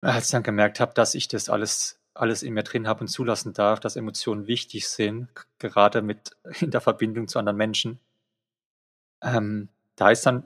Als 0.00 0.26
ich 0.26 0.30
dann 0.30 0.42
gemerkt 0.42 0.78
habe, 0.80 0.94
dass 0.94 1.14
ich 1.14 1.28
das 1.28 1.48
alles, 1.48 1.98
alles 2.16 2.42
in 2.42 2.54
mir 2.54 2.62
drin 2.62 2.86
habe 2.86 3.00
und 3.00 3.08
zulassen 3.08 3.52
darf, 3.52 3.80
dass 3.80 3.96
Emotionen 3.96 4.46
wichtig 4.46 4.88
sind, 4.88 5.28
gerade 5.58 6.02
mit 6.02 6.36
in 6.60 6.70
der 6.70 6.80
Verbindung 6.80 7.28
zu 7.28 7.38
anderen 7.38 7.56
Menschen, 7.56 7.98
ähm, 9.22 9.68
da 9.96 10.10
ist 10.10 10.26
dann 10.26 10.44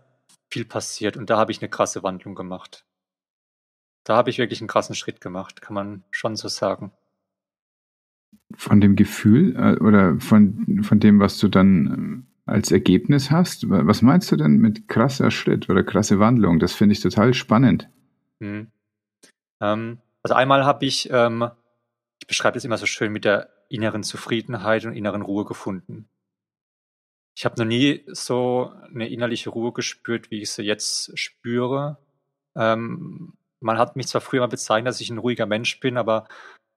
viel 0.50 0.64
passiert 0.64 1.16
und 1.16 1.30
da 1.30 1.36
habe 1.36 1.52
ich 1.52 1.60
eine 1.60 1.68
krasse 1.68 2.02
Wandlung 2.02 2.34
gemacht. 2.34 2.84
Da 4.04 4.16
habe 4.16 4.30
ich 4.30 4.38
wirklich 4.38 4.60
einen 4.60 4.68
krassen 4.68 4.94
Schritt 4.94 5.20
gemacht, 5.20 5.60
kann 5.60 5.74
man 5.74 6.04
schon 6.10 6.36
so 6.36 6.48
sagen. 6.48 6.92
Von 8.56 8.80
dem 8.80 8.96
Gefühl 8.96 9.54
äh, 9.56 9.80
oder 9.80 10.18
von, 10.18 10.82
von 10.82 10.98
dem, 10.98 11.20
was 11.20 11.38
du 11.38 11.48
dann 11.48 12.26
äh, 12.46 12.50
als 12.50 12.72
Ergebnis 12.72 13.30
hast? 13.30 13.68
Was 13.68 14.02
meinst 14.02 14.30
du 14.32 14.36
denn 14.36 14.58
mit 14.58 14.88
krasser 14.88 15.30
Schritt 15.30 15.70
oder 15.70 15.84
krasse 15.84 16.18
Wandlung? 16.18 16.58
Das 16.58 16.72
finde 16.72 16.94
ich 16.94 17.00
total 17.00 17.32
spannend. 17.32 17.88
Hm. 18.40 18.68
Ähm, 19.60 19.98
also 20.22 20.34
einmal 20.34 20.64
habe 20.64 20.84
ich, 20.84 21.08
ähm, 21.12 21.48
ich 22.20 22.26
beschreibe 22.26 22.54
das 22.54 22.64
immer 22.64 22.78
so 22.78 22.86
schön 22.86 23.12
mit 23.12 23.24
der 23.24 23.50
inneren 23.68 24.02
Zufriedenheit 24.02 24.84
und 24.84 24.94
inneren 24.94 25.22
Ruhe 25.22 25.44
gefunden. 25.44 26.08
Ich 27.36 27.44
habe 27.44 27.58
noch 27.58 27.66
nie 27.66 28.04
so 28.08 28.72
eine 28.92 29.08
innerliche 29.08 29.50
Ruhe 29.50 29.72
gespürt, 29.72 30.30
wie 30.30 30.42
ich 30.42 30.50
sie 30.50 30.62
jetzt 30.62 31.18
spüre. 31.18 31.98
Ähm, 32.54 33.34
man 33.60 33.78
hat 33.78 33.96
mich 33.96 34.08
zwar 34.08 34.20
früher 34.20 34.40
mal 34.40 34.48
bezeichnet, 34.48 34.88
dass 34.88 35.00
ich 35.00 35.10
ein 35.10 35.18
ruhiger 35.18 35.46
Mensch 35.46 35.80
bin, 35.80 35.96
aber 35.96 36.28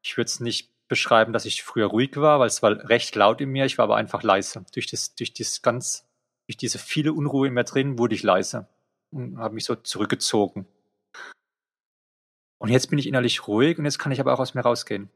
ich 0.04 0.16
würde 0.18 0.28
es 0.28 0.40
nicht 0.40 0.70
beschreiben, 0.88 1.34
dass 1.34 1.46
ich 1.46 1.64
früher 1.64 1.88
ruhig 1.88 2.16
war, 2.18 2.40
weil 2.40 2.48
es 2.48 2.62
war 2.62 2.90
recht 2.90 3.16
laut 3.16 3.42
in 3.42 3.50
mir. 3.50 3.66
Ich 3.66 3.78
war 3.78 3.86
aber 3.86 3.96
einfach 3.96 4.24
leise. 4.24 4.66
Durch 4.74 4.88
das, 4.88 5.16
durch 5.16 5.34
das 5.34 5.62
ganz, 5.62 6.06
durch 6.48 6.58
diese 6.58 6.78
viele 6.78 7.14
Unruhe 7.14 7.48
in 7.48 7.54
mir 7.54 7.64
drin 7.64 7.98
wurde 7.98 8.16
ich 8.16 8.24
leise 8.24 8.68
und 9.12 9.38
habe 9.40 9.56
mich 9.56 9.66
so 9.66 9.76
zurückgezogen. 9.76 10.68
Und 12.60 12.70
jetzt 12.70 12.90
bin 12.90 13.00
ich 13.00 13.08
innerlich 13.08 13.48
ruhig 13.48 13.78
und 13.78 13.86
jetzt 13.86 14.00
kann 14.00 14.12
ich 14.12 14.22
aber 14.22 14.34
auch 14.34 14.40
aus 14.40 14.54
mir 14.54 14.62
rausgehen. 14.62 15.10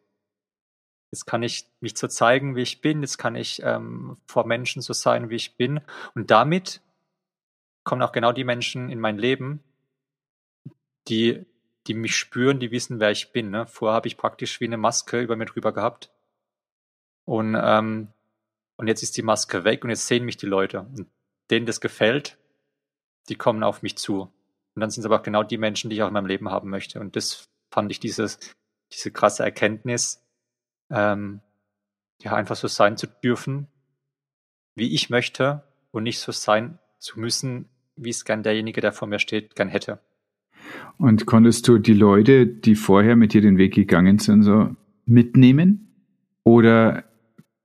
Jetzt 1.11 1.25
kann 1.25 1.43
ich 1.43 1.67
mich 1.79 1.97
so 1.97 2.07
zeigen, 2.07 2.55
wie 2.55 2.61
ich 2.61 2.81
bin. 2.81 3.01
Jetzt 3.01 3.17
kann 3.17 3.35
ich 3.35 3.61
ähm, 3.63 4.17
vor 4.25 4.45
Menschen 4.45 4.81
so 4.81 4.93
sein, 4.93 5.29
wie 5.29 5.35
ich 5.35 5.55
bin. 5.55 5.79
Und 6.15 6.31
damit 6.31 6.81
kommen 7.83 8.01
auch 8.01 8.11
genau 8.11 8.33
die 8.33 8.43
Menschen 8.43 8.89
in 8.89 8.99
mein 8.99 9.17
Leben, 9.17 9.63
die 11.07 11.45
die 11.87 11.93
mich 11.93 12.15
spüren, 12.15 12.59
die 12.59 12.71
wissen, 12.71 12.99
wer 12.99 13.11
ich 13.11 13.31
bin. 13.31 13.49
Ne? 13.49 13.65
Vorher 13.65 13.95
habe 13.95 14.07
ich 14.07 14.17
praktisch 14.17 14.59
wie 14.59 14.65
eine 14.65 14.77
Maske 14.77 15.21
über 15.21 15.35
mir 15.35 15.45
drüber 15.45 15.71
gehabt. 15.71 16.11
Und, 17.25 17.57
ähm, 17.59 18.09
und 18.75 18.87
jetzt 18.87 19.03
ist 19.03 19.17
die 19.17 19.21
Maske 19.21 19.63
weg 19.63 19.83
und 19.83 19.89
jetzt 19.89 20.07
sehen 20.07 20.25
mich 20.25 20.37
die 20.37 20.45
Leute. 20.45 20.81
Und 20.81 21.07
denen 21.49 21.65
das 21.65 21.81
gefällt, 21.81 22.37
die 23.29 23.35
kommen 23.35 23.63
auf 23.63 23.81
mich 23.81 23.97
zu. 23.97 24.21
Und 24.75 24.81
dann 24.81 24.91
sind 24.91 25.01
es 25.01 25.05
aber 25.05 25.19
auch 25.19 25.23
genau 25.23 25.43
die 25.43 25.57
Menschen, 25.57 25.89
die 25.89 25.95
ich 25.95 26.03
auch 26.03 26.07
in 26.07 26.13
meinem 26.13 26.27
Leben 26.27 26.51
haben 26.51 26.69
möchte. 26.69 26.99
Und 26.99 27.15
das 27.15 27.49
fand 27.71 27.91
ich 27.91 27.99
dieses, 27.99 28.37
diese 28.91 29.11
krasse 29.11 29.43
Erkenntnis, 29.43 30.23
ähm, 30.89 31.41
ja, 32.21 32.33
einfach 32.33 32.55
so 32.55 32.67
sein 32.67 32.97
zu 32.97 33.07
dürfen, 33.23 33.67
wie 34.75 34.93
ich 34.93 35.09
möchte 35.09 35.63
und 35.91 36.03
nicht 36.03 36.19
so 36.19 36.31
sein 36.31 36.79
zu 36.99 37.19
müssen, 37.19 37.69
wie 37.95 38.09
es 38.09 38.25
gern 38.25 38.43
derjenige, 38.43 38.81
der 38.81 38.93
vor 38.93 39.07
mir 39.07 39.19
steht, 39.19 39.55
gern 39.55 39.69
hätte. 39.69 39.99
Und 40.97 41.25
konntest 41.25 41.67
du 41.67 41.77
die 41.77 41.93
Leute, 41.93 42.47
die 42.47 42.75
vorher 42.75 43.15
mit 43.15 43.33
dir 43.33 43.41
den 43.41 43.57
Weg 43.57 43.73
gegangen 43.73 44.19
sind, 44.19 44.43
so 44.43 44.75
mitnehmen? 45.05 45.83
Oder 46.43 47.03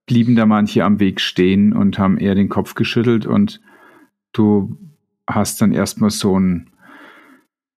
blieben 0.06 0.36
da 0.36 0.46
manche 0.46 0.84
am 0.84 1.00
Weg 1.00 1.20
stehen 1.20 1.72
und 1.72 1.98
haben 1.98 2.18
eher 2.18 2.34
den 2.34 2.48
Kopf 2.48 2.74
geschüttelt 2.74 3.26
und 3.26 3.60
du 4.32 4.76
hast 5.26 5.62
dann 5.62 5.72
erstmal 5.72 6.10
so 6.10 6.38
ein 6.38 6.70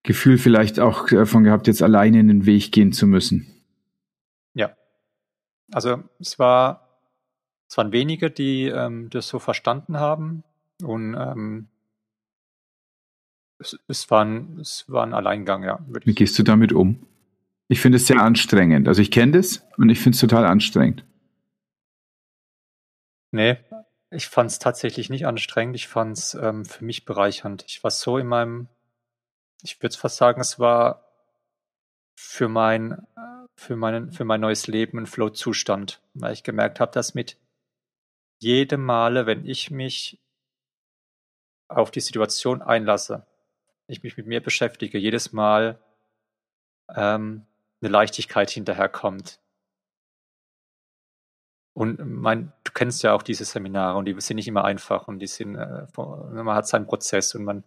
Gefühl 0.04 0.38
vielleicht 0.38 0.80
auch 0.80 1.08
davon 1.08 1.44
gehabt, 1.44 1.68
jetzt 1.68 1.82
alleine 1.82 2.20
in 2.20 2.28
den 2.28 2.46
Weg 2.46 2.72
gehen 2.72 2.92
zu 2.92 3.08
müssen? 3.08 3.55
Also 5.72 6.04
es 6.20 6.40
war, 6.40 7.00
es 7.70 7.78
waren 7.78 7.92
wenige, 7.92 8.30
die 8.30 8.68
ähm, 8.68 9.10
das 9.10 9.28
so 9.28 9.40
verstanden 9.40 10.00
haben 10.00 10.44
und 10.84 11.16
ähm, 11.16 11.68
es, 13.60 13.80
es, 13.88 14.10
war 14.12 14.26
ein, 14.26 14.60
es 14.60 14.86
war 14.88 15.06
ein 15.06 15.14
Alleingang, 15.14 15.64
ja. 15.64 15.80
Wie 15.88 16.14
gehst 16.14 16.38
du 16.38 16.44
damit 16.44 16.74
um? 16.74 17.08
Ich 17.68 17.80
finde 17.80 17.98
es 17.98 18.08
sehr 18.08 18.22
anstrengend. 18.22 18.88
Also 18.88 19.02
ich 19.02 19.12
kenne 19.12 19.34
das 19.34 19.66
und 19.78 19.90
ich 19.90 20.00
finde 20.00 20.16
es 20.16 20.22
total 20.22 20.46
anstrengend. 20.46 21.04
Nee, 23.32 23.58
ich 24.12 24.28
fand 24.28 24.52
es 24.52 24.60
tatsächlich 24.60 25.10
nicht 25.10 25.26
anstrengend. 25.26 25.76
Ich 25.76 25.88
fand 25.88 26.18
es 26.18 26.36
ähm, 26.36 26.64
für 26.66 26.86
mich 26.86 27.06
bereichernd. 27.06 27.66
Ich 27.68 27.84
war 27.84 27.92
so 27.92 28.18
in 28.18 28.28
meinem, 28.28 28.68
ich 29.64 29.82
würde 29.82 29.98
fast 29.98 30.18
sagen, 30.18 30.42
es 30.42 30.60
war 30.60 31.04
für 32.16 32.48
mein, 32.48 33.06
für 33.56 33.76
meinen, 33.76 34.12
für 34.12 34.26
mein 34.26 34.42
neues 34.42 34.68
Leben 34.68 35.00
ein 35.00 35.06
Flow-Zustand, 35.08 36.02
weil 36.14 36.34
ich 36.34 36.44
gemerkt 36.44 36.80
habe, 36.80 36.92
dass 36.92 37.16
mit 37.16 37.38
jedem 38.40 38.84
Male, 38.84 39.26
wenn 39.26 39.46
ich 39.46 39.72
mich 39.72 40.20
auf 41.68 41.92
die 41.92 42.02
Situation 42.02 42.62
einlasse, 42.62 43.26
ich 43.88 44.04
mich 44.04 44.18
mit 44.18 44.28
mir 44.28 44.42
beschäftige, 44.42 44.98
jedes 44.98 45.32
Mal 45.32 45.80
ähm, 46.94 47.46
eine 47.82 47.92
Leichtigkeit 47.92 48.50
hinterherkommt. 48.50 49.40
Und 51.74 52.00
mein, 52.00 52.54
du 52.64 52.72
kennst 52.72 53.04
ja 53.04 53.14
auch 53.14 53.22
diese 53.22 53.44
Seminare 53.44 53.98
und 53.98 54.06
die 54.06 54.20
sind 54.22 54.38
nicht 54.38 54.48
immer 54.48 54.64
einfach 54.64 55.08
und 55.08 55.20
die 55.20 55.28
sind, 55.28 55.56
äh, 55.56 55.88
man 55.98 56.56
hat 56.56 56.68
seinen 56.68 56.88
Prozess 56.88 57.36
und 57.36 57.44
man, 57.44 57.64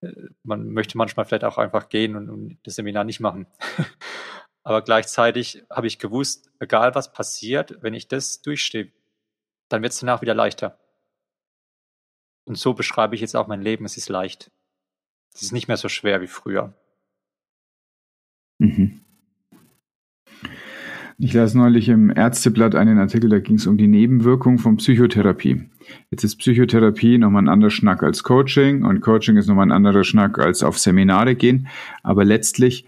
äh, 0.00 0.12
man 0.42 0.70
möchte 0.70 0.96
manchmal 0.96 1.26
vielleicht 1.26 1.44
auch 1.44 1.58
einfach 1.58 1.88
gehen 1.88 2.16
und, 2.16 2.30
und 2.30 2.58
das 2.64 2.76
Seminar 2.76 3.04
nicht 3.04 3.20
machen. 3.20 3.46
Aber 4.66 4.82
gleichzeitig 4.82 5.62
habe 5.70 5.86
ich 5.86 6.00
gewusst, 6.00 6.50
egal 6.58 6.96
was 6.96 7.12
passiert, 7.12 7.78
wenn 7.82 7.94
ich 7.94 8.08
das 8.08 8.42
durchstehe, 8.42 8.90
dann 9.68 9.80
wird 9.80 9.92
es 9.92 10.00
danach 10.00 10.22
wieder 10.22 10.34
leichter. 10.34 10.76
Und 12.46 12.58
so 12.58 12.74
beschreibe 12.74 13.14
ich 13.14 13.20
jetzt 13.20 13.36
auch 13.36 13.46
mein 13.46 13.62
Leben, 13.62 13.84
es 13.84 13.96
ist 13.96 14.08
leicht. 14.08 14.50
Es 15.32 15.42
ist 15.42 15.52
nicht 15.52 15.68
mehr 15.68 15.76
so 15.76 15.88
schwer 15.88 16.20
wie 16.20 16.26
früher. 16.26 16.74
Mhm. 18.58 19.02
Ich 21.16 21.32
las 21.32 21.54
neulich 21.54 21.88
im 21.88 22.10
Ärzteblatt 22.10 22.74
einen 22.74 22.98
Artikel, 22.98 23.30
da 23.30 23.38
ging 23.38 23.56
es 23.56 23.68
um 23.68 23.78
die 23.78 23.86
Nebenwirkung 23.86 24.58
von 24.58 24.78
Psychotherapie. 24.78 25.70
Jetzt 26.10 26.24
ist 26.24 26.38
Psychotherapie 26.38 27.18
nochmal 27.18 27.44
ein 27.44 27.48
anderer 27.48 27.70
Schnack 27.70 28.02
als 28.02 28.24
Coaching 28.24 28.84
und 28.84 29.00
Coaching 29.00 29.36
ist 29.36 29.46
nochmal 29.46 29.68
ein 29.68 29.72
anderer 29.72 30.02
Schnack 30.02 30.40
als 30.40 30.64
auf 30.64 30.76
Seminare 30.76 31.36
gehen. 31.36 31.68
Aber 32.02 32.24
letztlich 32.24 32.84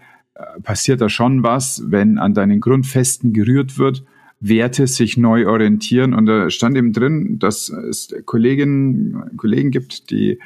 passiert 0.63 1.01
da 1.01 1.09
schon 1.09 1.43
was, 1.43 1.83
wenn 1.87 2.17
an 2.17 2.33
deinen 2.33 2.59
Grundfesten 2.59 3.33
gerührt 3.33 3.77
wird, 3.77 4.03
Werte 4.39 4.87
sich 4.87 5.17
neu 5.17 5.47
orientieren. 5.47 6.13
Und 6.13 6.25
da 6.25 6.49
stand 6.49 6.77
eben 6.77 6.93
drin, 6.93 7.39
dass 7.39 7.69
es 7.69 8.13
Kolleginnen, 8.25 9.35
Kollegen 9.35 9.69
gibt, 9.71 10.11
die 10.11 10.39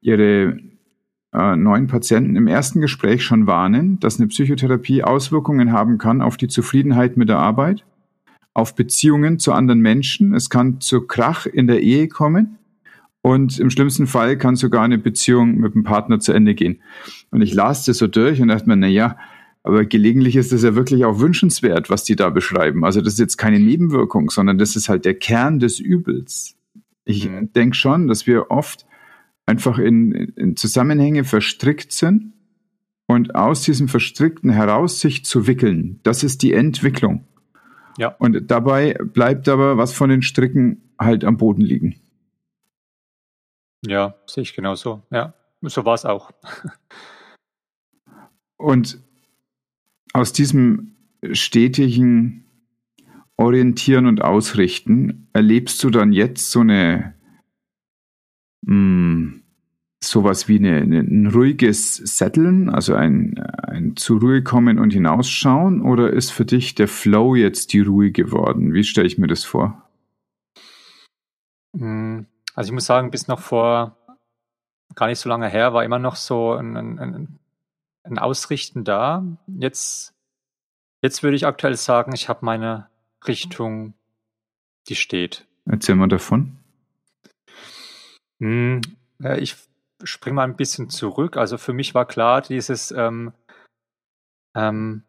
ihre 0.00 0.58
äh, 1.32 1.56
neuen 1.56 1.86
Patienten 1.86 2.34
im 2.34 2.48
ersten 2.48 2.80
Gespräch 2.80 3.22
schon 3.22 3.46
warnen, 3.46 4.00
dass 4.00 4.18
eine 4.18 4.28
Psychotherapie 4.28 5.04
Auswirkungen 5.04 5.72
haben 5.72 5.98
kann 5.98 6.22
auf 6.22 6.36
die 6.36 6.48
Zufriedenheit 6.48 7.16
mit 7.16 7.28
der 7.28 7.38
Arbeit, 7.38 7.84
auf 8.52 8.74
Beziehungen 8.74 9.38
zu 9.38 9.52
anderen 9.52 9.80
Menschen. 9.80 10.34
Es 10.34 10.50
kann 10.50 10.80
zu 10.80 11.02
Krach 11.02 11.46
in 11.46 11.66
der 11.66 11.82
Ehe 11.82 12.08
kommen. 12.08 12.58
Und 13.22 13.58
im 13.58 13.70
schlimmsten 13.70 14.06
Fall 14.06 14.38
kann 14.38 14.54
sogar 14.54 14.82
eine 14.82 14.98
Beziehung 14.98 15.56
mit 15.58 15.74
dem 15.74 15.82
Partner 15.82 16.20
zu 16.20 16.32
Ende 16.32 16.54
gehen. 16.54 16.80
Und 17.30 17.42
ich 17.42 17.54
las 17.54 17.84
das 17.84 17.98
so 17.98 18.06
durch 18.06 18.40
und 18.40 18.48
dachte 18.48 18.68
mir, 18.68 18.76
na 18.76 18.86
ja, 18.86 19.16
aber 19.66 19.84
gelegentlich 19.84 20.36
ist 20.36 20.52
es 20.52 20.62
ja 20.62 20.76
wirklich 20.76 21.04
auch 21.04 21.18
wünschenswert, 21.18 21.90
was 21.90 22.04
die 22.04 22.14
da 22.14 22.30
beschreiben. 22.30 22.84
Also 22.84 23.00
das 23.00 23.14
ist 23.14 23.18
jetzt 23.18 23.36
keine 23.36 23.58
Nebenwirkung, 23.58 24.30
sondern 24.30 24.58
das 24.58 24.76
ist 24.76 24.88
halt 24.88 25.04
der 25.04 25.18
Kern 25.18 25.58
des 25.58 25.80
Übels. 25.80 26.56
Ich 27.04 27.28
mhm. 27.28 27.52
denke 27.52 27.74
schon, 27.74 28.06
dass 28.06 28.28
wir 28.28 28.52
oft 28.52 28.86
einfach 29.44 29.80
in, 29.80 30.12
in 30.12 30.56
Zusammenhänge 30.56 31.24
verstrickt 31.24 31.90
sind 31.90 32.32
und 33.08 33.34
aus 33.34 33.62
diesem 33.62 33.88
Verstrickten 33.88 34.50
heraus 34.50 35.00
sich 35.00 35.24
zu 35.24 35.48
wickeln. 35.48 35.98
Das 36.04 36.22
ist 36.22 36.42
die 36.42 36.52
Entwicklung. 36.52 37.26
Ja. 37.98 38.14
Und 38.20 38.48
dabei 38.48 38.94
bleibt 38.94 39.48
aber 39.48 39.76
was 39.76 39.92
von 39.92 40.10
den 40.10 40.22
Stricken 40.22 40.92
halt 40.96 41.24
am 41.24 41.38
Boden 41.38 41.62
liegen. 41.62 41.96
Ja, 43.84 44.14
sehe 44.26 44.42
ich 44.42 44.54
genauso. 44.54 45.02
Ja, 45.10 45.34
so 45.62 45.84
war 45.84 45.94
es 45.94 46.04
auch. 46.04 46.30
Und 48.58 49.00
aus 50.16 50.32
diesem 50.32 50.96
stetigen 51.32 52.44
Orientieren 53.36 54.06
und 54.06 54.22
Ausrichten 54.22 55.28
erlebst 55.34 55.84
du 55.84 55.90
dann 55.90 56.12
jetzt 56.12 56.50
so 56.50 56.60
eine 56.60 57.14
mh, 58.62 58.72
hm, 58.72 59.42
sowas 60.02 60.48
wie 60.48 60.56
eine, 60.56 60.76
eine, 60.76 61.00
ein 61.00 61.26
ruhiges 61.26 61.96
Setteln, 61.96 62.70
also 62.70 62.94
ein, 62.94 63.38
ein 63.38 63.96
zur 63.96 64.20
Ruhe 64.20 64.42
kommen 64.42 64.78
und 64.78 64.92
hinausschauen, 64.92 65.82
oder 65.82 66.12
ist 66.12 66.30
für 66.30 66.46
dich 66.46 66.74
der 66.74 66.88
Flow 66.88 67.34
jetzt 67.34 67.74
die 67.74 67.80
Ruhe 67.80 68.10
geworden? 68.10 68.72
Wie 68.72 68.84
stelle 68.84 69.06
ich 69.06 69.18
mir 69.18 69.26
das 69.26 69.44
vor? 69.44 69.82
Hm, 71.76 72.26
also 72.54 72.68
ich 72.68 72.72
muss 72.72 72.86
sagen, 72.86 73.10
bis 73.10 73.28
noch 73.28 73.40
vor 73.40 73.98
gar 74.94 75.08
nicht 75.08 75.18
so 75.18 75.28
lange 75.28 75.48
her 75.48 75.74
war 75.74 75.84
immer 75.84 75.98
noch 75.98 76.16
so 76.16 76.54
ein, 76.54 76.74
ein, 76.74 76.98
ein 76.98 77.38
Ausrichten 78.18 78.84
da. 78.84 79.24
Jetzt, 79.46 80.14
jetzt 81.02 81.22
würde 81.22 81.36
ich 81.36 81.46
aktuell 81.46 81.76
sagen, 81.76 82.12
ich 82.14 82.28
habe 82.28 82.44
meine 82.44 82.88
Richtung, 83.26 83.94
die 84.88 84.96
steht. 84.96 85.46
Erzähl 85.64 85.96
mal 85.96 86.08
davon. 86.08 86.58
Hm, 88.40 88.80
ich 89.38 89.56
spring 90.04 90.34
mal 90.34 90.44
ein 90.44 90.56
bisschen 90.56 90.90
zurück. 90.90 91.36
Also 91.36 91.58
für 91.58 91.72
mich 91.72 91.94
war 91.94 92.06
klar, 92.06 92.42
dieses, 92.42 92.90
ähm, 92.92 93.32
ähm, 94.54 95.02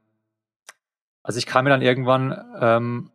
also 1.24 1.38
ich 1.38 1.46
kam 1.46 1.66
mir 1.66 1.72
dann 1.72 1.82
irgendwann 1.82 2.56
ähm, 2.60 3.12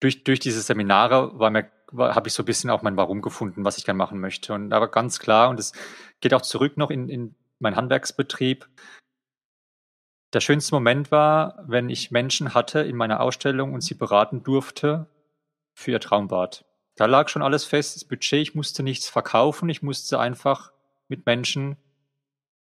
durch, 0.00 0.24
durch 0.24 0.40
diese 0.40 0.60
Seminare 0.60 1.38
war 1.38 1.50
mir 1.50 1.70
habe 1.96 2.28
ich 2.28 2.34
so 2.34 2.42
ein 2.42 2.46
bisschen 2.46 2.70
auch 2.70 2.82
mein 2.82 2.96
Warum 2.96 3.22
gefunden, 3.22 3.64
was 3.64 3.78
ich 3.78 3.84
gerne 3.84 3.98
machen 3.98 4.20
möchte. 4.20 4.52
Und 4.52 4.70
da 4.70 4.80
war 4.80 4.88
ganz 4.88 5.18
klar, 5.18 5.48
und 5.48 5.60
es 5.60 5.72
geht 6.20 6.34
auch 6.34 6.42
zurück 6.42 6.76
noch 6.76 6.90
in, 6.90 7.08
in 7.08 7.34
meinen 7.58 7.76
Handwerksbetrieb. 7.76 8.68
Der 10.32 10.40
schönste 10.40 10.74
Moment 10.74 11.10
war, 11.10 11.64
wenn 11.66 11.88
ich 11.88 12.10
Menschen 12.10 12.54
hatte 12.54 12.80
in 12.80 12.96
meiner 12.96 13.20
Ausstellung 13.20 13.72
und 13.72 13.80
sie 13.80 13.94
beraten 13.94 14.42
durfte 14.42 15.06
für 15.74 15.92
ihr 15.92 16.00
Traumbad. 16.00 16.64
Da 16.96 17.06
lag 17.06 17.28
schon 17.28 17.42
alles 17.42 17.64
fest, 17.64 17.96
das 17.96 18.04
Budget, 18.04 18.40
ich 18.40 18.54
musste 18.54 18.82
nichts 18.82 19.08
verkaufen, 19.08 19.68
ich 19.68 19.82
musste 19.82 20.18
einfach 20.18 20.72
mit 21.08 21.26
Menschen 21.26 21.76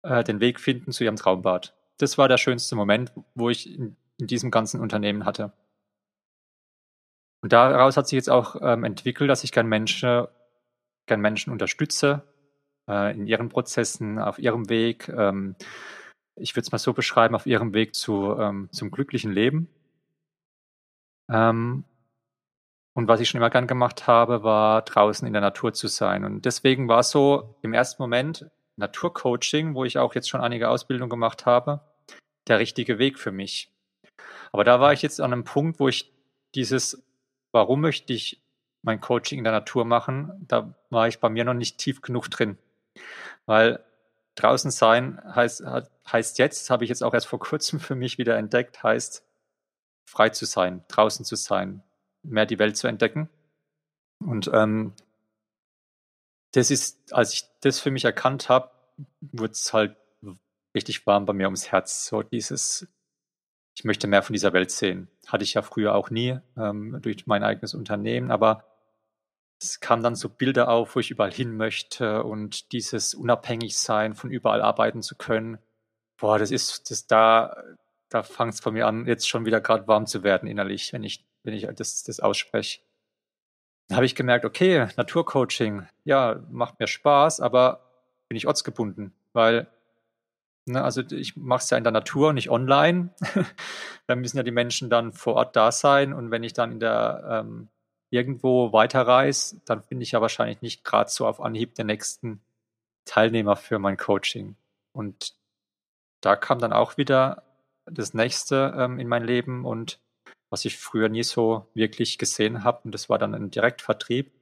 äh, 0.03 0.23
den 0.23 0.41
Weg 0.41 0.61
finden 0.61 0.93
zu 0.93 1.05
ihrem 1.05 1.17
Traumbad. 1.17 1.75
Das 1.97 2.19
war 2.19 2.29
der 2.29 2.39
schönste 2.39 2.77
Moment, 2.77 3.13
wo 3.35 3.51
ich 3.51 3.75
in, 3.75 3.97
in 4.19 4.27
diesem 4.27 4.51
ganzen 4.51 4.81
Unternehmen 4.81 5.25
hatte. 5.25 5.53
Und 7.41 7.53
daraus 7.53 7.97
hat 7.97 8.09
sich 8.09 8.17
jetzt 8.17 8.31
auch 8.31 8.57
ähm, 8.61 8.85
entwickelt, 8.85 9.31
dass 9.31 9.45
ich 9.45 9.53
gern 9.53 9.67
Menschen, 9.67 10.27
gern 11.07 11.21
Menschen 11.21 11.53
unterstütze 11.53 12.23
äh, 12.89 13.13
in 13.15 13.27
ihren 13.27 13.49
Prozessen, 13.49 14.19
auf 14.19 14.39
ihrem 14.39 14.69
Weg. 14.69 15.09
Ähm, 15.09 15.57
ich 16.37 16.55
würde 16.55 16.67
es 16.67 16.73
mal 16.73 16.79
so 16.79 16.93
beschreiben, 16.93 17.35
auf 17.35 17.47
ihrem 17.47 17.75
Weg 17.75 17.95
zu, 17.95 18.37
ähm, 18.39 18.69
zum 18.73 18.91
glücklichen 18.91 19.33
Leben. 19.33 19.69
Ähm, 21.31 21.85
und 22.95 23.07
was 23.07 23.21
ich 23.21 23.29
schon 23.29 23.39
immer 23.39 23.51
gern 23.51 23.67
gemacht 23.67 24.07
habe, 24.07 24.43
war 24.43 24.83
draußen 24.83 25.27
in 25.27 25.33
der 25.33 25.43
Natur 25.43 25.73
zu 25.73 25.87
sein. 25.87 26.25
Und 26.25 26.45
deswegen 26.45 26.89
war 26.89 27.03
so 27.03 27.55
im 27.63 27.73
ersten 27.73 28.03
Moment 28.03 28.51
Naturcoaching, 28.77 29.75
wo 29.75 29.85
ich 29.85 29.99
auch 29.99 30.15
jetzt 30.15 30.29
schon 30.29 30.41
einige 30.41 30.69
Ausbildungen 30.69 31.11
gemacht 31.11 31.47
habe, 31.47 31.81
der 32.49 32.59
richtige 32.59 32.99
Weg 32.99 33.19
für 33.19 33.33
mich. 33.33 33.73
Aber 34.53 34.65
da 34.65 34.81
war 34.81 34.93
ich 34.93 35.03
jetzt 35.03 35.21
an 35.21 35.33
einem 35.33 35.45
Punkt, 35.45 35.79
wo 35.79 35.89
ich 35.89 36.13
dieses, 36.55 37.03
warum 37.53 37.81
möchte 37.81 38.13
ich 38.13 38.41
mein 38.83 39.01
Coaching 39.01 39.39
in 39.39 39.45
der 39.45 39.53
Natur 39.53 39.85
machen, 39.85 40.45
da 40.49 40.75
war 40.91 41.09
ich 41.09 41.21
bei 41.21 41.29
mir 41.29 41.45
noch 41.45 41.55
nicht 41.55 41.79
tief 41.79 42.01
genug 42.01 42.31
drin. 42.31 42.57
Weil 43.47 43.85
draußen 44.35 44.71
sein 44.71 45.21
heißt, 45.35 45.65
heißt 46.11 46.39
jetzt, 46.39 46.71
habe 46.71 46.85
ich 46.85 46.91
jetzt 46.91 47.03
auch 47.03 47.15
erst 47.15 47.27
vor 47.27 47.39
kurzem 47.39 47.81
für 47.81 47.95
mich 47.95 48.19
wieder 48.19 48.37
entdeckt, 48.37 48.83
heißt 48.83 49.25
frei 50.07 50.31
zu 50.31 50.47
sein, 50.47 50.85
draußen 50.89 51.25
zu 51.25 51.37
sein, 51.37 51.83
mehr 52.23 52.47
die 52.47 52.59
Welt 52.59 52.77
zu 52.77 52.87
entdecken. 52.87 53.29
Und 54.21 54.51
ähm, 54.53 54.95
das 56.53 56.71
ist, 56.71 57.13
als 57.13 57.35
ich 57.35 57.45
das 57.61 57.79
für 57.79 57.91
mich 57.91 58.05
erkannt 58.05 58.49
habe, 58.49 58.71
wurde 59.21 59.53
es 59.53 59.73
halt 59.73 59.97
richtig 60.75 61.07
warm 61.07 61.27
bei 61.27 61.33
mir 61.33 61.47
ums 61.47 61.71
Herz. 61.71 62.07
So 62.07 62.23
dieses, 62.23 62.89
ich 63.77 63.85
möchte 63.85 64.07
mehr 64.07 64.23
von 64.23 64.33
dieser 64.33 64.53
Welt 64.53 64.71
sehen. 64.71 65.09
Hatte 65.27 65.45
ich 65.45 65.55
ja 65.55 65.63
früher 65.63 65.95
auch 65.95 66.11
nie 66.11 66.39
ähm, 66.57 66.99
durch 67.03 67.27
mein 67.27 67.43
eigenes 67.43 67.75
Unternehmen, 67.75 68.31
aber 68.31 68.65
es 69.61 69.81
kamen 69.81 70.03
dann 70.03 70.15
so 70.15 70.29
Bilder 70.29 70.69
auf, 70.69 70.95
wo 70.95 71.01
ich 71.01 71.11
überall 71.11 71.33
hin 71.33 71.57
möchte 71.57 72.23
und 72.25 72.73
dieses 72.73 73.15
Unabhängigsein, 73.15 74.15
von 74.15 74.31
überall 74.31 74.63
arbeiten 74.63 75.03
zu 75.03 75.17
können. 75.17 75.59
Boah, 76.17 76.39
das 76.39 76.51
ist, 76.51 76.91
das 76.91 77.07
da, 77.07 77.57
da 78.09 78.23
fängt 78.23 78.55
es 78.55 78.61
von 78.61 78.75
mir 78.75 78.87
an, 78.87 79.07
jetzt 79.07 79.29
schon 79.29 79.45
wieder 79.47 79.61
gerade 79.61 79.87
warm 79.89 80.07
zu 80.07 80.23
werden 80.23 80.49
innerlich, 80.49 80.93
wenn 80.93 81.05
ich 81.05 81.25
wenn 81.49 81.55
ich 81.55 81.67
das, 81.75 82.03
das 82.05 82.21
ausspreche. 82.21 82.81
Dann 83.89 83.97
habe 83.97 84.07
ich 84.07 84.15
gemerkt, 84.15 84.45
okay, 84.45 84.89
Naturcoaching, 84.97 85.87
ja, 86.05 86.45
macht 86.51 86.79
mir 86.79 86.87
Spaß, 86.87 87.41
aber 87.41 87.81
bin 88.29 88.37
ich 88.37 88.47
ortsgebunden, 88.47 89.15
weil, 89.33 89.67
ne, 90.67 90.85
also 90.85 91.03
ich 91.11 91.37
mache 91.37 91.63
es 91.63 91.71
ja 91.71 91.79
in 91.79 91.85
der 91.85 91.93
Natur, 91.93 92.35
nicht 92.35 92.51
online. 92.51 93.11
da 94.07 94.15
müssen 94.15 94.37
ja 94.37 94.43
die 94.43 94.51
Menschen 94.51 94.91
dann 94.91 95.13
vor 95.13 95.35
Ort 95.35 95.57
da 95.57 95.73
sein 95.73 96.13
und 96.13 96.31
wenn 96.31 96.43
ich 96.43 96.53
dann 96.53 96.73
in 96.73 96.81
der 96.81 97.45
ähm, 97.45 97.69
irgendwo 98.11 98.73
weiterreise, 98.73 99.61
dann 99.65 99.83
finde 99.83 100.03
ich 100.03 100.13
ja 100.13 100.21
wahrscheinlich 100.21 100.63
nicht 100.63 100.85
gerade 100.85 101.11
so 101.11 101.27
auf 101.27 101.41
Anhieb 101.41 101.75
den 101.75 101.87
nächsten 101.87 102.41
Teilnehmer 103.05 103.57
für 103.57 103.79
mein 103.79 103.97
Coaching. 103.97 104.57
Und 104.93 105.35
da 106.21 106.37
kam 106.37 106.59
dann 106.59 106.73
auch 106.73 106.97
wieder 106.97 107.43
das 107.85 108.15
nächste 108.15 108.75
ähm, 108.77 108.99
in 108.99 109.09
mein 109.09 109.25
Leben 109.25 109.65
und 109.65 110.01
was 110.51 110.65
ich 110.65 110.79
früher 110.79 111.09
nie 111.09 111.23
so 111.23 111.67
wirklich 111.75 112.19
gesehen 112.19 112.65
habe. 112.65 112.81
Und 112.85 112.93
das 112.93 113.09
war 113.09 113.19
dann 113.19 113.35
ein 113.35 113.51
Direktvertrieb. 113.51 114.33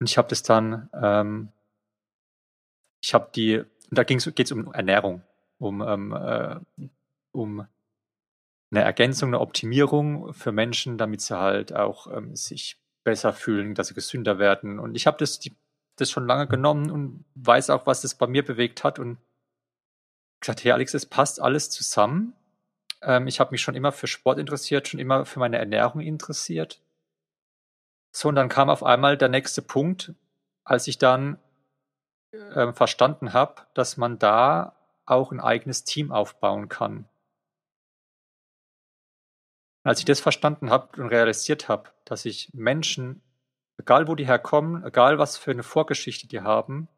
Und 0.00 0.08
ich 0.08 0.18
habe 0.18 0.28
das 0.28 0.42
dann, 0.42 0.88
ähm, 1.00 1.52
ich 3.02 3.14
habe 3.14 3.30
die, 3.34 3.62
da 3.90 4.04
geht 4.04 4.40
es 4.40 4.52
um 4.52 4.72
Ernährung, 4.72 5.22
um, 5.58 5.80
ähm, 5.82 6.12
äh, 6.12 6.60
um 7.32 7.66
eine 8.72 8.82
Ergänzung, 8.82 9.28
eine 9.28 9.40
Optimierung 9.40 10.32
für 10.32 10.50
Menschen, 10.50 10.98
damit 10.98 11.20
sie 11.20 11.38
halt 11.38 11.74
auch 11.74 12.06
ähm, 12.10 12.34
sich 12.34 12.78
besser 13.04 13.32
fühlen, 13.32 13.74
dass 13.74 13.88
sie 13.88 13.94
gesünder 13.94 14.38
werden. 14.38 14.78
Und 14.78 14.94
ich 14.94 15.06
habe 15.06 15.18
das, 15.18 15.40
das 15.96 16.10
schon 16.10 16.26
lange 16.26 16.46
genommen 16.46 16.90
und 16.90 17.24
weiß 17.34 17.70
auch, 17.70 17.86
was 17.86 18.00
das 18.00 18.14
bei 18.14 18.26
mir 18.26 18.44
bewegt 18.44 18.82
hat 18.82 18.98
und 18.98 19.18
gesagt, 20.40 20.64
hey 20.64 20.72
Alex, 20.72 20.94
es 20.94 21.06
passt 21.06 21.40
alles 21.40 21.70
zusammen. 21.70 22.32
Ähm, 23.02 23.26
ich 23.26 23.40
habe 23.40 23.50
mich 23.50 23.60
schon 23.60 23.74
immer 23.74 23.92
für 23.92 24.06
Sport 24.06 24.38
interessiert, 24.38 24.88
schon 24.88 25.00
immer 25.00 25.26
für 25.26 25.38
meine 25.38 25.58
Ernährung 25.58 26.00
interessiert. 26.00 26.80
So, 28.14 28.28
und 28.28 28.36
dann 28.36 28.48
kam 28.48 28.70
auf 28.70 28.82
einmal 28.82 29.16
der 29.18 29.28
nächste 29.28 29.62
Punkt, 29.62 30.14
als 30.64 30.86
ich 30.86 30.98
dann 30.98 31.38
äh, 32.32 32.72
verstanden 32.72 33.34
habe, 33.34 33.62
dass 33.74 33.96
man 33.98 34.18
da 34.18 34.76
auch 35.04 35.30
ein 35.30 35.40
eigenes 35.40 35.84
Team 35.84 36.10
aufbauen 36.10 36.68
kann. 36.68 37.06
Als 39.82 39.98
ich 39.98 40.04
das 40.04 40.20
verstanden 40.20 40.70
habe 40.70 41.00
und 41.00 41.08
realisiert 41.08 41.68
habe, 41.68 41.90
dass 42.04 42.24
ich 42.24 42.50
Menschen, 42.52 43.22
egal 43.78 44.06
wo 44.08 44.14
die 44.14 44.26
herkommen, 44.26 44.84
egal 44.84 45.18
was 45.18 45.36
für 45.36 45.50
eine 45.50 45.62
Vorgeschichte 45.62 46.28
die 46.28 46.40
haben, 46.40 46.88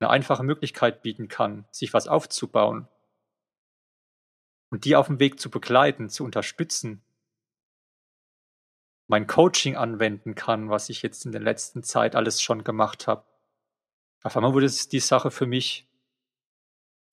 eine 0.00 0.10
einfache 0.10 0.44
Möglichkeit 0.44 1.02
bieten 1.02 1.28
kann, 1.28 1.66
sich 1.70 1.92
was 1.92 2.06
aufzubauen, 2.06 2.88
und 4.70 4.84
die 4.84 4.96
auf 4.96 5.06
dem 5.06 5.18
Weg 5.18 5.40
zu 5.40 5.50
begleiten, 5.50 6.10
zu 6.10 6.24
unterstützen, 6.24 7.02
mein 9.08 9.26
Coaching 9.26 9.76
anwenden 9.76 10.34
kann, 10.34 10.68
was 10.68 10.90
ich 10.90 11.02
jetzt 11.02 11.24
in 11.24 11.32
der 11.32 11.40
letzten 11.40 11.82
Zeit 11.82 12.14
alles 12.14 12.42
schon 12.42 12.62
gemacht 12.62 13.06
habe. 13.06 13.24
Auf 14.22 14.36
einmal 14.36 14.52
wurde 14.52 14.66
es 14.66 14.88
die 14.88 15.00
Sache 15.00 15.30
für 15.30 15.46
mich, 15.46 15.87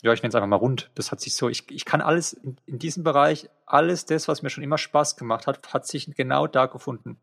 ja, 0.05 0.13
ich 0.13 0.21
nenne 0.21 0.29
es 0.29 0.35
einfach 0.35 0.47
mal 0.47 0.57
rund. 0.57 0.91
Das 0.93 1.11
hat 1.11 1.19
sich 1.19 1.35
so, 1.35 1.49
ich, 1.49 1.71
ich 1.71 1.83
kann 1.83 1.99
alles 1.99 2.33
in, 2.33 2.57
in 2.67 2.77
diesem 2.77 3.03
Bereich, 3.03 3.49
alles 3.65 4.05
das, 4.05 4.27
was 4.27 4.43
mir 4.43 4.51
schon 4.51 4.63
immer 4.63 4.77
Spaß 4.77 5.17
gemacht 5.17 5.47
hat, 5.47 5.73
hat 5.73 5.87
sich 5.87 6.05
genau 6.15 6.45
da 6.45 6.67
gefunden. 6.67 7.19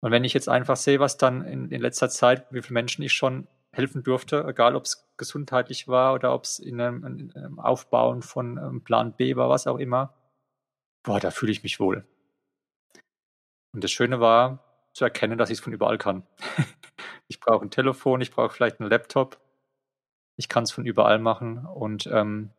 Und 0.00 0.12
wenn 0.12 0.24
ich 0.24 0.32
jetzt 0.32 0.48
einfach 0.48 0.76
sehe, 0.76 0.98
was 0.98 1.18
dann 1.18 1.44
in, 1.44 1.70
in 1.70 1.82
letzter 1.82 2.08
Zeit, 2.08 2.46
wie 2.50 2.62
viele 2.62 2.72
Menschen 2.72 3.02
ich 3.02 3.12
schon 3.12 3.46
helfen 3.70 4.02
durfte, 4.02 4.46
egal 4.48 4.74
ob 4.74 4.84
es 4.84 5.06
gesundheitlich 5.18 5.88
war 5.88 6.14
oder 6.14 6.32
ob 6.32 6.44
es 6.44 6.58
in 6.58 6.80
in 6.80 7.32
einem, 7.36 7.60
Aufbauen 7.60 8.22
von 8.22 8.58
einem 8.58 8.82
Plan 8.82 9.12
B 9.14 9.36
war, 9.36 9.50
was 9.50 9.66
auch 9.66 9.78
immer. 9.78 10.14
Boah, 11.02 11.20
da 11.20 11.30
fühle 11.30 11.52
ich 11.52 11.62
mich 11.62 11.80
wohl. 11.80 12.06
Und 13.74 13.84
das 13.84 13.90
Schöne 13.92 14.20
war, 14.20 14.88
zu 14.94 15.04
erkennen, 15.04 15.36
dass 15.36 15.50
ich 15.50 15.58
es 15.58 15.64
von 15.64 15.74
überall 15.74 15.98
kann. 15.98 16.26
ich 17.28 17.40
brauche 17.40 17.62
ein 17.62 17.70
Telefon, 17.70 18.22
ich 18.22 18.30
brauche 18.30 18.54
vielleicht 18.54 18.80
einen 18.80 18.88
Laptop. 18.88 19.38
Ich 20.36 20.48
kann 20.48 20.64
es 20.64 20.72
von 20.72 20.86
überall 20.86 21.18
machen 21.18 21.66
und 21.66 22.06
ähm, 22.06 22.50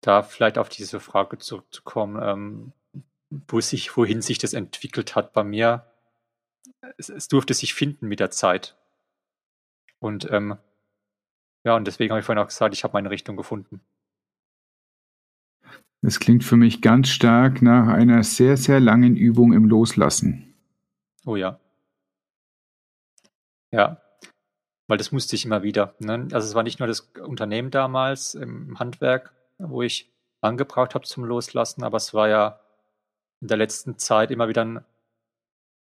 da 0.00 0.22
vielleicht 0.22 0.58
auf 0.58 0.68
diese 0.68 1.00
Frage 1.00 1.38
zurückzukommen, 1.38 2.20
ähm, 2.22 2.72
wo 3.30 3.60
sich, 3.60 3.96
wohin 3.96 4.22
sich 4.22 4.38
das 4.38 4.54
entwickelt 4.54 5.16
hat 5.16 5.32
bei 5.32 5.44
mir. 5.44 5.86
Es, 6.96 7.08
es 7.08 7.28
durfte 7.28 7.54
sich 7.54 7.74
finden 7.74 8.08
mit 8.08 8.20
der 8.20 8.30
Zeit. 8.30 8.76
Und 9.98 10.30
ähm, 10.30 10.56
ja, 11.64 11.74
und 11.76 11.86
deswegen 11.86 12.12
habe 12.12 12.20
ich 12.20 12.26
vorhin 12.26 12.42
auch 12.42 12.48
gesagt, 12.48 12.74
ich 12.74 12.84
habe 12.84 12.92
meine 12.94 13.10
Richtung 13.10 13.36
gefunden. 13.36 13.80
Das 16.00 16.20
klingt 16.20 16.44
für 16.44 16.56
mich 16.56 16.80
ganz 16.80 17.08
stark 17.08 17.60
nach 17.60 17.88
einer 17.88 18.22
sehr, 18.22 18.56
sehr 18.56 18.78
langen 18.78 19.16
Übung 19.16 19.52
im 19.52 19.64
Loslassen. 19.64 20.54
Oh 21.26 21.34
ja. 21.34 21.58
Ja, 23.72 24.00
weil 24.88 24.98
das 24.98 25.12
musste 25.12 25.36
ich 25.36 25.44
immer 25.44 25.62
wieder. 25.62 25.94
Ne? 26.00 26.26
Also 26.32 26.48
es 26.48 26.54
war 26.54 26.64
nicht 26.64 26.80
nur 26.80 26.88
das 26.88 27.00
Unternehmen 27.20 27.70
damals 27.70 28.34
im 28.34 28.78
Handwerk, 28.80 29.32
wo 29.58 29.82
ich 29.82 30.10
angebraucht 30.40 30.94
habe 30.94 31.04
zum 31.04 31.24
Loslassen, 31.24 31.84
aber 31.84 31.98
es 31.98 32.14
war 32.14 32.28
ja 32.28 32.60
in 33.40 33.48
der 33.48 33.56
letzten 33.56 33.98
Zeit 33.98 34.30
immer 34.30 34.48
wieder 34.48 34.64
ein, 34.64 34.84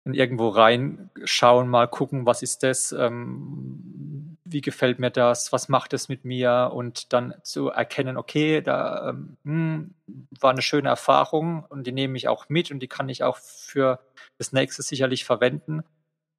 ein 0.05 0.15
irgendwo 0.15 0.49
reinschauen, 0.49 1.69
mal 1.69 1.89
gucken, 1.89 2.27
was 2.27 2.43
ist 2.43 2.63
das, 2.63 2.93
ähm, 2.93 4.39
wie 4.45 4.61
gefällt 4.61 4.99
mir 4.99 5.11
das, 5.11 5.53
was 5.53 5.69
macht 5.69 5.93
es 5.93 6.09
mit 6.09 6.25
mir 6.25 6.71
und 6.73 7.13
dann 7.13 7.35
zu 7.43 7.69
erkennen, 7.69 8.17
okay, 8.17 8.63
da 8.63 9.11
ähm, 9.11 9.37
hm, 9.45 9.95
war 10.41 10.53
eine 10.53 10.63
schöne 10.63 10.89
Erfahrung 10.89 11.65
und 11.69 11.87
die 11.87 11.93
nehme 11.93 12.17
ich 12.17 12.29
auch 12.29 12.49
mit 12.49 12.71
und 12.71 12.81
die 12.81 12.89
kann 12.89 13.09
ich 13.09 13.25
auch 13.25 13.37
für 13.37 14.01
das 14.39 14.53
nächste 14.53 14.83
sicherlich 14.83 15.25
verwenden. 15.25 15.83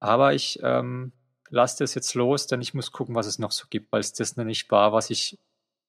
Aber 0.00 0.32
ich 0.32 0.60
ähm, 0.62 1.12
lasse 1.50 1.78
das 1.82 1.94
jetzt 1.94 2.14
los, 2.14 2.46
denn 2.46 2.60
ich 2.60 2.74
muss 2.74 2.92
gucken, 2.92 3.14
was 3.14 3.26
es 3.26 3.38
noch 3.38 3.52
so 3.52 3.66
gibt, 3.70 3.92
weil 3.92 4.00
es 4.00 4.12
das 4.12 4.36
noch 4.36 4.44
nicht 4.44 4.70
war, 4.70 4.92
was 4.92 5.10
ich, 5.10 5.38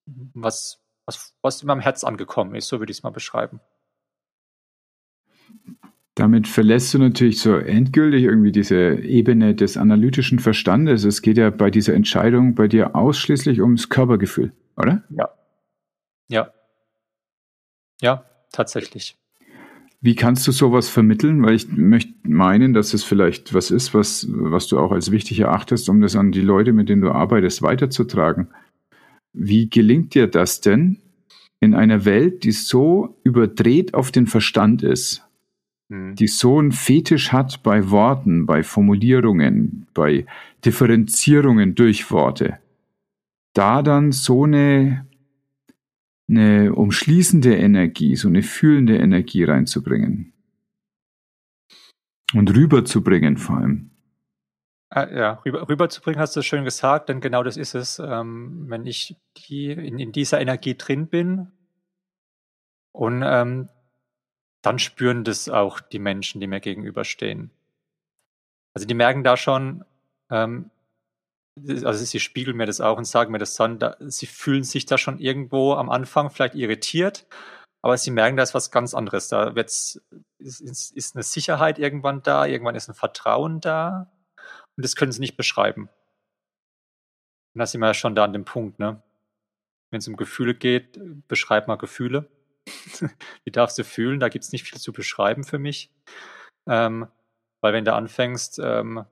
was, 0.05 0.81
was, 1.05 1.35
was 1.41 1.61
in 1.61 1.67
meinem 1.67 1.81
Herz 1.81 2.03
angekommen 2.03 2.55
ist, 2.55 2.67
so 2.67 2.79
würde 2.79 2.91
ich 2.91 2.97
es 2.97 3.03
mal 3.03 3.09
beschreiben. 3.09 3.59
Damit 6.15 6.47
verlässt 6.47 6.93
du 6.93 6.97
natürlich 6.97 7.39
so 7.39 7.55
endgültig 7.55 8.23
irgendwie 8.23 8.51
diese 8.51 8.95
Ebene 8.95 9.55
des 9.55 9.77
analytischen 9.77 10.39
Verstandes. 10.39 11.05
Es 11.05 11.21
geht 11.21 11.37
ja 11.37 11.49
bei 11.49 11.71
dieser 11.71 11.93
Entscheidung 11.93 12.55
bei 12.55 12.67
dir 12.67 12.95
ausschließlich 12.95 13.61
ums 13.61 13.89
Körpergefühl, 13.89 14.51
oder? 14.75 15.03
Ja. 15.09 15.29
Ja. 16.27 16.53
Ja, 18.01 18.25
tatsächlich. 18.51 19.18
Wie 20.01 20.15
kannst 20.15 20.47
du 20.47 20.51
sowas 20.51 20.89
vermitteln? 20.89 21.43
Weil 21.43 21.55
ich 21.55 21.67
möchte 21.69 22.13
meinen, 22.23 22.73
dass 22.73 22.93
es 22.93 23.03
vielleicht 23.03 23.53
was 23.53 23.69
ist, 23.71 23.93
was, 23.93 24.27
was 24.29 24.67
du 24.67 24.79
auch 24.79 24.91
als 24.91 25.12
wichtig 25.12 25.39
erachtest, 25.39 25.89
um 25.89 26.01
das 26.01 26.15
an 26.15 26.31
die 26.31 26.41
Leute, 26.41 26.71
mit 26.71 26.89
denen 26.89 27.01
du 27.01 27.12
arbeitest, 27.12 27.62
weiterzutragen. 27.62 28.47
Wie 29.33 29.69
gelingt 29.69 30.15
dir 30.15 30.27
das 30.27 30.62
denn 30.62 30.99
in 31.59 31.73
einer 31.73 32.05
Welt, 32.05 32.43
die 32.43 32.51
so 32.51 33.19
überdreht 33.23 33.93
auf 33.93 34.12
den 34.12 34.27
Verstand 34.27 34.83
ist? 34.83 35.29
Mhm. 35.89 36.15
die 36.15 36.27
so 36.27 36.59
einen 36.59 36.71
Fetisch 36.71 37.31
hat 37.31 37.63
bei 37.63 37.89
Worten, 37.89 38.45
bei 38.45 38.63
Formulierungen, 38.63 39.88
bei 39.95 40.25
Differenzierungen 40.63 41.73
durch 41.73 42.12
Worte, 42.12 42.59
da 43.53 43.81
dann 43.81 44.12
so 44.12 44.43
eine, 44.43 45.07
eine 46.29 46.73
umschließende 46.73 47.55
Energie, 47.55 48.15
so 48.15 48.27
eine 48.27 48.43
fühlende 48.43 48.97
Energie 48.97 49.43
reinzubringen. 49.43 50.33
Und 52.33 52.53
rüberzubringen 52.55 53.37
vor 53.37 53.57
allem. 53.57 53.91
Ah, 54.91 55.07
ja, 55.07 55.33
rüber, 55.45 55.67
rüberzubringen 55.67 56.19
hast 56.19 56.35
du 56.35 56.41
schön 56.41 56.63
gesagt, 56.63 57.09
denn 57.09 57.21
genau 57.21 57.43
das 57.43 57.57
ist 57.57 57.75
es. 57.75 57.99
Ähm, 57.99 58.65
wenn 58.69 58.85
ich 58.85 59.15
die, 59.37 59.71
in, 59.71 59.99
in, 59.99 60.11
dieser 60.11 60.41
Energie 60.41 60.75
drin 60.75 61.07
bin 61.07 61.51
und 62.91 63.23
ähm, 63.23 63.69
dann 64.61 64.79
spüren 64.79 65.23
das 65.23 65.47
auch 65.47 65.79
die 65.79 65.99
Menschen, 65.99 66.41
die 66.41 66.47
mir 66.47 66.59
gegenüberstehen. 66.59 67.51
Also 68.73 68.87
die 68.87 68.93
merken 68.93 69.23
da 69.23 69.37
schon, 69.37 69.85
ähm, 70.29 70.69
also 71.67 72.05
sie 72.05 72.19
spiegeln 72.19 72.57
mir 72.57 72.65
das 72.65 72.81
auch 72.81 72.97
und 72.97 73.05
sagen 73.05 73.31
mir 73.31 73.39
das 73.39 73.55
dann, 73.55 73.79
da, 73.79 73.95
sie 73.99 74.25
fühlen 74.27 74.63
sich 74.63 74.85
da 74.85 74.97
schon 74.97 75.19
irgendwo 75.19 75.73
am 75.73 75.89
Anfang 75.89 76.29
vielleicht 76.29 76.55
irritiert, 76.55 77.27
aber 77.81 77.97
sie 77.97 78.11
merken, 78.11 78.37
da 78.37 78.43
ist 78.43 78.53
was 78.53 78.71
ganz 78.71 78.93
anderes. 78.93 79.29
Da 79.29 79.55
wird's, 79.55 80.01
ist, 80.37 80.91
ist 80.91 81.15
eine 81.15 81.23
Sicherheit 81.23 81.79
irgendwann 81.79 82.21
da, 82.23 82.45
irgendwann 82.45 82.75
ist 82.75 82.89
ein 82.89 82.95
Vertrauen 82.95 83.61
da 83.61 84.11
und 84.75 84.83
das 84.83 84.95
können 84.95 85.11
sie 85.11 85.21
nicht 85.21 85.37
beschreiben. 85.37 85.89
Und 87.53 87.59
da 87.59 87.65
sind 87.65 87.81
wir 87.81 87.87
ja 87.87 87.93
schon 87.93 88.15
da 88.15 88.25
an 88.25 88.33
dem 88.33 88.45
Punkt, 88.45 88.79
ne? 88.79 89.01
Wenn 89.91 89.99
es 89.99 90.07
um 90.07 90.17
Gefühle 90.17 90.53
geht, 90.53 90.99
beschreib 91.27 91.67
mal 91.67 91.77
Gefühle. 91.77 92.29
die 93.45 93.51
darfst 93.51 93.77
du 93.79 93.83
fühlen, 93.83 94.19
da 94.19 94.29
gibt 94.29 94.45
es 94.45 94.51
nicht 94.51 94.63
viel 94.63 94.79
zu 94.79 94.93
beschreiben 94.93 95.43
für 95.43 95.57
mich. 95.57 95.91
Ähm, 96.67 97.07
weil 97.61 97.73
wenn 97.73 97.85
du 97.85 97.93
anfängst, 97.93 98.59
ähm, 98.63 99.05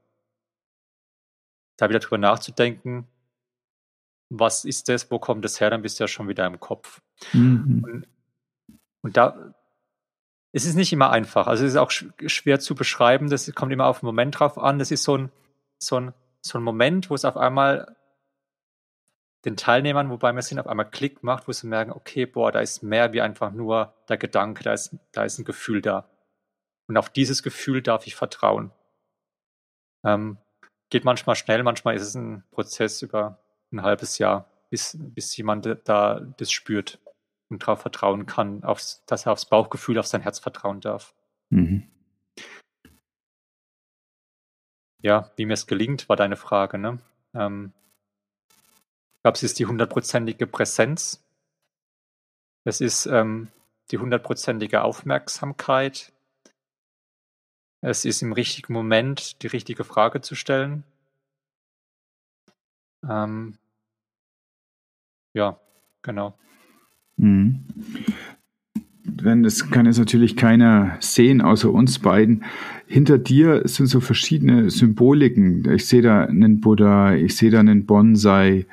da 1.77 1.89
wieder 1.89 1.99
drüber 1.99 2.17
nachzudenken, 2.17 3.07
was 4.29 4.65
ist 4.65 4.89
das, 4.89 5.09
wo 5.09 5.19
kommt 5.19 5.45
das 5.45 5.59
her, 5.61 5.69
dann 5.69 5.81
bist 5.81 5.99
du 5.99 6.03
ja 6.03 6.07
schon 6.07 6.27
wieder 6.27 6.45
im 6.45 6.59
Kopf. 6.59 7.01
Mhm. 7.33 7.83
Und, 7.83 8.07
und, 9.01 9.17
da, 9.17 9.53
es 10.51 10.65
ist 10.65 10.75
nicht 10.75 10.91
immer 10.91 11.11
einfach. 11.11 11.47
Also 11.47 11.63
es 11.63 11.71
ist 11.71 11.77
auch 11.77 11.91
schwer 11.91 12.59
zu 12.59 12.75
beschreiben, 12.75 13.29
das 13.29 13.53
kommt 13.53 13.71
immer 13.71 13.85
auf 13.85 14.01
den 14.01 14.07
Moment 14.07 14.39
drauf 14.39 14.57
an. 14.57 14.79
Das 14.79 14.91
ist 14.91 15.03
so 15.03 15.17
ein, 15.17 15.31
so 15.79 15.99
ein, 15.99 16.13
so 16.41 16.57
ein 16.57 16.63
Moment, 16.63 17.09
wo 17.09 17.15
es 17.15 17.25
auf 17.25 17.37
einmal 17.37 17.95
den 19.45 19.55
Teilnehmern, 19.55 20.09
wobei 20.09 20.33
wir 20.33 20.41
sind, 20.41 20.59
auf 20.59 20.67
einmal 20.67 20.89
Klick 20.89 21.23
macht, 21.23 21.47
wo 21.47 21.51
sie 21.51 21.67
merken, 21.67 21.91
okay, 21.91 22.25
boah, 22.25 22.51
da 22.51 22.59
ist 22.59 22.83
mehr 22.83 23.13
wie 23.13 23.21
einfach 23.21 23.51
nur 23.51 23.93
der 24.09 24.17
Gedanke, 24.17 24.63
da 24.63 24.73
ist, 24.73 24.95
da 25.13 25.23
ist 25.23 25.37
ein 25.37 25.45
Gefühl 25.45 25.81
da. 25.81 26.09
Und 26.87 26.97
auf 26.97 27.09
dieses 27.09 27.43
Gefühl 27.43 27.81
darf 27.81 28.07
ich 28.07 28.15
vertrauen. 28.15 28.71
Ähm, 30.03 30.37
geht 30.89 31.05
manchmal 31.05 31.35
schnell, 31.35 31.63
manchmal 31.63 31.95
ist 31.95 32.03
es 32.03 32.15
ein 32.15 32.43
Prozess 32.51 33.01
über 33.01 33.39
ein 33.71 33.81
halbes 33.81 34.17
Jahr, 34.17 34.49
bis, 34.69 34.97
bis 34.99 35.35
jemand 35.37 35.67
da 35.85 36.19
das 36.19 36.51
spürt 36.51 36.99
und 37.49 37.61
darauf 37.63 37.81
vertrauen 37.81 38.25
kann, 38.25 38.63
aufs, 38.63 39.03
dass 39.05 39.25
er 39.25 39.31
aufs 39.31 39.45
Bauchgefühl, 39.45 39.99
auf 39.99 40.07
sein 40.07 40.21
Herz 40.21 40.39
vertrauen 40.39 40.81
darf. 40.81 41.13
Mhm. 41.49 41.89
Ja, 45.01 45.31
wie 45.35 45.45
mir 45.45 45.53
es 45.53 45.67
gelingt, 45.67 46.09
war 46.09 46.15
deine 46.15 46.35
Frage, 46.35 46.77
ne? 46.77 46.99
Ähm, 47.33 47.73
glaube, 49.27 49.35
es 49.35 49.43
ist 49.43 49.59
die 49.59 49.65
hundertprozentige 49.65 50.47
Präsenz. 50.47 51.21
Es 52.63 52.79
ist 52.79 53.07
ähm, 53.07 53.49
die 53.91 53.97
hundertprozentige 53.97 54.83
Aufmerksamkeit. 54.83 56.13
Es 57.81 58.05
ist 58.05 58.21
im 58.21 58.33
richtigen 58.33 58.73
Moment 58.73 59.41
die 59.43 59.47
richtige 59.47 59.83
Frage 59.83 60.21
zu 60.21 60.35
stellen. 60.35 60.83
Ähm, 63.07 63.55
ja, 65.33 65.59
genau. 66.01 66.37
Mhm. 67.17 67.65
Wenn 69.03 69.43
das 69.43 69.69
kann 69.69 69.85
jetzt 69.85 69.99
natürlich 69.99 70.35
keiner 70.35 70.97
sehen, 70.99 71.41
außer 71.41 71.71
uns 71.71 71.99
beiden. 71.99 72.43
Hinter 72.87 73.17
dir 73.17 73.61
sind 73.65 73.87
so 73.87 73.99
verschiedene 73.99 74.69
Symboliken. 74.69 75.69
Ich 75.71 75.87
sehe 75.87 76.01
da 76.01 76.23
einen 76.23 76.59
Buddha, 76.59 77.13
ich 77.13 77.35
sehe 77.35 77.51
da 77.51 77.59
einen 77.59 77.85
Bonsai, 77.85 78.65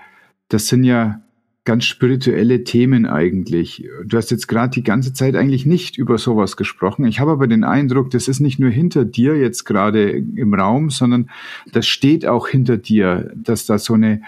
das 0.49 0.69
sind 0.69 0.85
ja 0.85 1.23
ganz 1.64 1.85
spirituelle 1.85 2.64
Themen 2.64 3.07
eigentlich. 3.07 3.88
Du 4.05 4.16
hast 4.16 4.31
jetzt 4.31 4.48
gerade 4.48 4.70
die 4.70 4.83
ganze 4.83 5.14
Zeit 5.14 5.35
eigentlich 5.35 5.64
nicht 5.64 5.96
über 5.96 6.18
sowas 6.18 6.57
gesprochen. 6.57 7.07
Ich 7.07 7.20
habe 7.20 7.33
aber 7.33 7.46
den 7.46 7.64
Eindruck, 7.64 8.11
das 8.11 8.29
ist 8.29 8.40
nicht 8.40 8.59
nur 8.59 8.70
hinter 8.70 9.05
dir 9.05 9.37
jetzt 9.37 9.64
gerade 9.64 10.11
im 10.11 10.53
Raum, 10.53 10.90
sondern 10.90 11.31
das 11.72 11.87
steht 11.87 12.27
auch 12.27 12.48
hinter 12.48 12.77
dir, 12.77 13.33
dass 13.35 13.66
da 13.66 13.79
so 13.79 13.94
eine 13.94 14.22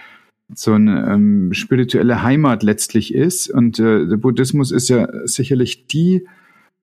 so 0.55 0.75
eine 0.75 1.13
ähm, 1.13 1.53
spirituelle 1.53 2.23
Heimat 2.23 2.63
letztlich 2.63 3.13
ist. 3.13 3.51
Und 3.51 3.81
äh, 3.81 4.07
der 4.07 4.17
Buddhismus 4.17 4.71
ist 4.71 4.89
ja 4.89 5.09
sicherlich 5.27 5.89
die 5.89 6.25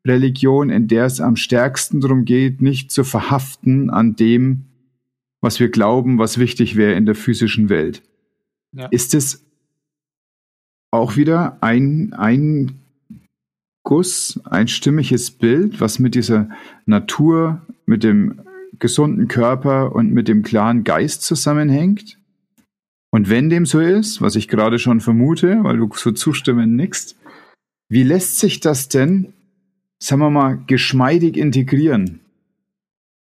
Religion, 0.05 0.69
in 0.69 0.89
der 0.89 1.05
es 1.05 1.21
am 1.21 1.37
stärksten 1.37 2.01
darum 2.01 2.25
geht, 2.25 2.61
nicht 2.61 2.91
zu 2.91 3.05
verhaften 3.05 3.89
an 3.89 4.17
dem, 4.17 4.65
was 5.39 5.61
wir 5.61 5.69
glauben, 5.69 6.17
was 6.17 6.37
wichtig 6.37 6.75
wäre 6.75 6.93
in 6.93 7.05
der 7.05 7.15
physischen 7.15 7.69
Welt. 7.69 8.03
Ja. 8.73 8.87
Ist 8.87 9.13
es 9.13 9.45
auch 10.93 11.17
wieder 11.17 11.57
ein, 11.61 12.13
ein 12.13 12.79
Guss, 13.83 14.39
ein 14.45 14.67
stimmiges 14.67 15.31
Bild, 15.31 15.81
was 15.81 15.99
mit 15.99 16.15
dieser 16.15 16.49
Natur, 16.85 17.61
mit 17.85 18.03
dem 18.03 18.41
gesunden 18.79 19.27
Körper 19.27 19.93
und 19.93 20.13
mit 20.13 20.27
dem 20.27 20.43
klaren 20.43 20.83
Geist 20.83 21.23
zusammenhängt? 21.23 22.17
Und 23.11 23.29
wenn 23.29 23.49
dem 23.49 23.65
so 23.65 23.79
ist, 23.79 24.21
was 24.21 24.35
ich 24.35 24.47
gerade 24.47 24.79
schon 24.79 25.01
vermute, 25.01 25.63
weil 25.63 25.77
du 25.77 25.89
so 25.93 26.11
zustimmen 26.11 26.75
nickst, 26.75 27.17
wie 27.89 28.03
lässt 28.03 28.39
sich 28.39 28.59
das 28.59 28.87
denn, 28.87 29.33
sagen 29.99 30.21
wir 30.21 30.29
mal, 30.29 30.59
geschmeidig 30.67 31.37
integrieren? 31.37 32.19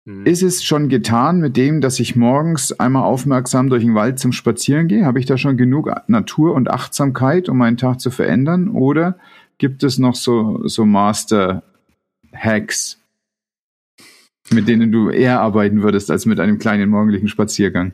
Mhm. 0.05 0.25
Ist 0.25 0.41
es 0.41 0.63
schon 0.63 0.89
getan 0.89 1.39
mit 1.39 1.57
dem, 1.57 1.81
dass 1.81 1.99
ich 1.99 2.15
morgens 2.15 2.71
einmal 2.79 3.03
aufmerksam 3.03 3.69
durch 3.69 3.83
den 3.83 3.95
Wald 3.95 4.19
zum 4.19 4.31
Spazieren 4.31 4.87
gehe? 4.87 5.05
Habe 5.05 5.19
ich 5.19 5.25
da 5.25 5.37
schon 5.37 5.57
genug 5.57 5.91
Natur 6.07 6.55
und 6.55 6.69
Achtsamkeit, 6.69 7.49
um 7.49 7.57
meinen 7.57 7.77
Tag 7.77 7.99
zu 7.99 8.09
verändern? 8.09 8.69
Oder 8.69 9.17
gibt 9.57 9.83
es 9.83 9.99
noch 9.99 10.15
so, 10.15 10.67
so 10.67 10.85
Master 10.85 11.63
Hacks, 12.33 12.99
mit 14.49 14.67
denen 14.67 14.91
du 14.91 15.09
eher 15.09 15.39
arbeiten 15.39 15.83
würdest 15.83 16.09
als 16.09 16.25
mit 16.25 16.39
einem 16.39 16.57
kleinen 16.57 16.89
morgendlichen 16.89 17.27
Spaziergang? 17.27 17.93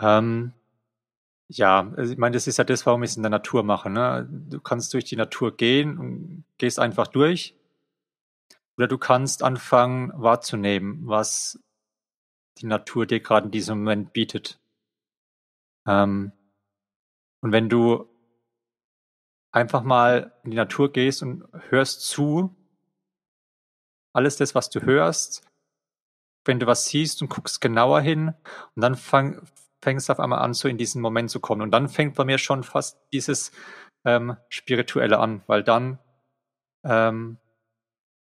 Ähm, 0.00 0.52
ja, 1.48 1.92
also 1.96 2.12
ich 2.12 2.18
meine, 2.18 2.32
das 2.32 2.46
ist 2.46 2.56
ja 2.56 2.64
das, 2.64 2.86
warum 2.86 3.02
ich 3.02 3.10
es 3.10 3.16
in 3.16 3.22
der 3.22 3.30
Natur 3.30 3.62
mache. 3.62 3.90
Ne? 3.90 4.26
Du 4.30 4.58
kannst 4.58 4.94
durch 4.94 5.04
die 5.04 5.16
Natur 5.16 5.56
gehen 5.56 5.98
und 5.98 6.44
gehst 6.56 6.78
einfach 6.78 7.08
durch. 7.08 7.54
Oder 8.76 8.88
du 8.88 8.98
kannst 8.98 9.42
anfangen 9.42 10.12
wahrzunehmen, 10.14 11.06
was 11.06 11.58
die 12.58 12.66
Natur 12.66 13.06
dir 13.06 13.20
gerade 13.20 13.46
in 13.46 13.52
diesem 13.52 13.78
Moment 13.78 14.12
bietet. 14.12 14.60
Ähm, 15.86 16.32
und 17.40 17.52
wenn 17.52 17.68
du 17.68 18.08
einfach 19.52 19.82
mal 19.82 20.32
in 20.42 20.50
die 20.50 20.56
Natur 20.56 20.92
gehst 20.92 21.22
und 21.22 21.44
hörst 21.68 22.02
zu, 22.02 22.56
alles 24.12 24.36
das, 24.36 24.54
was 24.54 24.70
du 24.70 24.82
hörst, 24.82 25.46
wenn 26.44 26.60
du 26.60 26.66
was 26.66 26.86
siehst 26.86 27.22
und 27.22 27.28
guckst 27.28 27.60
genauer 27.60 28.00
hin 28.00 28.34
und 28.74 28.82
dann 28.82 28.96
fang, 28.96 29.46
fängst 29.82 30.08
du 30.08 30.12
auf 30.12 30.20
einmal 30.20 30.40
an, 30.40 30.54
so 30.54 30.68
in 30.68 30.78
diesen 30.78 31.00
Moment 31.00 31.30
zu 31.30 31.40
kommen. 31.40 31.62
Und 31.62 31.70
dann 31.70 31.88
fängt 31.88 32.14
bei 32.14 32.24
mir 32.24 32.38
schon 32.38 32.64
fast 32.64 32.98
dieses 33.12 33.52
ähm, 34.04 34.36
Spirituelle 34.48 35.18
an, 35.18 35.42
weil 35.46 35.62
dann 35.62 35.98
ähm, 36.84 37.38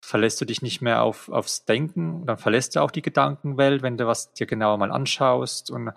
verlässt 0.02 0.40
du 0.40 0.44
dich 0.44 0.62
nicht 0.62 0.80
mehr 0.80 1.02
auf, 1.02 1.28
aufs 1.28 1.64
Denken, 1.64 2.26
dann 2.26 2.38
verlässt 2.38 2.74
du 2.74 2.80
auch 2.80 2.90
die 2.90 3.02
Gedankenwelt, 3.02 3.82
wenn 3.82 3.96
du 3.96 4.06
was 4.06 4.32
dir 4.32 4.46
genauer 4.46 4.78
mal 4.78 4.90
anschaust 4.90 5.70
und 5.70 5.92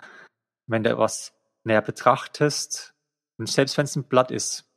wenn 0.67 0.83
du 0.83 0.97
was 0.97 1.33
näher 1.63 1.81
betrachtest. 1.81 2.93
Und 3.37 3.49
selbst 3.49 3.77
wenn 3.77 3.85
es 3.85 3.95
ein 3.95 4.03
Blatt 4.03 4.31
ist 4.31 4.69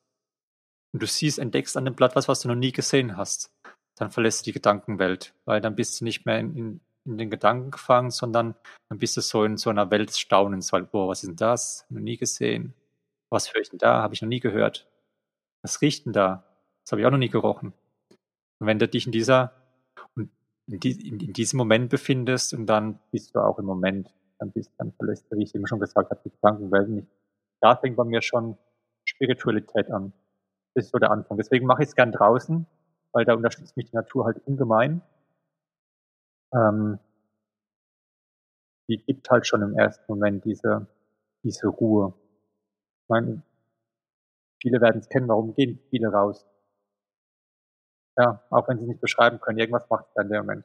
und 0.92 1.02
du 1.02 1.06
siehst, 1.06 1.38
entdeckst 1.38 1.76
an 1.76 1.84
dem 1.84 1.94
Blatt 1.94 2.16
was, 2.16 2.28
was 2.28 2.40
du 2.40 2.48
noch 2.48 2.54
nie 2.54 2.72
gesehen 2.72 3.16
hast, 3.16 3.50
dann 3.96 4.10
verlässt 4.10 4.40
du 4.40 4.44
die 4.44 4.52
Gedankenwelt, 4.52 5.34
weil 5.44 5.60
dann 5.60 5.74
bist 5.74 6.00
du 6.00 6.04
nicht 6.04 6.26
mehr 6.26 6.38
in, 6.38 6.56
in, 6.56 6.80
in 7.04 7.18
den 7.18 7.30
Gedanken 7.30 7.70
gefangen, 7.70 8.10
sondern 8.10 8.54
dann 8.88 8.98
bist 8.98 9.16
du 9.16 9.20
so 9.20 9.44
in 9.44 9.56
so 9.56 9.70
einer 9.70 9.90
Welt 9.90 10.10
des 10.10 10.18
Staunens, 10.18 10.72
weil, 10.72 10.84
boah, 10.84 11.08
was 11.08 11.22
ist 11.22 11.28
denn 11.28 11.36
das? 11.36 11.86
Noch 11.88 12.00
nie 12.00 12.16
gesehen. 12.16 12.74
Was 13.30 13.52
höre 13.52 13.62
ich 13.62 13.70
denn 13.70 13.78
da? 13.78 14.02
Habe 14.02 14.14
ich 14.14 14.22
noch 14.22 14.28
nie 14.28 14.40
gehört. 14.40 14.88
Was 15.62 15.80
riecht 15.80 16.06
denn 16.06 16.12
da? 16.12 16.44
Das 16.84 16.92
habe 16.92 17.00
ich 17.00 17.06
auch 17.06 17.10
noch 17.10 17.18
nie 17.18 17.28
gerochen. 17.28 17.72
Und 18.58 18.66
wenn 18.66 18.78
du 18.78 18.88
dich 18.88 19.06
in 19.06 19.12
dieser, 19.12 19.52
in, 20.16 20.30
die, 20.66 21.08
in, 21.08 21.20
in, 21.20 21.32
diesem 21.32 21.58
Moment 21.58 21.90
befindest 21.90 22.54
und 22.54 22.66
dann 22.66 22.98
bist 23.10 23.34
du 23.34 23.40
auch 23.40 23.58
im 23.58 23.66
Moment, 23.66 24.14
dann 24.38 24.52
bist 24.52 24.70
dann 24.78 24.92
verlässt 24.92 25.30
du, 25.30 25.36
wie 25.36 25.44
ich 25.44 25.54
eben 25.54 25.66
schon 25.66 25.80
gesagt 25.80 26.10
habe, 26.10 26.20
die 26.24 26.30
Gedankenwelt 26.30 26.88
nicht. 26.88 27.08
Da 27.60 27.76
fängt 27.76 27.96
bei 27.96 28.04
mir 28.04 28.22
schon 28.22 28.56
Spiritualität 29.04 29.90
an. 29.90 30.12
Das 30.74 30.86
ist 30.86 30.92
so 30.92 30.98
der 30.98 31.10
Anfang. 31.10 31.36
Deswegen 31.36 31.66
mache 31.66 31.82
ich 31.82 31.88
es 31.88 31.94
gern 31.94 32.12
draußen, 32.12 32.66
weil 33.12 33.24
da 33.24 33.34
unterstützt 33.34 33.76
mich 33.76 33.90
die 33.90 33.96
Natur 33.96 34.26
halt 34.26 34.38
ungemein. 34.46 35.02
Ähm, 36.52 36.98
die 38.88 38.98
gibt 38.98 39.28
halt 39.30 39.46
schon 39.46 39.62
im 39.62 39.76
ersten 39.76 40.04
Moment 40.08 40.44
diese, 40.44 40.86
diese 41.42 41.68
Ruhe. 41.68 42.14
Ich 43.02 43.08
meine, 43.08 43.42
viele 44.60 44.80
werden 44.80 45.00
es 45.00 45.08
kennen, 45.08 45.28
warum 45.28 45.54
gehen 45.54 45.80
viele 45.90 46.08
raus? 46.08 46.46
Ja, 48.18 48.40
auch 48.50 48.68
wenn 48.68 48.78
sie 48.78 48.84
es 48.84 48.88
nicht 48.88 49.00
beschreiben 49.00 49.40
können, 49.40 49.58
irgendwas 49.58 49.88
macht 49.90 50.06
es 50.08 50.14
dann 50.14 50.28
dem 50.28 50.38
Moment. 50.38 50.64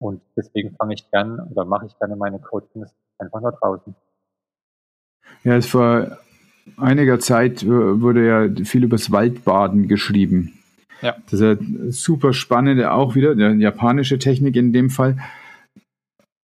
Und 0.00 0.22
deswegen 0.36 0.74
fange 0.76 0.94
ich 0.94 1.10
gern 1.10 1.40
oder 1.40 1.64
mache 1.64 1.86
ich 1.86 1.98
gerne 1.98 2.16
meine 2.16 2.38
Coachings 2.38 2.94
einfach 3.18 3.40
nur 3.40 3.52
draußen. 3.52 3.94
Ja, 5.44 5.56
es 5.56 5.66
vor 5.66 6.18
einiger 6.76 7.18
Zeit 7.18 7.66
wurde 7.66 8.26
ja 8.26 8.64
viel 8.64 8.84
übers 8.84 9.10
Waldbaden 9.10 9.88
geschrieben. 9.88 10.58
Ja. 11.02 11.16
Das 11.24 11.34
ist 11.34 11.40
ja 11.40 11.56
super 11.90 12.32
spannende, 12.32 12.92
auch 12.92 13.14
wieder, 13.14 13.32
eine 13.32 13.54
japanische 13.54 14.18
Technik 14.18 14.56
in 14.56 14.72
dem 14.72 14.90
Fall. 14.90 15.18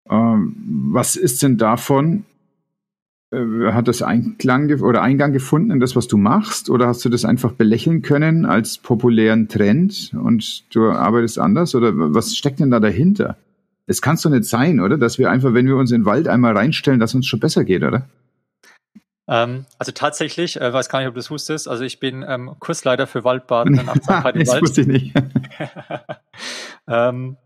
Ähm, 0.09 0.55
was 0.91 1.15
ist 1.15 1.43
denn 1.43 1.57
davon? 1.57 2.25
Äh, 3.33 3.71
hat 3.73 3.87
das 3.87 4.01
Einklang 4.01 4.69
oder 4.81 5.01
Eingang 5.01 5.33
gefunden 5.33 5.71
in 5.71 5.79
das, 5.79 5.95
was 5.95 6.07
du 6.07 6.17
machst? 6.17 6.69
Oder 6.69 6.87
hast 6.87 7.03
du 7.03 7.09
das 7.09 7.25
einfach 7.25 7.53
belächeln 7.53 8.01
können 8.01 8.45
als 8.45 8.77
populären 8.77 9.47
Trend 9.47 10.11
und 10.13 10.63
du 10.75 10.91
arbeitest 10.91 11.39
anders? 11.39 11.73
Oder 11.73 11.91
was 11.95 12.35
steckt 12.35 12.59
denn 12.59 12.71
da 12.71 12.79
dahinter? 12.79 13.37
Es 13.87 14.01
kann 14.01 14.15
es 14.15 14.21
doch 14.21 14.29
nicht 14.29 14.45
sein, 14.45 14.79
oder? 14.79 14.97
Dass 14.97 15.17
wir 15.17 15.31
einfach, 15.31 15.53
wenn 15.53 15.65
wir 15.65 15.75
uns 15.75 15.91
in 15.91 16.01
den 16.01 16.05
Wald 16.05 16.27
einmal 16.27 16.55
reinstellen, 16.55 16.99
dass 16.99 17.15
uns 17.15 17.25
schon 17.25 17.39
besser 17.39 17.63
geht, 17.63 17.83
oder? 17.83 18.07
Ähm, 19.27 19.65
also 19.79 19.91
tatsächlich, 19.91 20.59
äh, 20.59 20.71
weiß 20.71 20.89
gar 20.89 20.99
nicht, 20.99 21.07
ob 21.07 21.15
du 21.15 21.19
das 21.19 21.31
wusstest, 21.31 21.67
also 21.67 21.83
ich 21.83 21.99
bin 21.99 22.23
ähm, 22.27 22.51
Kursleiter 22.59 23.07
für 23.07 23.23
Waldbaden 23.23 23.79
und 23.79 23.89
Achtsamkeit 23.89 24.35
im 24.35 24.47
Wald. 24.47 24.61
Das 24.61 24.61
wusste 24.61 24.81
ich 24.81 24.87
nicht. 24.87 25.15
ähm, 26.87 27.37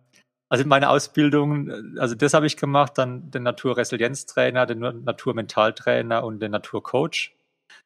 also 0.49 0.65
meine 0.65 0.89
Ausbildung, 0.89 1.69
äh, 1.69 1.99
also 1.99 2.15
das 2.15 2.33
habe 2.33 2.47
ich 2.47 2.57
gemacht, 2.57 2.97
dann 2.97 3.31
den 3.31 3.43
Naturresilienztrainer, 3.43 4.65
den 4.65 4.79
Naturmentaltrainer 4.79 6.23
und 6.23 6.39
den 6.39 6.51
Naturcoach. 6.51 7.35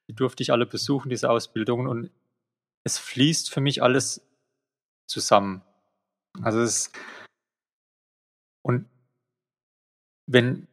Die 0.10 0.14
durfte 0.14 0.44
ich 0.44 0.52
alle 0.52 0.66
besuchen, 0.66 1.10
diese 1.10 1.30
Ausbildungen, 1.30 1.88
und 1.88 2.12
es 2.84 2.98
fließt 2.98 3.52
für 3.54 3.62
mich 3.62 3.84
alles 3.84 4.28
zusammen. 5.08 5.62
Also 6.42 6.62
es 6.62 6.92
und 8.64 8.88
wenn 10.28 10.68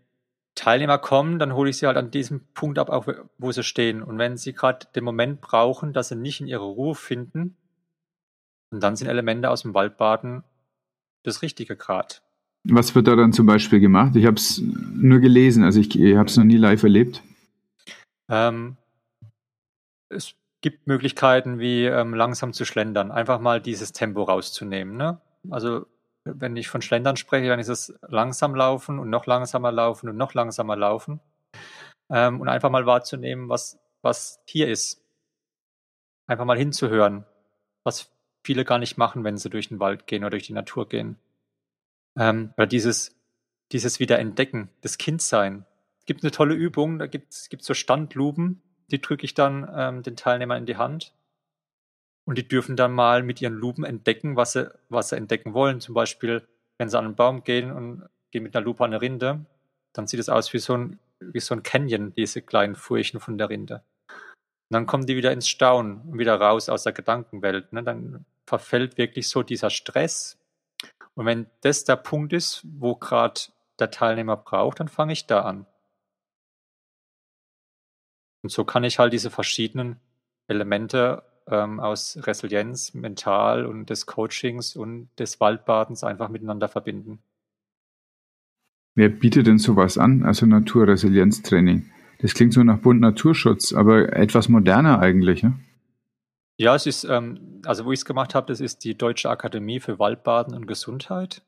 Teilnehmer 0.55 0.99
kommen, 0.99 1.39
dann 1.39 1.55
hole 1.55 1.71
ich 1.71 1.79
sie 1.79 1.87
halt 1.87 1.97
an 1.97 2.11
diesem 2.11 2.45
Punkt 2.53 2.79
ab, 2.79 2.91
auch 2.91 3.07
wo 3.39 3.53
sie 3.53 3.63
stehen. 3.63 4.03
Und 4.03 4.19
wenn 4.19 4.37
sie 4.37 4.53
gerade 4.53 4.87
den 4.95 5.05
Moment 5.05 5.41
brauchen, 5.41 5.93
dass 5.93 6.09
sie 6.09 6.17
nicht 6.17 6.41
in 6.41 6.49
ihre 6.49 6.65
Ruhe 6.65 6.95
finden, 6.95 7.57
und 8.71 8.83
dann 8.83 8.97
sind 8.97 9.09
Elemente 9.09 9.51
aus 9.51 9.63
dem 9.63 9.73
Waldbaden 9.73 10.45
das 11.23 11.43
richtige 11.43 11.77
Grad. 11.77 12.23
Was 12.65 12.95
wird 12.95 13.07
da 13.07 13.17
dann 13.17 13.33
zum 13.33 13.47
Beispiel 13.47 13.81
gemacht? 13.81 14.17
Ich 14.17 14.27
habe 14.27 14.37
es 14.37 14.61
nur 14.61 15.21
gelesen, 15.21 15.65
also 15.65 15.81
ich, 15.81 15.99
ich 15.99 16.17
habe 16.17 16.29
es 16.29 16.37
noch 16.37 16.45
nie 16.45 16.57
live 16.57 16.83
erlebt. 16.83 17.23
Ähm, 18.29 18.77
es 20.11 20.35
gibt 20.61 20.87
Möglichkeiten 20.87 21.59
wie 21.59 21.85
ähm, 21.85 22.15
langsam 22.15 22.53
zu 22.53 22.65
schlendern, 22.65 23.11
einfach 23.11 23.41
mal 23.41 23.61
dieses 23.61 23.93
Tempo 23.93 24.23
rauszunehmen. 24.25 24.97
Ne? 24.97 25.21
Also 25.51 25.87
wenn 26.25 26.57
ich 26.57 26.69
von 26.69 26.83
Schlendern 26.83 27.17
spreche, 27.17 27.49
dann 27.49 27.61
ist 27.61 27.69
es 27.69 27.95
langsam 28.03 28.55
laufen 28.55 28.99
und 28.99 29.09
noch 29.09 29.27
langsamer 29.27 29.73
laufen 29.73 30.09
und 30.09 30.17
noch 30.17 30.35
langsamer 30.35 30.77
laufen. 30.77 31.21
Ähm, 32.11 32.41
und 32.41 32.49
einfach 32.49 32.71
mal 32.71 32.87
wahrzunehmen, 32.87 33.49
was, 33.49 33.79
was 34.03 34.41
hier 34.47 34.69
ist. 34.69 35.03
Einfach 36.27 36.45
mal 36.45 36.59
hinzuhören, 36.59 37.25
was 37.85 38.11
viele 38.43 38.65
gar 38.65 38.79
nicht 38.79 38.97
machen, 38.97 39.25
wenn 39.25 39.37
sie 39.37 39.51
durch 39.51 39.69
den 39.69 39.81
Wald 39.81 40.07
gehen 40.07 40.25
oder 40.25 40.31
durch 40.31 40.47
die 40.47 40.53
Natur 40.53 40.89
gehen. 40.89 41.17
Ähm, 42.19 42.53
oder 42.57 42.67
dieses, 42.67 43.17
dieses 43.73 44.01
Wiederentdecken, 44.01 44.71
das 44.81 44.99
Kindsein. 44.99 45.65
Es 46.01 46.07
gibt 46.07 46.23
eine 46.23 46.31
tolle 46.31 46.55
Übung, 46.55 46.99
da 46.99 47.07
gibt 47.07 47.33
es 47.33 47.49
so 47.61 47.75
Standluben, 47.75 48.63
die 48.91 49.01
drücke 49.01 49.25
ich 49.25 49.35
dann 49.35 49.71
ähm, 49.75 50.03
den 50.03 50.17
Teilnehmern 50.17 50.59
in 50.59 50.67
die 50.67 50.77
Hand. 50.77 51.13
Und 52.25 52.37
die 52.37 52.47
dürfen 52.47 52.77
dann 52.77 52.93
mal 52.93 53.23
mit 53.23 53.41
ihren 53.41 53.55
Lupen 53.55 53.85
entdecken, 53.85 54.37
was 54.37 54.53
sie, 54.53 54.71
was 54.89 55.11
sie 55.11 55.17
entdecken 55.17 55.55
wollen. 55.55 55.81
Zum 55.81 55.95
Beispiel, 55.95 56.47
wenn 56.77 56.89
sie 56.89 56.99
an 56.99 57.07
einen 57.07 57.15
Baum 57.15 57.43
gehen 57.43 57.71
und 57.73 58.07
gehen 58.31 58.43
mit 58.43 58.55
einer 58.55 58.65
Lupe 58.65 58.85
an 58.85 58.91
eine 58.93 59.01
Rinde, 59.01 59.47
dann 59.95 60.07
sieht 60.07 60.21
es 60.21 60.29
aus 60.29 60.53
wie 60.53 60.59
so 60.59 60.77
ein, 60.77 60.99
wie 61.21 61.41
so 61.41 61.55
ein 61.55 61.63
Canyon, 61.63 62.13
diese 62.15 62.43
kleinen 62.43 62.75
Furchen 62.77 63.19
von 63.19 63.39
der 63.39 63.49
Rinde. 63.49 63.83
Und 64.71 64.75
dann 64.75 64.87
kommen 64.87 65.07
die 65.07 65.17
wieder 65.17 65.33
ins 65.33 65.49
Staunen 65.49 66.03
und 66.03 66.19
wieder 66.19 66.39
raus 66.39 66.69
aus 66.69 66.83
der 66.83 66.93
Gedankenwelt. 66.93 67.73
Ne? 67.73 67.83
Dann 67.83 68.27
verfällt 68.45 68.99
wirklich 68.99 69.29
so 69.29 69.43
dieser 69.43 69.71
Stress. 69.71 70.39
Und 71.15 71.25
wenn 71.27 71.47
das 71.63 71.85
der 71.85 71.97
Punkt 71.97 72.33
ist, 72.35 72.67
wo 72.79 72.95
gerade 72.95 73.41
der 73.79 73.91
Teilnehmer 73.91 74.37
braucht, 74.37 74.81
dann 74.81 74.89
fange 74.89 75.15
ich 75.15 75.27
da 75.27 75.41
an. 75.41 75.67
Und 78.43 78.51
so 78.51 78.65
kann 78.65 78.85
ich 78.85 78.99
halt 78.99 79.13
diese 79.13 79.31
verschiedenen 79.31 79.97
Elemente 80.49 81.23
ähm, 81.47 81.81
aus 81.81 82.19
Resilienz, 82.23 82.95
Mental 82.95 83.67
und 83.67 83.91
des 83.91 84.07
Coachings 84.07 84.77
und 84.77 85.09
des 85.19 85.41
Waldbadens 85.41 86.05
einfach 86.05 86.29
miteinander 86.29 86.69
verbinden. 86.69 87.21
Wer 88.95 89.09
bietet 89.09 89.47
denn 89.47 89.59
sowas 89.59 89.97
an, 89.97 90.25
also 90.25 90.45
Naturresilienztraining? 90.45 91.91
Das 92.19 92.35
klingt 92.35 92.53
so 92.53 92.63
nach 92.63 92.79
Bund 92.79 93.01
Naturschutz, 93.01 93.73
aber 93.73 94.13
etwas 94.13 94.49
moderner 94.49 95.01
eigentlich, 95.01 95.43
ne? 95.43 95.59
Ja, 96.61 96.75
es 96.75 96.87
ist, 96.87 97.05
ähm, 97.05 97.61
also 97.65 97.85
wo 97.85 97.93
ich 97.93 98.01
es 98.01 98.05
gemacht 98.05 98.35
habe, 98.35 98.49
das 98.49 98.61
ist 98.61 98.83
die 98.83 98.99
Deutsche 98.99 99.31
Akademie 99.31 99.79
für 99.79 100.01
Waldbaden 100.01 100.55
und 100.55 100.67
Gesundheit. 100.67 101.43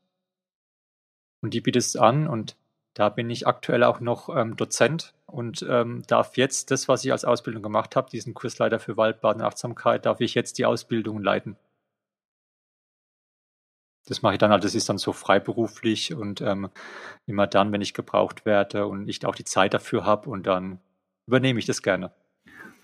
Und 1.43 1.53
die 1.53 1.61
bietet 1.61 1.83
es 1.83 1.97
an 1.97 2.29
und 2.29 2.57
da 2.95 3.09
bin 3.09 3.29
ich 3.29 3.47
aktuell 3.47 3.83
auch 3.83 4.01
noch 4.01 4.29
ähm, 4.35 4.57
Dozent 4.57 5.15
und 5.27 5.67
ähm, 5.69 6.05
darf 6.07 6.37
jetzt 6.37 6.71
das, 6.71 6.87
was 6.87 7.05
ich 7.05 7.11
als 7.11 7.25
Ausbildung 7.25 7.63
gemacht 7.63 7.97
habe, 7.97 8.11
diesen 8.11 8.35
Kursleiter 8.35 8.79
für 8.79 8.97
Waldbaden 8.97 9.43
und 9.43 9.49
Achtsamkeit, 9.49 10.07
darf 10.07 10.21
ich 10.21 10.35
jetzt 10.35 10.59
die 10.59 10.67
Ausbildung 10.67 11.23
leiten. 11.23 11.57
Das 14.07 14.23
mache 14.23 14.35
ich 14.35 14.39
dann 14.39 14.51
halt, 14.51 14.65
das 14.65 14.75
ist 14.75 14.89
dann 14.89 14.99
so 14.99 15.13
freiberuflich 15.13 16.15
und 16.15 16.41
ähm, 16.41 16.69
immer 17.27 17.47
dann, 17.47 17.73
wenn 17.73 17.81
ich 17.81 17.95
gebraucht 17.95 18.45
werde 18.47 18.87
und 18.87 19.09
ich 19.09 19.25
auch 19.25 19.35
die 19.35 19.45
Zeit 19.45 19.75
dafür 19.75 20.05
habe 20.05 20.31
und 20.31 20.47
dann 20.47 20.79
übernehme 21.27 21.59
ich 21.59 21.67
das 21.67 21.83
gerne. 21.83 22.11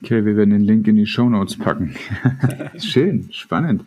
Okay, 0.02 0.24
wir 0.24 0.36
werden 0.36 0.50
den 0.50 0.62
Link 0.62 0.86
in 0.86 0.96
die 0.96 1.06
Show 1.06 1.28
Notes 1.28 1.58
packen. 1.58 1.96
Schön, 2.78 3.28
spannend. 3.32 3.84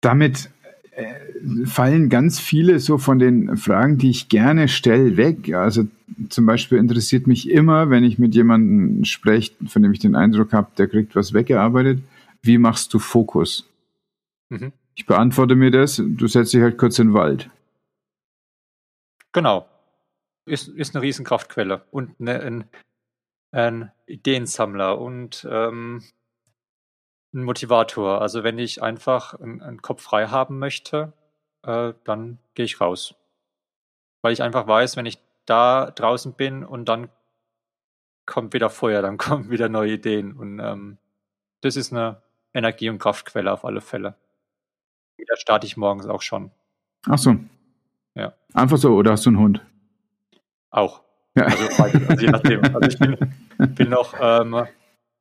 Damit 0.00 0.50
äh, 0.92 1.66
fallen 1.66 2.08
ganz 2.08 2.40
viele 2.40 2.78
so 2.78 2.96
von 2.96 3.18
den 3.18 3.56
Fragen, 3.58 3.98
die 3.98 4.10
ich 4.10 4.28
gerne 4.28 4.68
stelle, 4.68 5.16
weg. 5.16 5.52
Also 5.52 5.86
zum 6.30 6.46
Beispiel 6.46 6.78
interessiert 6.78 7.26
mich 7.26 7.50
immer, 7.50 7.90
wenn 7.90 8.04
ich 8.04 8.18
mit 8.18 8.34
jemandem 8.34 9.04
spreche, 9.04 9.52
von 9.66 9.82
dem 9.82 9.92
ich 9.92 9.98
den 9.98 10.16
Eindruck 10.16 10.52
habe, 10.52 10.70
der 10.78 10.88
kriegt 10.88 11.14
was 11.14 11.34
weggearbeitet, 11.34 12.00
wie 12.42 12.58
machst 12.58 12.94
du 12.94 12.98
Fokus? 12.98 13.68
Mhm. 14.48 14.72
Ich 14.96 15.04
beantworte 15.04 15.54
mir 15.54 15.70
das, 15.70 15.96
du 15.96 16.26
setzt 16.26 16.54
dich 16.54 16.62
halt 16.62 16.78
kurz 16.78 16.98
in 16.98 17.08
den 17.08 17.14
Wald. 17.14 17.50
Genau. 19.32 19.68
Ist, 20.46 20.68
ist 20.68 20.94
eine 20.94 21.02
Riesenkraftquelle 21.02 21.84
und 21.90 22.18
eine, 22.18 22.40
ein, 22.40 22.64
ein 23.52 23.92
Ideensammler 24.06 24.98
und 24.98 25.46
ähm, 25.50 26.02
ein 27.34 27.44
Motivator. 27.44 28.22
Also 28.22 28.42
wenn 28.42 28.58
ich 28.58 28.82
einfach 28.82 29.34
einen, 29.34 29.60
einen 29.60 29.82
Kopf 29.82 30.02
frei 30.02 30.28
haben 30.28 30.58
möchte, 30.58 31.12
äh, 31.62 31.92
dann 32.04 32.38
gehe 32.54 32.64
ich 32.64 32.80
raus. 32.80 33.14
Weil 34.22 34.32
ich 34.32 34.42
einfach 34.42 34.66
weiß, 34.66 34.96
wenn 34.96 35.06
ich 35.06 35.18
da 35.44 35.90
draußen 35.90 36.32
bin 36.32 36.64
und 36.64 36.86
dann 36.88 37.10
kommt 38.24 38.54
wieder 38.54 38.70
Feuer, 38.70 39.02
dann 39.02 39.18
kommen 39.18 39.50
wieder 39.50 39.68
neue 39.68 39.92
Ideen. 39.92 40.32
Und 40.32 40.58
ähm, 40.58 40.96
das 41.60 41.76
ist 41.76 41.92
eine 41.92 42.22
Energie- 42.54 42.88
und 42.88 42.98
Kraftquelle 42.98 43.52
auf 43.52 43.66
alle 43.66 43.82
Fälle. 43.82 44.14
Da 45.26 45.36
starte 45.36 45.66
ich 45.66 45.76
morgens 45.76 46.06
auch 46.06 46.22
schon. 46.22 46.50
Ach 47.06 47.18
so. 47.18 47.36
Ja. 48.14 48.34
Einfach 48.54 48.78
so, 48.78 48.94
oder 48.94 49.12
hast 49.12 49.26
du 49.26 49.30
einen 49.30 49.38
Hund? 49.38 49.64
Auch. 50.70 51.02
Ja. 51.34 51.44
Also, 51.44 51.82
also 51.82 51.98
je 52.20 52.28
nachdem. 52.28 52.62
Also 52.74 52.88
ich 52.88 52.98
bin, 52.98 53.34
bin 53.74 53.90
noch 53.90 54.14
ähm, 54.20 54.66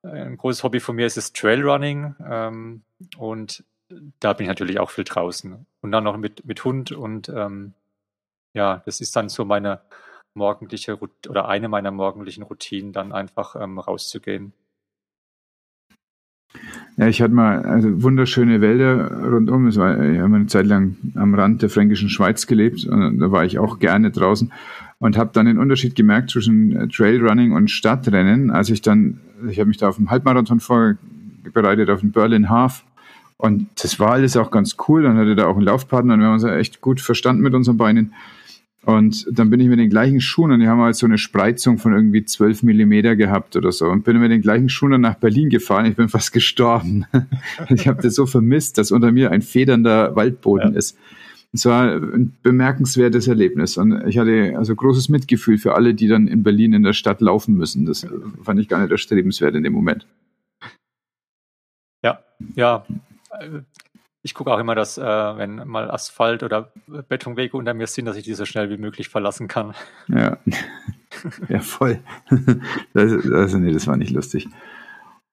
ein 0.03 0.37
großes 0.37 0.63
Hobby 0.63 0.79
von 0.79 0.95
mir 0.95 1.05
ist 1.05 1.17
das 1.17 1.33
Trailrunning 1.33 2.15
ähm, 2.25 2.83
und 3.17 3.63
da 4.19 4.33
bin 4.33 4.45
ich 4.45 4.49
natürlich 4.49 4.79
auch 4.79 4.89
viel 4.89 5.03
draußen. 5.03 5.65
Und 5.81 5.91
dann 5.91 6.03
noch 6.03 6.17
mit, 6.17 6.45
mit 6.45 6.63
Hund 6.63 6.91
und 6.91 7.29
ähm, 7.29 7.73
ja, 8.53 8.81
das 8.85 9.01
ist 9.01 9.15
dann 9.15 9.29
so 9.29 9.45
meine 9.45 9.81
morgendliche 10.33 10.97
oder 10.97 11.47
eine 11.47 11.69
meiner 11.69 11.91
morgendlichen 11.91 12.43
Routinen, 12.43 12.93
dann 12.93 13.11
einfach 13.11 13.55
ähm, 13.55 13.79
rauszugehen. 13.79 14.53
Ja, 16.97 17.07
ich 17.07 17.21
hatte 17.21 17.33
mal 17.33 17.61
also 17.63 18.03
wunderschöne 18.03 18.61
Wälder 18.61 19.11
rundum. 19.11 19.67
Es 19.67 19.77
war, 19.77 19.99
ich 19.99 20.19
habe 20.19 20.35
eine 20.35 20.47
Zeit 20.47 20.65
lang 20.65 20.95
am 21.15 21.35
Rand 21.35 21.61
der 21.61 21.69
fränkischen 21.69 22.09
Schweiz 22.09 22.47
gelebt 22.47 22.85
und 22.85 23.19
da 23.19 23.31
war 23.31 23.43
ich 23.43 23.59
auch 23.59 23.79
gerne 23.79 24.11
draußen 24.11 24.51
und 24.99 25.17
habe 25.17 25.31
dann 25.33 25.45
den 25.45 25.59
Unterschied 25.59 25.95
gemerkt 25.95 26.31
zwischen 26.31 26.89
Trailrunning 26.89 27.51
und 27.51 27.69
Stadtrennen, 27.69 28.49
als 28.49 28.69
ich 28.69 28.81
dann, 28.81 29.19
ich 29.49 29.59
habe 29.59 29.67
mich 29.67 29.77
da 29.77 29.89
auf 29.89 29.97
dem 29.97 30.09
Halbmarathon 30.09 30.61
vorbereitet, 30.61 31.89
auf 31.89 31.99
dem 31.99 32.11
Berlin 32.11 32.49
Half 32.49 32.85
und 33.37 33.67
das 33.81 33.99
war 33.99 34.11
alles 34.11 34.37
auch 34.37 34.51
ganz 34.51 34.77
cool. 34.87 35.03
Dann 35.03 35.17
hatte 35.17 35.35
da 35.35 35.47
auch 35.47 35.57
einen 35.57 35.65
Laufpartner 35.65 36.13
und 36.13 36.19
wir 36.21 36.27
haben 36.27 36.33
uns 36.35 36.43
echt 36.43 36.81
gut 36.81 37.01
verstanden 37.01 37.41
mit 37.41 37.53
unseren 37.53 37.77
Beinen. 37.77 38.13
Und 38.85 39.25
dann 39.31 39.49
bin 39.49 39.59
ich 39.59 39.67
mit 39.67 39.79
den 39.79 39.89
gleichen 39.89 40.21
Schuhen, 40.21 40.51
und 40.51 40.59
die 40.59 40.67
haben 40.67 40.79
halt 40.79 40.95
so 40.95 41.07
eine 41.07 41.17
Spreizung 41.17 41.79
von 41.79 41.93
irgendwie 41.93 42.23
12 42.23 42.63
Millimeter 42.63 43.15
gehabt 43.15 43.55
oder 43.55 43.71
so, 43.71 43.87
und 43.87 44.03
bin 44.03 44.19
mit 44.19 44.31
den 44.31 44.41
gleichen 44.41 44.69
Schuhen 44.69 44.91
dann 44.91 45.01
nach 45.01 45.15
Berlin 45.15 45.49
gefahren. 45.49 45.85
Ich 45.85 45.95
bin 45.95 46.07
fast 46.09 46.31
gestorben. 46.31 47.05
ich 47.69 47.87
habe 47.87 48.01
das 48.01 48.15
so 48.15 48.25
vermisst, 48.25 48.77
dass 48.77 48.91
unter 48.91 49.11
mir 49.11 49.31
ein 49.31 49.41
federnder 49.41 50.15
Waldboden 50.15 50.73
ja. 50.73 50.77
ist. 50.77 50.97
Es 51.51 51.65
war 51.65 51.95
ein 51.95 52.35
bemerkenswertes 52.43 53.27
Erlebnis. 53.27 53.77
Und 53.77 54.05
ich 54.07 54.17
hatte 54.17 54.55
also 54.57 54.75
großes 54.75 55.09
Mitgefühl 55.09 55.57
für 55.57 55.73
alle, 55.73 55.93
die 55.93 56.07
dann 56.07 56.27
in 56.27 56.43
Berlin 56.43 56.73
in 56.73 56.83
der 56.83 56.93
Stadt 56.93 57.21
laufen 57.21 57.55
müssen. 57.55 57.85
Das 57.85 58.05
fand 58.43 58.59
ich 58.59 58.67
gar 58.67 58.81
nicht 58.81 58.91
erstrebenswert 58.91 59.55
in 59.55 59.63
dem 59.63 59.71
Moment. 59.71 60.05
Ja, 62.03 62.19
ja 62.55 62.85
ich 64.25 64.33
gucke 64.33 64.51
auch 64.51 64.57
immer, 64.57 64.73
dass, 64.73 64.97
äh, 64.97 65.03
wenn 65.03 65.67
mal 65.67 65.91
Asphalt 65.91 66.41
oder 66.41 66.71
Betonwege 67.07 67.55
unter 67.55 67.75
mir 67.75 67.85
sind, 67.85 68.05
dass 68.05 68.17
ich 68.17 68.23
die 68.23 68.33
so 68.33 68.43
schnell 68.45 68.71
wie 68.71 68.77
möglich 68.77 69.07
verlassen 69.07 69.47
kann. 69.47 69.75
Ja, 70.07 70.37
ja 71.47 71.59
voll. 71.59 71.99
Das, 72.93 73.11
also, 73.31 73.59
nee, 73.59 73.71
das 73.71 73.85
war 73.85 73.97
nicht 73.97 74.11
lustig. 74.11 74.47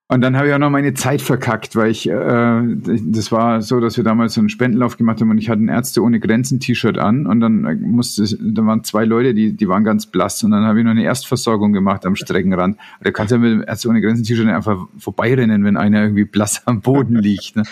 Und 0.09 0.21
dann 0.21 0.37
habe 0.37 0.47
ich 0.47 0.53
auch 0.53 0.59
noch 0.59 0.69
meine 0.69 0.93
Zeit 0.93 1.23
verkackt, 1.23 1.75
weil 1.75 1.89
ich, 1.89 2.07
äh, 2.07 2.13
das 2.13 3.31
war 3.31 3.63
so, 3.63 3.79
dass 3.79 3.97
wir 3.97 4.03
damals 4.03 4.35
so 4.35 4.41
einen 4.41 4.49
Spendenlauf 4.49 4.95
gemacht 4.97 5.19
haben 5.21 5.31
und 5.31 5.39
ich 5.39 5.49
hatte 5.49 5.63
ein 5.63 5.69
Ärzte 5.69 6.03
ohne 6.03 6.19
Grenzen 6.19 6.59
T-Shirt 6.59 6.99
an 6.99 7.25
und 7.25 7.39
dann 7.39 7.81
musste, 7.81 8.23
da 8.39 8.63
waren 8.63 8.83
zwei 8.83 9.05
Leute, 9.05 9.33
die, 9.33 9.55
die 9.55 9.67
waren 9.67 9.83
ganz 9.83 10.05
blass 10.05 10.43
und 10.43 10.51
dann 10.51 10.65
habe 10.65 10.79
ich 10.79 10.85
noch 10.85 10.91
eine 10.91 11.03
Erstversorgung 11.03 11.73
gemacht 11.73 12.05
am 12.05 12.15
Streckenrand. 12.15 12.77
Da 13.01 13.09
kannst 13.09 13.31
du 13.31 13.37
ja 13.37 13.41
mit 13.41 13.53
dem 13.53 13.63
Ärzte 13.67 13.89
ohne 13.89 14.01
Grenzen 14.01 14.23
T-Shirt 14.23 14.45
einfach 14.47 14.85
vorbeirennen, 14.99 15.63
wenn 15.63 15.77
einer 15.77 16.03
irgendwie 16.03 16.25
blass 16.25 16.61
am 16.67 16.81
Boden 16.81 17.15
liegt. 17.15 17.55
Ne? 17.55 17.63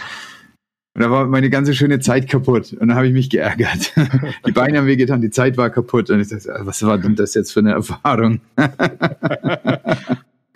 Und 0.94 1.02
da 1.02 1.10
war 1.10 1.26
meine 1.26 1.50
ganze 1.50 1.74
schöne 1.74 2.00
Zeit 2.00 2.30
kaputt. 2.30 2.74
Und 2.74 2.89
dann 2.89 2.96
habe 2.96 3.08
ich 3.08 3.14
mich 3.14 3.30
geärgert. 3.30 3.94
Die 4.46 4.52
Beine 4.52 4.78
haben 4.80 4.88
wehgetan, 4.88 5.22
die 5.22 5.30
Zeit 5.30 5.56
war 5.56 5.70
kaputt. 5.70 6.10
Und 6.10 6.20
ich 6.20 6.28
dachte, 6.28 6.54
was 6.62 6.84
war 6.84 6.98
denn 6.98 7.16
das 7.16 7.34
jetzt 7.34 7.54
für 7.54 7.62
eine 7.62 7.72
Erfahrung? 7.72 8.42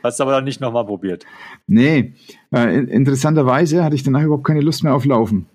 Hast 0.03 0.19
du 0.19 0.23
aber 0.23 0.33
dann 0.33 0.43
nicht 0.43 0.59
nochmal 0.61 0.85
probiert? 0.85 1.25
Nee. 1.65 2.13
Äh, 2.53 2.79
interessanterweise 2.79 3.83
hatte 3.83 3.95
ich 3.95 4.03
danach 4.03 4.21
überhaupt 4.21 4.43
keine 4.45 4.61
Lust 4.61 4.83
mehr 4.83 4.93
auf 4.93 5.05
Laufen. 5.05 5.47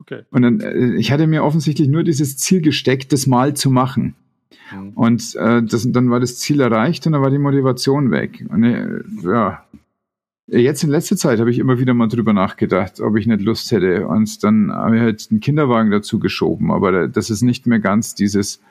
Okay. 0.00 0.22
Und 0.30 0.42
dann, 0.42 0.60
äh, 0.60 0.94
ich 0.94 1.12
hatte 1.12 1.26
mir 1.26 1.44
offensichtlich 1.44 1.88
nur 1.88 2.04
dieses 2.04 2.38
Ziel 2.38 2.62
gesteckt, 2.62 3.12
das 3.12 3.26
mal 3.26 3.52
zu 3.54 3.70
machen. 3.70 4.14
Mhm. 4.72 4.90
Und 4.94 5.34
äh, 5.34 5.62
das, 5.62 5.90
dann 5.92 6.10
war 6.10 6.20
das 6.20 6.38
Ziel 6.38 6.60
erreicht 6.60 7.06
und 7.06 7.12
dann 7.12 7.22
war 7.22 7.30
die 7.30 7.38
Motivation 7.38 8.10
weg. 8.10 8.44
Und 8.48 8.64
äh, 8.64 9.02
ja, 9.22 9.64
Jetzt 10.50 10.82
in 10.82 10.88
letzter 10.88 11.16
Zeit 11.16 11.40
habe 11.40 11.50
ich 11.50 11.58
immer 11.58 11.78
wieder 11.78 11.92
mal 11.92 12.08
drüber 12.08 12.32
nachgedacht, 12.32 13.00
ob 13.00 13.16
ich 13.16 13.26
nicht 13.26 13.42
Lust 13.42 13.70
hätte. 13.70 14.06
Und 14.08 14.42
dann 14.42 14.72
habe 14.72 14.96
ich 14.96 15.02
halt 15.02 15.28
einen 15.30 15.40
Kinderwagen 15.40 15.90
dazu 15.90 16.18
geschoben. 16.18 16.70
Aber 16.72 17.06
das 17.06 17.28
ist 17.28 17.42
nicht 17.42 17.66
mehr 17.66 17.80
ganz 17.80 18.14
dieses, 18.14 18.62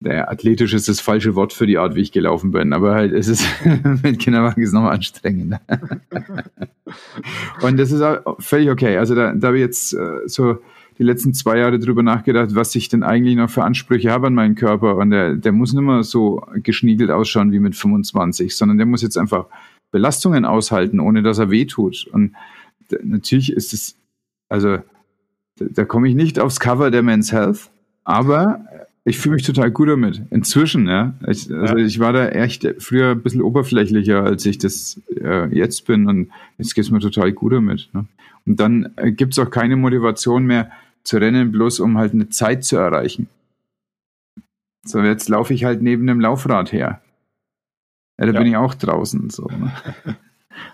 der 0.00 0.30
athletisch 0.30 0.74
ist 0.74 0.88
das 0.88 1.00
falsche 1.00 1.34
Wort 1.34 1.54
für 1.54 1.66
die 1.66 1.78
Art, 1.78 1.94
wie 1.94 2.02
ich 2.02 2.12
gelaufen 2.12 2.50
bin. 2.50 2.74
Aber 2.74 2.94
halt, 2.94 3.12
es 3.12 3.28
ist, 3.28 3.46
mit 4.02 4.18
Kinderwagen 4.18 4.62
ist 4.62 4.72
nochmal 4.72 4.92
anstrengender. 4.92 5.62
Und 7.62 7.78
das 7.78 7.90
ist 7.90 8.02
auch 8.02 8.36
völlig 8.38 8.68
okay. 8.68 8.98
Also 8.98 9.14
da, 9.14 9.32
da 9.32 9.46
habe 9.46 9.56
ich 9.56 9.62
jetzt 9.64 9.94
äh, 9.94 10.26
so 10.26 10.58
die 10.98 11.04
letzten 11.04 11.32
zwei 11.32 11.56
Jahre 11.56 11.78
drüber 11.78 12.02
nachgedacht, 12.02 12.54
was 12.54 12.74
ich 12.74 12.90
denn 12.90 13.02
eigentlich 13.02 13.36
noch 13.36 13.48
für 13.48 13.64
Ansprüche 13.64 14.10
habe 14.10 14.26
an 14.26 14.34
meinen 14.34 14.56
Körper. 14.56 14.96
Und 14.96 15.10
der, 15.10 15.36
der 15.36 15.52
muss 15.52 15.72
nicht 15.72 15.82
mehr 15.82 16.02
so 16.02 16.42
geschniegelt 16.56 17.10
ausschauen 17.10 17.50
wie 17.50 17.60
mit 17.60 17.76
25, 17.76 18.54
sondern 18.54 18.76
der 18.76 18.86
muss 18.86 19.00
jetzt 19.00 19.16
einfach 19.16 19.46
Belastungen 19.92 20.44
aushalten, 20.44 20.98
ohne 20.98 21.22
dass 21.22 21.38
er 21.38 21.50
wehtut. 21.50 22.08
Und 22.12 22.34
natürlich 23.04 23.52
ist 23.52 23.72
es, 23.72 23.96
also 24.48 24.78
da, 25.58 25.66
da 25.70 25.84
komme 25.84 26.08
ich 26.08 26.16
nicht 26.16 26.40
aufs 26.40 26.58
Cover 26.58 26.90
der 26.90 27.02
Men's 27.02 27.30
Health, 27.30 27.70
aber 28.02 28.64
ich 29.04 29.18
fühle 29.18 29.36
mich 29.36 29.44
total 29.44 29.70
gut 29.70 29.88
damit. 29.88 30.22
Inzwischen, 30.30 30.86
ja. 30.86 31.14
Ich, 31.26 31.50
also 31.52 31.76
ich 31.76 31.98
war 31.98 32.12
da 32.12 32.28
echt 32.28 32.66
früher 32.78 33.12
ein 33.12 33.22
bisschen 33.22 33.42
oberflächlicher, 33.42 34.22
als 34.22 34.46
ich 34.46 34.58
das 34.58 35.00
äh, 35.20 35.46
jetzt 35.54 35.86
bin. 35.86 36.06
Und 36.06 36.30
jetzt 36.58 36.74
geht 36.74 36.84
es 36.84 36.90
mir 36.90 37.00
total 37.00 37.32
gut 37.32 37.52
damit. 37.52 37.88
Ne? 37.92 38.06
Und 38.46 38.60
dann 38.60 38.92
äh, 38.96 39.10
gibt 39.10 39.32
es 39.32 39.38
auch 39.40 39.50
keine 39.50 39.76
Motivation 39.76 40.46
mehr 40.46 40.70
zu 41.02 41.16
rennen, 41.16 41.50
bloß 41.50 41.80
um 41.80 41.98
halt 41.98 42.12
eine 42.12 42.28
Zeit 42.28 42.64
zu 42.64 42.76
erreichen. 42.76 43.28
So, 44.84 45.00
jetzt 45.00 45.28
laufe 45.28 45.52
ich 45.52 45.64
halt 45.64 45.82
neben 45.82 46.06
dem 46.06 46.20
Laufrad 46.20 46.72
her. 46.72 47.01
Ja, 48.18 48.26
da 48.26 48.32
ja. 48.32 48.38
bin 48.38 48.48
ich 48.48 48.56
auch 48.56 48.74
draußen. 48.74 49.30
So, 49.30 49.44
ne? 49.44 49.72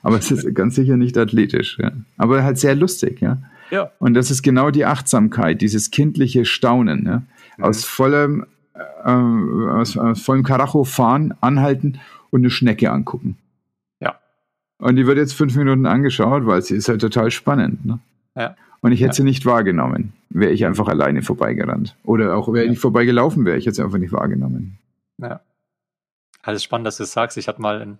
Aber 0.03 0.17
es 0.19 0.31
ist 0.31 0.55
ganz 0.55 0.75
sicher 0.75 0.97
nicht 0.97 1.17
athletisch. 1.17 1.79
Ja. 1.81 1.93
Aber 2.17 2.43
halt 2.43 2.59
sehr 2.59 2.75
lustig, 2.75 3.21
ja. 3.21 3.39
ja. 3.71 3.91
Und 3.99 4.15
das 4.15 4.31
ist 4.31 4.43
genau 4.43 4.71
die 4.71 4.85
Achtsamkeit, 4.85 5.61
dieses 5.61 5.91
kindliche 5.91 6.45
Staunen. 6.45 7.07
Ja? 7.07 7.23
Mhm. 7.57 7.65
Aus 7.65 7.85
vollem, 7.85 8.47
äh, 8.75 9.11
aus, 9.11 9.97
aus 9.97 10.23
vollem 10.23 10.43
Karacho 10.43 10.85
fahren, 10.85 11.35
anhalten 11.41 12.01
und 12.31 12.41
eine 12.41 12.51
Schnecke 12.51 12.91
angucken. 12.91 13.37
Ja. 14.01 14.19
Und 14.79 14.97
die 14.97 15.07
wird 15.07 15.19
jetzt 15.19 15.35
fünf 15.35 15.57
Minuten 15.57 15.87
angeschaut, 15.87 16.47
weil 16.47 16.63
sie 16.63 16.77
ist 16.77 16.89
halt 16.89 17.01
total 17.01 17.31
spannend. 17.31 17.85
Ne? 17.85 17.99
Ja. 18.37 18.57
Und 18.81 18.93
ich 18.93 19.01
hätte 19.01 19.09
ja. 19.09 19.15
sie 19.15 19.25
nicht 19.25 19.45
wahrgenommen, 19.45 20.13
wäre 20.31 20.53
ich 20.53 20.65
einfach 20.65 20.89
alleine 20.89 21.23
vorbeigerannt. 21.23 21.97
Oder 22.05 22.37
auch 22.37 22.53
wäre 22.53 22.65
ich 22.65 22.71
nicht 22.71 22.81
vorbeigelaufen, 22.81 23.45
wäre 23.45 23.57
ich 23.57 23.65
jetzt 23.65 23.81
einfach 23.81 23.99
nicht 23.99 24.13
wahrgenommen. 24.13 24.79
Ja. 25.19 25.41
Also 26.49 26.65
spannend, 26.65 26.87
dass 26.87 26.97
du 26.97 27.03
das 27.03 27.13
sagst. 27.13 27.37
Ich 27.37 27.47
hatte 27.47 27.61
mal 27.61 27.83
einen, 27.83 27.99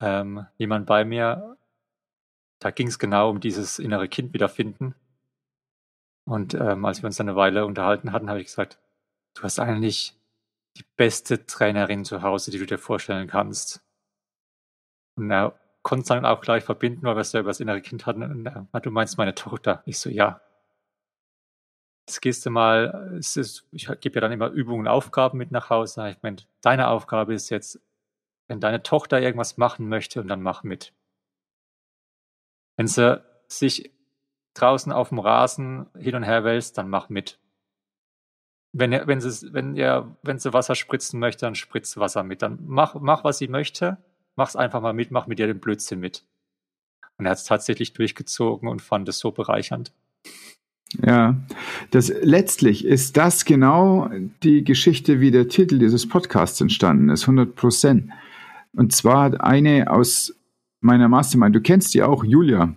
ähm, 0.00 0.46
jemand 0.56 0.86
bei 0.86 1.04
mir, 1.04 1.58
da 2.58 2.70
ging 2.70 2.88
es 2.88 2.98
genau 2.98 3.28
um 3.28 3.38
dieses 3.38 3.78
innere 3.78 4.08
Kind 4.08 4.32
wiederfinden. 4.32 4.94
Und 6.24 6.54
ähm, 6.54 6.86
als 6.86 7.02
wir 7.02 7.06
uns 7.06 7.18
dann 7.18 7.28
eine 7.28 7.36
Weile 7.36 7.66
unterhalten 7.66 8.12
hatten, 8.12 8.30
habe 8.30 8.40
ich 8.40 8.46
gesagt, 8.46 8.78
du 9.34 9.42
hast 9.42 9.58
eigentlich 9.58 10.14
die 10.78 10.86
beste 10.96 11.44
Trainerin 11.44 12.06
zu 12.06 12.22
Hause, 12.22 12.50
die 12.50 12.56
du 12.56 12.64
dir 12.64 12.78
vorstellen 12.78 13.28
kannst. 13.28 13.84
Und 15.16 15.30
er 15.30 15.60
konnte 15.82 16.00
es 16.00 16.08
dann 16.08 16.24
auch 16.24 16.40
gleich 16.40 16.64
verbinden, 16.64 17.02
weil 17.02 17.16
wir 17.16 17.20
es 17.20 17.34
über 17.34 17.42
das 17.50 17.60
innere 17.60 17.82
Kind 17.82 18.06
hatten. 18.06 18.22
Und 18.22 18.46
er, 18.46 18.80
du 18.80 18.90
meinst 18.90 19.18
meine 19.18 19.34
Tochter. 19.34 19.82
Ich 19.84 19.98
so, 19.98 20.08
ja. 20.08 20.40
Jetzt 22.08 22.20
gehst 22.22 22.46
du 22.46 22.50
mal, 22.50 23.16
ist, 23.18 23.66
ich 23.72 23.88
gebe 24.00 24.14
ja 24.14 24.20
dann 24.20 24.30
immer 24.30 24.48
Übungen, 24.48 24.86
Aufgaben 24.86 25.38
mit 25.38 25.50
nach 25.50 25.70
Hause. 25.70 26.08
Ich 26.10 26.22
meine, 26.22 26.36
deine 26.60 26.88
Aufgabe 26.88 27.34
ist 27.34 27.50
jetzt, 27.50 27.80
wenn 28.46 28.60
deine 28.60 28.82
Tochter 28.82 29.20
irgendwas 29.20 29.56
machen 29.56 29.88
möchte 29.88 30.20
und 30.20 30.28
dann 30.28 30.40
mach 30.40 30.62
mit. 30.62 30.92
Wenn 32.76 32.86
sie 32.86 33.22
sich 33.48 33.90
draußen 34.54 34.92
auf 34.92 35.08
dem 35.08 35.18
Rasen 35.18 35.86
hin 35.96 36.14
und 36.14 36.22
her 36.22 36.44
wälzt, 36.44 36.78
dann 36.78 36.88
mach 36.88 37.08
mit. 37.08 37.40
Wenn, 38.72 38.92
wenn, 38.92 39.20
sie, 39.20 39.52
wenn, 39.52 39.74
ihr, 39.74 40.16
wenn 40.22 40.38
sie 40.38 40.52
Wasser 40.52 40.74
spritzen 40.76 41.18
möchte, 41.18 41.46
dann 41.46 41.54
spritzt 41.56 41.96
Wasser 41.98 42.22
mit. 42.22 42.42
Dann 42.42 42.58
mach, 42.66 42.94
mach, 42.94 43.24
was 43.24 43.38
sie 43.38 43.48
möchte, 43.48 43.96
mach's 44.36 44.54
einfach 44.54 44.80
mal 44.80 44.92
mit, 44.92 45.10
mach 45.10 45.26
mit 45.26 45.40
ihr 45.40 45.46
den 45.48 45.60
Blödsinn 45.60 45.98
mit. 45.98 46.24
Und 47.18 47.26
er 47.26 47.30
hat 47.30 47.38
es 47.38 47.44
tatsächlich 47.44 47.94
durchgezogen 47.94 48.68
und 48.68 48.82
fand 48.82 49.08
es 49.08 49.18
so 49.18 49.32
bereichernd. 49.32 49.92
Ja, 51.04 51.36
das 51.90 52.12
letztlich 52.22 52.84
ist 52.84 53.16
das 53.16 53.44
genau 53.44 54.08
die 54.42 54.64
Geschichte, 54.64 55.20
wie 55.20 55.30
der 55.30 55.48
Titel 55.48 55.78
dieses 55.78 56.08
Podcasts 56.08 56.60
entstanden 56.60 57.08
ist, 57.08 57.22
100 57.22 57.54
Prozent. 57.54 58.10
Und 58.72 58.92
zwar 58.92 59.42
eine 59.42 59.90
aus 59.90 60.34
meiner 60.80 61.08
Mastermind. 61.08 61.56
Du 61.56 61.60
kennst 61.60 61.94
die 61.94 62.02
auch, 62.02 62.24
Julia. 62.24 62.74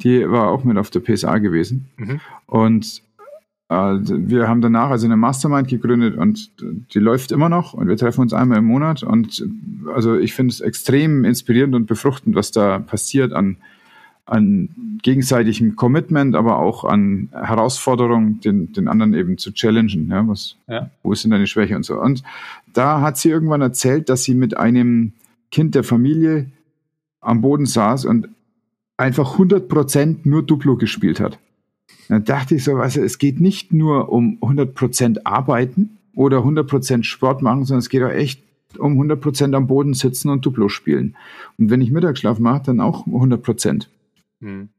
Die 0.00 0.28
war 0.30 0.48
auch 0.48 0.62
mit 0.62 0.78
auf 0.78 0.90
der 0.90 1.00
PSA 1.00 1.38
gewesen. 1.38 1.88
Mhm. 1.96 2.20
Und 2.46 3.02
äh, 3.68 3.74
wir 3.74 4.46
haben 4.46 4.60
danach 4.60 4.90
also 4.90 5.06
eine 5.06 5.16
Mastermind 5.16 5.68
gegründet 5.68 6.16
und 6.16 6.52
die 6.94 7.00
läuft 7.00 7.32
immer 7.32 7.48
noch 7.48 7.74
und 7.74 7.88
wir 7.88 7.96
treffen 7.96 8.20
uns 8.20 8.32
einmal 8.32 8.58
im 8.58 8.64
Monat. 8.64 9.02
Und 9.02 9.44
also 9.92 10.16
ich 10.16 10.34
finde 10.34 10.52
es 10.52 10.60
extrem 10.60 11.24
inspirierend 11.24 11.74
und 11.74 11.86
befruchtend, 11.86 12.36
was 12.36 12.52
da 12.52 12.78
passiert 12.78 13.32
an 13.32 13.56
an 14.28 14.68
gegenseitigem 15.02 15.74
Commitment, 15.76 16.36
aber 16.36 16.58
auch 16.58 16.84
an 16.84 17.30
Herausforderungen, 17.32 18.40
den, 18.40 18.72
den 18.72 18.88
anderen 18.88 19.14
eben 19.14 19.38
zu 19.38 19.52
challengen. 19.52 20.08
Ja, 20.10 20.28
was, 20.28 20.56
ja. 20.68 20.90
Wo 21.02 21.12
ist 21.12 21.24
denn 21.24 21.30
deine 21.30 21.46
Schwäche 21.46 21.76
und 21.76 21.84
so. 21.84 22.00
Und 22.00 22.22
da 22.72 23.00
hat 23.00 23.16
sie 23.16 23.30
irgendwann 23.30 23.62
erzählt, 23.62 24.08
dass 24.08 24.24
sie 24.24 24.34
mit 24.34 24.56
einem 24.56 25.12
Kind 25.50 25.74
der 25.74 25.84
Familie 25.84 26.50
am 27.20 27.40
Boden 27.40 27.64
saß 27.64 28.04
und 28.04 28.28
einfach 28.98 29.32
100 29.32 29.66
Prozent 29.66 30.26
nur 30.26 30.42
Duplo 30.42 30.76
gespielt 30.76 31.20
hat. 31.20 31.38
Dann 32.08 32.24
dachte 32.24 32.56
ich 32.56 32.64
so, 32.64 32.76
also 32.76 33.00
es 33.00 33.18
geht 33.18 33.40
nicht 33.40 33.72
nur 33.72 34.10
um 34.10 34.38
100 34.42 34.74
Prozent 34.74 35.26
arbeiten 35.26 35.98
oder 36.14 36.38
100 36.38 36.66
Prozent 36.68 37.06
Sport 37.06 37.40
machen, 37.40 37.64
sondern 37.64 37.80
es 37.80 37.88
geht 37.88 38.02
auch 38.02 38.10
echt 38.10 38.42
um 38.78 38.92
100 38.92 39.20
Prozent 39.20 39.54
am 39.54 39.66
Boden 39.66 39.94
sitzen 39.94 40.28
und 40.28 40.44
Duplo 40.44 40.68
spielen. 40.68 41.16
Und 41.56 41.70
wenn 41.70 41.80
ich 41.80 41.90
Mittagsschlaf 41.90 42.38
mache, 42.38 42.64
dann 42.66 42.80
auch 42.80 43.06
100 43.06 43.42
Prozent. 43.42 43.88
Mhm. 44.40 44.70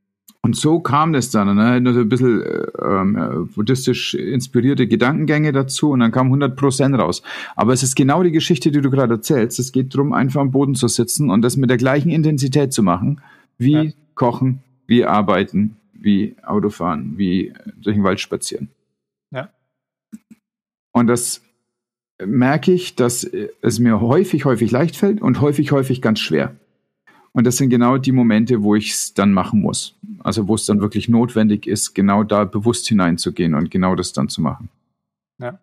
Und 0.41 0.55
so 0.55 0.79
kam 0.79 1.11
das 1.11 1.31
dann, 1.31 1.53
ne? 1.55 1.81
nur 1.81 1.93
so 1.93 1.99
ein 1.99 2.09
bisschen 2.09 2.43
ähm, 2.81 3.49
buddhistisch 3.53 4.13
inspirierte 4.13 4.87
Gedankengänge 4.87 5.51
dazu 5.51 5.91
und 5.91 5.99
dann 5.99 6.11
kam 6.11 6.27
100 6.27 6.55
Prozent 6.55 6.97
raus. 6.97 7.21
Aber 7.57 7.73
es 7.73 7.83
ist 7.83 7.95
genau 7.95 8.23
die 8.23 8.31
Geschichte, 8.31 8.71
die 8.71 8.79
du 8.79 8.89
gerade 8.89 9.15
erzählst. 9.15 9.59
Es 9.59 9.73
geht 9.73 9.93
darum, 9.93 10.13
einfach 10.13 10.39
am 10.39 10.51
Boden 10.51 10.75
zu 10.75 10.87
sitzen 10.87 11.29
und 11.29 11.41
das 11.41 11.57
mit 11.57 11.69
der 11.69 11.77
gleichen 11.77 12.09
Intensität 12.09 12.71
zu 12.71 12.83
machen, 12.83 13.21
wie 13.57 13.71
ja. 13.71 13.91
Kochen, 14.15 14.63
wie 14.87 15.03
Arbeiten, 15.03 15.75
wie 15.93 16.35
Autofahren, 16.43 17.17
wie 17.17 17.53
durch 17.75 17.97
den 17.97 18.05
Wald 18.05 18.21
spazieren. 18.21 18.69
Ja. 19.31 19.49
Und 20.93 21.07
das 21.07 21.41
merke 22.25 22.71
ich, 22.71 22.95
dass 22.95 23.29
es 23.61 23.79
mir 23.79 23.99
häufig, 23.99 24.45
häufig 24.45 24.71
leicht 24.71 24.95
fällt 24.95 25.21
und 25.21 25.41
häufig, 25.41 25.73
häufig 25.73 26.01
ganz 26.01 26.19
schwer. 26.19 26.55
Und 27.31 27.45
das 27.45 27.57
sind 27.57 27.69
genau 27.69 27.97
die 27.97 28.11
Momente, 28.11 28.63
wo 28.63 28.75
ich 28.75 28.91
es 28.91 29.13
dann 29.13 29.31
machen 29.33 29.61
muss. 29.61 29.95
Also 30.19 30.47
wo 30.47 30.55
es 30.55 30.65
dann 30.65 30.81
wirklich 30.81 31.09
notwendig 31.09 31.67
ist, 31.67 31.93
genau 31.93 32.23
da 32.23 32.43
bewusst 32.43 32.87
hineinzugehen 32.87 33.53
und 33.53 33.69
genau 33.71 33.95
das 33.95 34.13
dann 34.13 34.29
zu 34.29 34.41
machen. 34.41 34.69
Ja. 35.37 35.59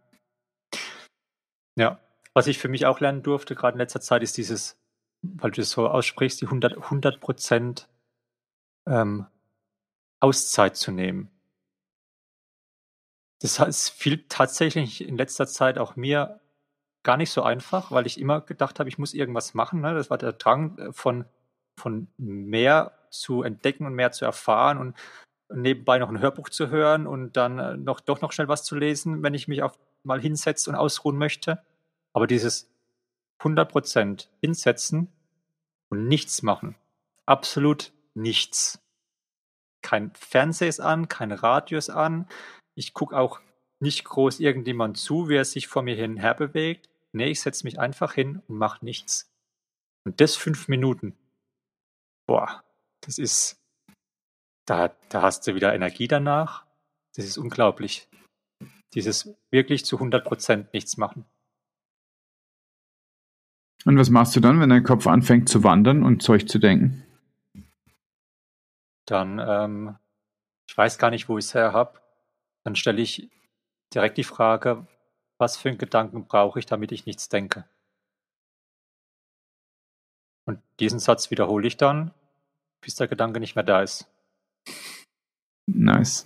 Ja. 1.77 2.01
Was 2.35 2.47
ich 2.47 2.59
für 2.59 2.69
mich 2.69 2.87
auch 2.87 3.01
lernen 3.01 3.23
durfte, 3.23 3.55
gerade 3.55 3.77
in 3.77 3.79
letzter 3.79 4.01
Zeit, 4.01 4.23
ist 4.23 4.37
dieses, 4.37 4.77
weil 5.23 5.51
du 5.51 5.61
das 5.61 5.71
so 5.71 5.89
aussprichst, 5.89 6.41
die 6.41 6.47
100, 6.47 6.77
100 6.77 7.21
Prozent 7.21 7.89
ähm, 8.87 9.27
Auszeit 10.21 10.77
zu 10.77 10.93
nehmen. 10.93 11.31
Das 13.41 13.59
heißt, 13.59 13.91
fiel 13.91 14.25
tatsächlich 14.29 15.07
in 15.07 15.17
letzter 15.17 15.47
Zeit 15.47 15.79
auch 15.79 15.97
mir 15.97 16.41
gar 17.03 17.17
nicht 17.17 17.31
so 17.31 17.43
einfach, 17.43 17.91
weil 17.91 18.07
ich 18.07 18.21
immer 18.21 18.41
gedacht 18.41 18.81
habe, 18.81 18.89
ich 18.89 18.99
muss 18.99 19.15
irgendwas 19.15 19.55
machen. 19.55 19.81
Ne? 19.81 19.95
Das 19.95 20.11
war 20.11 20.19
der 20.19 20.33
Drang 20.33 20.79
äh, 20.79 20.93
von 20.93 21.25
von 21.79 22.09
mehr 22.17 22.93
zu 23.11 23.43
entdecken 23.43 23.87
und 23.87 23.95
mehr 23.95 24.13
zu 24.13 24.25
erfahren 24.25 24.79
und 24.79 24.97
nebenbei 25.53 25.99
noch 25.99 26.09
ein 26.09 26.21
Hörbuch 26.21 26.49
zu 26.49 26.71
hören 26.71 27.07
und 27.07 27.37
dann 27.37 27.59
äh, 27.59 27.77
noch 27.77 28.01
doch 28.01 28.21
noch 28.21 28.33
schnell 28.33 28.49
was 28.49 28.65
zu 28.65 28.77
lesen, 28.77 29.23
wenn 29.23 29.35
ich 29.35 29.49
mich 29.49 29.63
auf 29.63 29.79
mal 30.03 30.21
hinsetze 30.21 30.71
und 30.71 30.77
ausruhen 30.77 31.17
möchte. 31.17 31.63
Aber 32.13 32.27
dieses 32.27 32.71
100% 33.41 34.29
hinsetzen 34.41 35.09
und 35.91 36.09
nichts 36.09 36.43
machen. 36.43 36.77
Absolut 37.27 37.93
nichts. 38.15 38.81
Kein 39.83 40.13
Fernseher 40.15 40.69
ist 40.69 40.81
an, 40.81 41.09
kein 41.09 41.33
Radio 41.33 41.79
ist 41.79 41.91
an. 41.91 42.29
Ich 42.75 42.95
gucke 42.95 43.17
auch 43.17 43.41
nicht 43.79 44.05
groß 44.05 44.41
irgendjemand 44.41 44.97
zu, 44.97 45.29
wie 45.29 45.37
er 45.37 45.45
sich 45.45 45.69
vor 45.69 45.83
mir 45.83 45.95
hin 45.95 46.17
her 46.17 46.35
bewegt. 46.35 46.89
Nee, 47.13 47.31
ich 47.31 47.41
setze 47.41 47.65
mich 47.65 47.79
einfach 47.79 48.15
hin 48.15 48.43
und 48.49 48.57
mache 48.59 48.85
nichts. 48.85 49.31
Und 50.05 50.21
das 50.21 50.37
fünf 50.37 50.69
Minuten 50.69 51.17
boah, 52.27 52.63
das 53.01 53.19
ist, 53.19 53.61
da, 54.67 54.89
da 55.09 55.23
hast 55.23 55.47
du 55.47 55.55
wieder 55.55 55.75
Energie 55.75 56.09
danach. 56.09 56.67
Das 57.15 57.25
ist 57.25 57.39
unglaublich. 57.39 58.09
Dieses 58.95 59.35
wirklich 59.51 59.85
zu 59.85 59.97
100 59.97 60.25
Prozent 60.25 60.73
nichts 60.73 60.97
machen. 60.97 61.25
Und 63.85 63.99
was 63.99 64.11
machst 64.11 64.35
du 64.35 64.41
dann, 64.41 64.61
wenn 64.61 64.69
dein 64.69 64.83
Kopf 64.83 65.07
anfängt 65.07 65.49
zu 65.49 65.63
wandern 65.63 66.03
und 66.03 66.23
Zeug 66.23 66.49
zu 66.49 66.59
denken? 66.59 67.05
Dann, 69.07 69.39
ähm, 69.39 69.97
ich 70.69 70.77
weiß 70.77 70.99
gar 70.99 71.11
nicht, 71.11 71.29
wo 71.29 71.39
ich 71.39 71.45
es 71.45 71.55
her 71.55 71.73
habe. 71.73 72.01
Dann 72.65 72.75
stelle 72.75 73.01
ich 73.01 73.31
direkt 73.95 74.19
die 74.19 74.25
Frage, 74.25 74.89
was 75.39 75.57
für 75.57 75.69
einen 75.69 75.79
Gedanken 75.79 76.27
brauche 76.27 76.59
ich, 76.59 76.67
damit 76.67 76.91
ich 76.91 77.07
nichts 77.07 77.29
denke? 77.29 77.69
Und 80.47 80.61
diesen 80.81 80.99
Satz 80.99 81.31
wiederhole 81.31 81.67
ich 81.67 81.77
dann, 81.77 82.13
bis 82.87 82.95
der 82.95 83.09
Gedanke 83.09 83.41
nicht 83.41 83.57
mehr 83.57 83.65
da 83.65 83.83
ist. 83.83 84.09
Nice. 85.67 86.25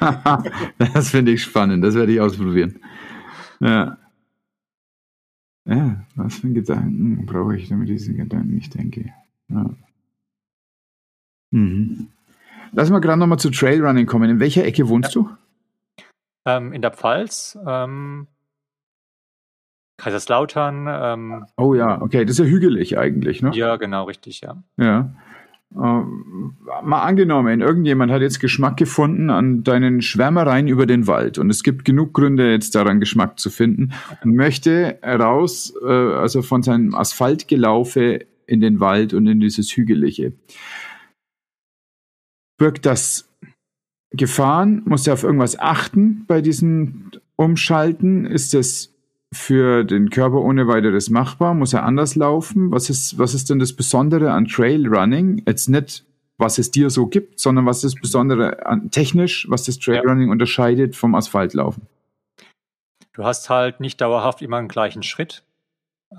das 0.78 1.10
finde 1.10 1.32
ich 1.32 1.42
spannend, 1.42 1.82
das 1.82 1.96
werde 1.96 2.12
ich 2.12 2.20
ausprobieren. 2.20 2.80
Ja. 3.58 3.98
Ja, 5.64 6.06
was 6.14 6.36
für 6.36 6.52
Gedanken 6.52 7.26
brauche 7.26 7.56
ich, 7.56 7.68
damit 7.68 7.90
ich 7.90 7.96
diesen 7.96 8.16
Gedanken 8.16 8.54
nicht 8.54 8.74
denke? 8.74 9.12
Ja. 9.48 9.70
Mhm. 11.50 12.08
Lass 12.70 12.90
mal 12.90 13.00
gerade 13.00 13.18
nochmal 13.18 13.40
zu 13.40 13.50
Trailrunning 13.50 14.06
kommen. 14.06 14.30
In 14.30 14.38
welcher 14.38 14.64
Ecke 14.64 14.88
wohnst 14.88 15.16
ja. 15.16 15.22
du? 15.22 15.30
Ähm, 16.44 16.72
in 16.72 16.82
der 16.82 16.92
Pfalz. 16.92 17.58
Ähm, 17.66 18.28
Kaiserslautern. 19.96 20.86
Ähm, 20.88 21.46
oh 21.56 21.74
ja, 21.74 22.00
okay, 22.00 22.24
das 22.24 22.38
ist 22.38 22.44
ja 22.46 22.50
hügelig 22.50 22.96
eigentlich, 22.98 23.42
ne? 23.42 23.50
Ja, 23.54 23.74
genau, 23.76 24.04
richtig, 24.04 24.42
ja. 24.42 24.62
Ja. 24.76 25.10
Äh, 25.74 25.78
mal 25.78 27.02
angenommen, 27.02 27.60
irgendjemand 27.60 28.12
hat 28.12 28.22
jetzt 28.22 28.40
Geschmack 28.40 28.76
gefunden 28.76 29.30
an 29.30 29.64
deinen 29.64 30.00
Schwärmereien 30.00 30.68
über 30.68 30.86
den 30.86 31.06
Wald 31.06 31.38
und 31.38 31.50
es 31.50 31.62
gibt 31.62 31.84
genug 31.84 32.14
Gründe 32.14 32.50
jetzt 32.52 32.74
daran 32.74 33.00
Geschmack 33.00 33.38
zu 33.38 33.50
finden 33.50 33.92
und 34.22 34.34
möchte 34.34 34.98
raus, 35.02 35.74
äh, 35.84 35.88
also 35.88 36.42
von 36.42 36.62
seinem 36.62 36.94
Asphaltgelaufe 36.94 38.26
in 38.46 38.60
den 38.60 38.80
Wald 38.80 39.12
und 39.12 39.26
in 39.26 39.40
dieses 39.40 39.70
Hügelige. 39.76 40.32
Birgt 42.58 42.86
das 42.86 43.28
Gefahren? 44.12 44.82
Muss 44.86 45.06
er 45.06 45.14
auf 45.14 45.24
irgendwas 45.24 45.58
achten 45.58 46.24
bei 46.26 46.40
diesem 46.40 47.10
Umschalten? 47.34 48.24
Ist 48.24 48.54
es 48.54 48.95
für 49.36 49.84
den 49.84 50.10
Körper 50.10 50.40
ohne 50.40 50.66
weiteres 50.66 51.10
machbar? 51.10 51.54
Muss 51.54 51.72
er 51.72 51.84
anders 51.84 52.16
laufen? 52.16 52.72
Was 52.72 52.90
ist, 52.90 53.18
was 53.18 53.34
ist 53.34 53.50
denn 53.50 53.58
das 53.58 53.72
Besondere 53.72 54.32
an 54.32 54.46
Trailrunning? 54.46 55.42
Jetzt 55.46 55.68
nicht, 55.68 56.04
was 56.38 56.58
es 56.58 56.70
dir 56.70 56.90
so 56.90 57.06
gibt, 57.06 57.38
sondern 57.40 57.66
was 57.66 57.84
ist 57.84 57.94
das 57.94 58.00
Besondere 58.00 58.66
an 58.66 58.90
technisch, 58.90 59.46
was 59.48 59.64
das 59.64 59.78
Trailrunning 59.78 60.30
unterscheidet 60.30 60.96
vom 60.96 61.14
Asphaltlaufen? 61.14 61.86
Du 63.12 63.24
hast 63.24 63.48
halt 63.48 63.80
nicht 63.80 64.00
dauerhaft 64.00 64.42
immer 64.42 64.58
einen 64.58 64.68
gleichen 64.68 65.02
Schritt. 65.02 65.42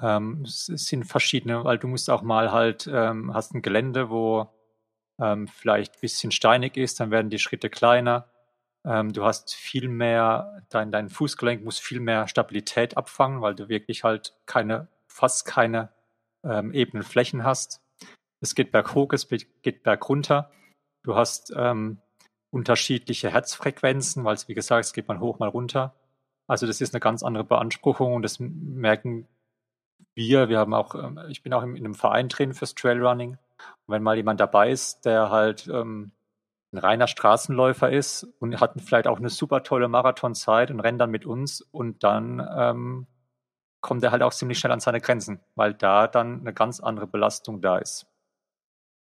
Ähm, 0.02 0.44
es 0.44 0.66
sind 0.66 1.06
verschiedene, 1.06 1.64
weil 1.64 1.78
du 1.78 1.88
musst 1.88 2.10
auch 2.10 2.22
mal 2.22 2.52
halt, 2.52 2.90
ähm, 2.92 3.34
hast 3.34 3.54
ein 3.54 3.62
Gelände, 3.62 4.10
wo 4.10 4.50
ähm, 5.20 5.48
vielleicht 5.48 5.96
ein 5.96 6.02
bisschen 6.02 6.32
steinig 6.32 6.78
ist, 6.78 7.00
dann 7.00 7.12
werden 7.12 7.30
die 7.30 7.40
Schritte 7.40 7.70
kleiner 7.70 8.28
ähm, 8.88 9.12
du 9.12 9.26
hast 9.26 9.54
viel 9.54 9.90
mehr, 9.90 10.64
dein, 10.70 10.92
dein 10.92 11.10
Fußgelenk 11.10 11.64
muss 11.64 11.78
viel 11.78 12.00
mehr 12.00 12.28
Stabilität 12.30 12.96
abfangen, 12.96 13.42
weil 13.42 13.54
du 13.54 13.68
wirklich 13.68 14.06
halt 14.06 14.34
keine, 14.46 14.88
fast 15.08 15.46
keine 15.46 15.90
ähm, 16.46 16.72
ebenen 16.74 17.04
Flächen 17.04 17.44
hast. 17.44 17.82
Es 18.40 18.56
geht 18.56 18.72
berghoch, 18.72 19.12
es 19.12 19.28
geht 19.28 19.84
bergunter. 19.84 20.52
Du 21.04 21.16
hast 21.16 21.52
ähm, 21.56 22.00
unterschiedliche 22.50 23.30
Herzfrequenzen, 23.30 24.24
weil 24.24 24.36
es, 24.36 24.48
wie 24.48 24.54
gesagt, 24.54 24.86
es 24.86 24.94
geht 24.94 25.10
mal 25.10 25.20
hoch, 25.20 25.40
mal 25.40 25.50
runter. 25.50 25.94
Also 26.48 26.66
das 26.66 26.80
ist 26.80 26.94
eine 26.94 27.02
ganz 27.02 27.24
andere 27.24 27.44
Beanspruchung 27.44 28.14
und 28.14 28.22
das 28.22 28.40
merken 28.40 29.28
wir, 30.16 30.48
wir 30.48 30.60
haben 30.60 30.74
auch, 30.74 30.96
ähm, 30.96 31.20
ich 31.30 31.44
bin 31.44 31.54
auch 31.54 31.64
in, 31.64 31.76
einem 31.76 31.94
Verein 31.94 32.30
drin 32.30 32.54
fürs 32.54 32.74
Trailrunning. 32.74 33.32
Und 33.32 33.94
wenn 33.94 34.04
mal 34.04 34.16
jemand 34.16 34.40
dabei 34.40 34.72
ist, 34.72 35.06
der 35.06 35.30
halt 35.30 35.68
ähm, 35.68 36.12
ein 36.78 36.84
reiner 36.84 37.08
Straßenläufer 37.08 37.92
ist 37.92 38.24
und 38.40 38.60
hat 38.60 38.74
vielleicht 38.82 39.08
auch 39.08 39.18
eine 39.18 39.30
super 39.30 39.64
tolle 39.64 39.88
Marathonzeit 39.88 40.72
und 40.72 40.80
rennt 40.80 41.02
dann 41.02 41.12
mit 41.12 41.26
uns 41.26 41.62
und 41.62 42.04
dann 42.04 42.48
ähm, 42.56 43.08
kommt 43.82 44.04
er 44.04 44.12
halt 44.12 44.22
auch 44.22 44.34
ziemlich 44.34 44.60
schnell 44.60 44.72
an 44.72 44.80
seine 44.80 45.02
Grenzen, 45.02 45.40
weil 45.56 45.74
da 45.74 46.08
dann 46.08 46.42
eine 46.42 46.54
ganz 46.54 46.80
andere 46.80 47.08
Belastung 47.08 47.62
da 47.62 47.78
ist. 47.78 48.06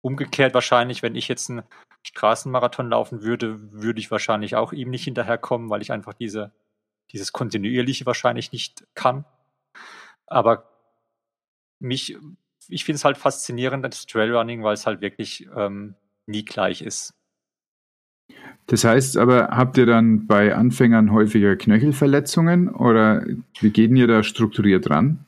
Umgekehrt 0.01 0.53
wahrscheinlich, 0.53 1.03
wenn 1.03 1.15
ich 1.15 1.27
jetzt 1.27 1.49
einen 1.49 1.63
Straßenmarathon 2.03 2.89
laufen 2.89 3.21
würde, 3.21 3.71
würde 3.73 3.99
ich 3.99 4.11
wahrscheinlich 4.11 4.55
auch 4.55 4.71
ihm 4.71 4.89
nicht 4.89 5.03
hinterherkommen, 5.03 5.69
weil 5.69 5.81
ich 5.81 5.91
einfach 5.91 6.13
diese, 6.13 6.51
dieses 7.11 7.33
Kontinuierliche 7.33 8.05
wahrscheinlich 8.05 8.51
nicht 8.51 8.87
kann. 8.95 9.25
Aber 10.25 10.69
mich, 11.79 12.17
ich 12.69 12.85
finde 12.85 12.97
es 12.97 13.05
halt 13.05 13.17
faszinierend, 13.17 13.83
das 13.83 14.05
Trailrunning, 14.05 14.63
weil 14.63 14.73
es 14.73 14.85
halt 14.85 15.01
wirklich 15.01 15.49
ähm, 15.55 15.95
nie 16.25 16.45
gleich 16.45 16.81
ist. 16.81 17.18
Das 18.67 18.83
heißt 18.83 19.17
aber, 19.17 19.47
habt 19.49 19.77
ihr 19.77 19.87
dann 19.87 20.27
bei 20.27 20.53
Anfängern 20.53 21.11
häufiger 21.11 21.55
Knöchelverletzungen 21.55 22.69
oder 22.69 23.25
wie 23.59 23.71
geht 23.71 23.91
ihr 23.91 24.05
da 24.05 24.21
strukturiert 24.21 24.89
ran? 24.89 25.25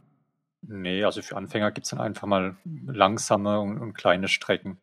Nee, 0.61 1.03
also 1.03 1.23
für 1.23 1.37
Anfänger 1.37 1.71
gibt 1.71 1.85
es 1.85 1.91
dann 1.91 1.99
einfach 1.99 2.27
mal 2.27 2.55
langsame 2.85 3.59
und, 3.59 3.79
und, 3.79 3.93
kleine 3.93 4.27
Strecken. 4.27 4.77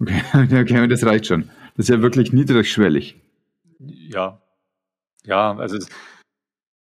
Okay, 0.00 0.22
okay, 0.62 0.86
das 0.86 1.04
reicht 1.04 1.26
schon. 1.26 1.50
Das 1.76 1.88
ist 1.88 1.88
ja 1.88 2.02
wirklich 2.02 2.32
niedrigschwellig. 2.32 3.20
Ja. 3.80 4.40
Ja, 5.24 5.56
also 5.56 5.76
es, 5.76 5.88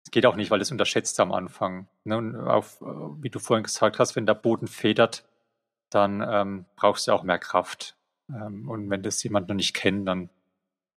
es 0.06 0.12
geht 0.12 0.28
auch 0.28 0.36
nicht, 0.36 0.52
weil 0.52 0.60
das 0.60 0.72
unterschätzt 0.72 1.20
am 1.20 1.32
Anfang. 1.32 1.88
Ne? 2.04 2.18
Und 2.18 2.36
auf, 2.36 2.80
wie 3.22 3.30
du 3.32 3.39
vorhin 3.39 3.64
gesagt 3.64 3.98
hast, 3.98 4.16
wenn 4.16 4.28
der 4.28 4.36
Boden 4.36 4.68
federt, 4.68 5.26
dann 5.89 6.24
ähm, 6.28 6.66
brauchst 6.76 7.08
du 7.08 7.12
auch 7.12 7.24
mehr 7.24 7.39
Kraft. 7.39 7.96
Ähm, 8.30 8.70
und 8.70 8.89
wenn 8.91 9.02
das 9.02 9.24
jemand 9.24 9.48
noch 9.48 9.56
nicht 9.56 9.74
kennt, 9.74 10.08
dann 10.08 10.30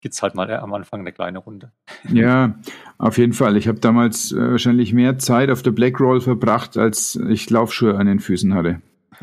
gibt 0.01 0.13
es 0.13 0.21
halt 0.21 0.35
mal 0.35 0.49
am 0.51 0.73
Anfang 0.73 1.01
eine 1.01 1.11
kleine 1.11 1.39
Runde. 1.39 1.71
Ja, 2.09 2.55
auf 2.97 3.17
jeden 3.17 3.33
Fall. 3.33 3.57
Ich 3.57 3.67
habe 3.67 3.79
damals 3.79 4.31
äh, 4.31 4.51
wahrscheinlich 4.51 4.93
mehr 4.93 5.17
Zeit 5.17 5.49
auf 5.49 5.61
der 5.61 5.71
Black 5.71 5.99
Roll 5.99 6.21
verbracht, 6.21 6.77
als 6.77 7.19
ich 7.27 7.49
Laufschuhe 7.49 7.97
an 7.97 8.07
den 8.07 8.19
Füßen 8.19 8.53
hatte. 8.53 8.81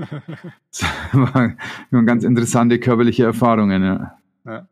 das 0.70 0.84
waren 1.12 2.06
ganz 2.06 2.24
interessante 2.24 2.78
körperliche 2.78 3.24
Erfahrungen. 3.24 3.82
Ja. 3.82 4.18
ja. 4.44 4.68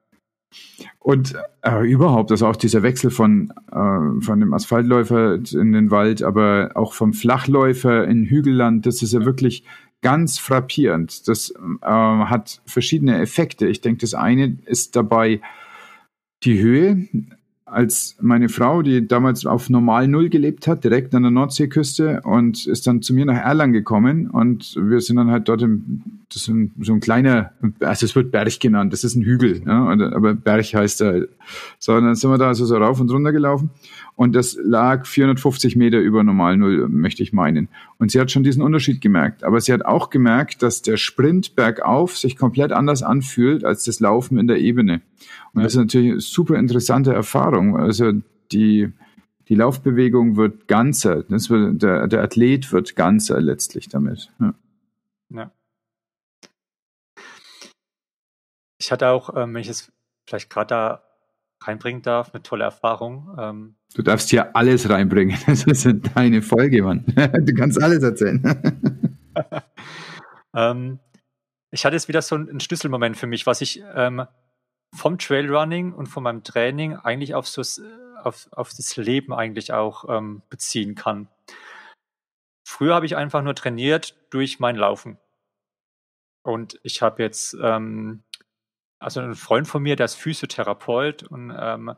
Und 0.99 1.35
äh, 1.63 1.87
überhaupt, 1.89 2.31
also 2.31 2.47
auch 2.47 2.57
dieser 2.57 2.83
Wechsel 2.83 3.11
von, 3.11 3.53
äh, 3.71 4.23
von 4.23 4.41
dem 4.41 4.53
Asphaltläufer 4.53 5.35
in 5.53 5.73
den 5.73 5.91
Wald, 5.91 6.23
aber 6.23 6.73
auch 6.75 6.93
vom 6.93 7.13
Flachläufer 7.13 8.05
in 8.07 8.25
Hügelland, 8.25 8.87
das 8.87 9.03
ist 9.03 9.13
ja, 9.13 9.21
ja. 9.21 9.27
wirklich 9.27 9.65
ganz 10.03 10.39
frappierend. 10.39 11.29
Das 11.29 11.55
äh, 11.81 11.87
hat 11.87 12.61
verschiedene 12.67 13.21
Effekte. 13.21 13.67
Ich 13.67 13.81
denke, 13.81 14.01
das 14.01 14.15
eine 14.15 14.59
ist 14.67 14.95
dabei, 14.97 15.41
die 16.45 16.61
Höhe, 16.61 17.09
als 17.73 18.17
meine 18.21 18.49
Frau, 18.49 18.83
die 18.83 19.07
damals 19.09 19.47
auf 19.47 19.71
normal 19.71 20.07
Null 20.07 20.29
gelebt 20.29 20.67
hat, 20.67 20.85
direkt 20.85 21.15
an 21.15 21.23
der 21.23 21.31
Nordseeküste 21.31 22.21
und 22.23 22.67
ist 22.67 22.87
dann 22.87 23.01
zu 23.01 23.15
mir 23.15 23.25
nach 23.25 23.39
Erlangen 23.39 23.73
gekommen 23.73 24.29
und 24.29 24.77
wir 24.77 25.01
sind 25.01 25.17
dann 25.17 25.31
halt 25.31 25.49
dort 25.49 25.63
im, 25.63 26.03
das 26.29 26.43
ist 26.43 26.49
ein, 26.49 26.73
so 26.81 26.93
ein 26.93 27.01
kleiner, 27.01 27.53
also 27.81 28.05
es 28.05 28.15
wird 28.15 28.31
Berg 28.31 28.61
genannt, 28.61 28.93
das 28.93 29.05
ist 29.05 29.15
ein 29.15 29.23
Hügel, 29.23 29.63
ja, 29.67 29.87
aber 29.87 30.35
Berg 30.35 30.67
heißt 30.67 31.01
er. 31.01 31.27
So, 31.79 31.95
und 31.95 32.05
dann 32.05 32.15
sind 32.15 32.31
wir 32.31 32.39
da 32.39 32.49
also 32.49 32.67
so 32.67 32.77
rauf 32.77 33.01
und 33.01 33.11
runter 33.11 33.33
gelaufen 33.33 33.71
und 34.17 34.35
das 34.35 34.59
lag 34.63 35.07
450 35.07 35.75
Meter 35.77 35.99
über 35.99 36.23
normal 36.23 36.59
Null, 36.59 36.89
möchte 36.89 37.23
ich 37.23 37.33
meinen. 37.33 37.69
Und 37.99 38.11
sie 38.11 38.21
hat 38.21 38.31
schon 38.31 38.45
diesen 38.45 38.63
Unterschied 38.63 39.01
gemerkt. 39.01 39.43
Aber 39.43 39.61
sie 39.61 39.73
hat 39.73 39.85
auch 39.85 40.11
gemerkt, 40.11 40.63
dass 40.63 40.83
der 40.83 40.97
Sprint 40.97 41.57
bergauf 41.57 42.19
sich 42.19 42.37
komplett 42.37 42.73
anders 42.73 43.03
anfühlt 43.03 43.65
als 43.65 43.85
das 43.85 44.01
Laufen 44.01 44.39
in 44.39 44.47
der 44.47 44.59
Ebene. 44.59 45.01
Und 45.53 45.63
das 45.63 45.73
ist 45.73 45.79
natürlich 45.79 46.13
eine 46.13 46.21
super 46.21 46.57
interessante 46.57 47.13
Erfahrung. 47.13 47.77
Also 47.77 48.13
die, 48.53 48.93
die 49.49 49.55
Laufbewegung 49.55 50.37
wird 50.37 50.69
ganzer. 50.69 51.23
Das 51.25 51.51
wird, 51.51 51.83
der, 51.83 52.09
der 52.09 52.23
Athlet 52.23 52.73
wird 52.73 52.97
ganzer 52.97 53.41
letztlich 53.41 53.89
damit. 53.89 54.31
Ja. 54.41 54.55
ja. 55.31 55.51
Ich 58.79 58.91
hatte 58.91 59.09
auch, 59.09 59.37
ähm, 59.37 59.55
wenn 59.55 59.61
ich 59.61 59.69
es 59.69 59.93
vielleicht 60.27 60.51
gerade 60.51 60.69
da 60.69 61.03
reinbringen 61.67 62.03
darf, 62.03 62.35
eine 62.35 62.43
tolle 62.43 62.65
Erfahrung. 62.65 63.37
Ähm, 63.39 63.77
du 63.95 64.03
darfst 64.03 64.31
hier 64.31 64.57
alles 64.57 64.89
reinbringen. 64.89 65.37
Das 65.47 65.65
ist 65.65 65.87
deine 66.15 66.43
Folge, 66.43 66.83
Mann. 66.83 67.05
Du 67.15 67.55
kannst 67.55 67.81
alles 67.83 68.03
erzählen. 68.03 68.43
ähm, 70.55 70.99
ich 71.71 71.85
hatte 71.85 71.97
jetzt 71.97 72.09
wieder 72.09 72.23
so 72.23 72.35
einen 72.35 72.61
Schlüsselmoment 72.61 73.17
für 73.17 73.27
mich, 73.27 73.47
was 73.47 73.61
ich 73.61 73.83
ähm, 73.95 74.27
vom 74.95 75.19
Trailrunning 75.19 75.93
und 75.93 76.07
von 76.07 76.23
meinem 76.23 76.45
Training 76.45 76.97
eigentlich 76.97 77.35
auf, 77.35 77.49
so, 77.49 77.63
auf, 78.23 78.49
auf 78.53 78.71
das 78.75 78.97
Leben 78.97 79.33
eigentlich 79.33 79.73
auch 79.73 80.05
ähm, 80.09 80.43
beziehen 80.49 80.95
kann. 80.95 81.29
Früher 82.67 82.95
habe 82.95 83.07
ich 83.07 83.17
einfach 83.17 83.43
nur 83.43 83.55
trainiert 83.55 84.17
durch 84.31 84.61
mein 84.61 84.77
Laufen. 84.77 85.19
Und 86.45 86.79
ich 86.83 87.03
habe 87.03 87.23
jetzt 87.23 87.57
ähm, 87.63 88.23
also 89.03 89.21
ein 89.21 89.35
Freund 89.35 89.67
von 89.67 89.83
mir, 89.83 89.97
der 89.97 90.05
ist 90.05 90.15
Physiotherapeut 90.15 91.25
und 91.25 91.53
ähm, 91.59 91.95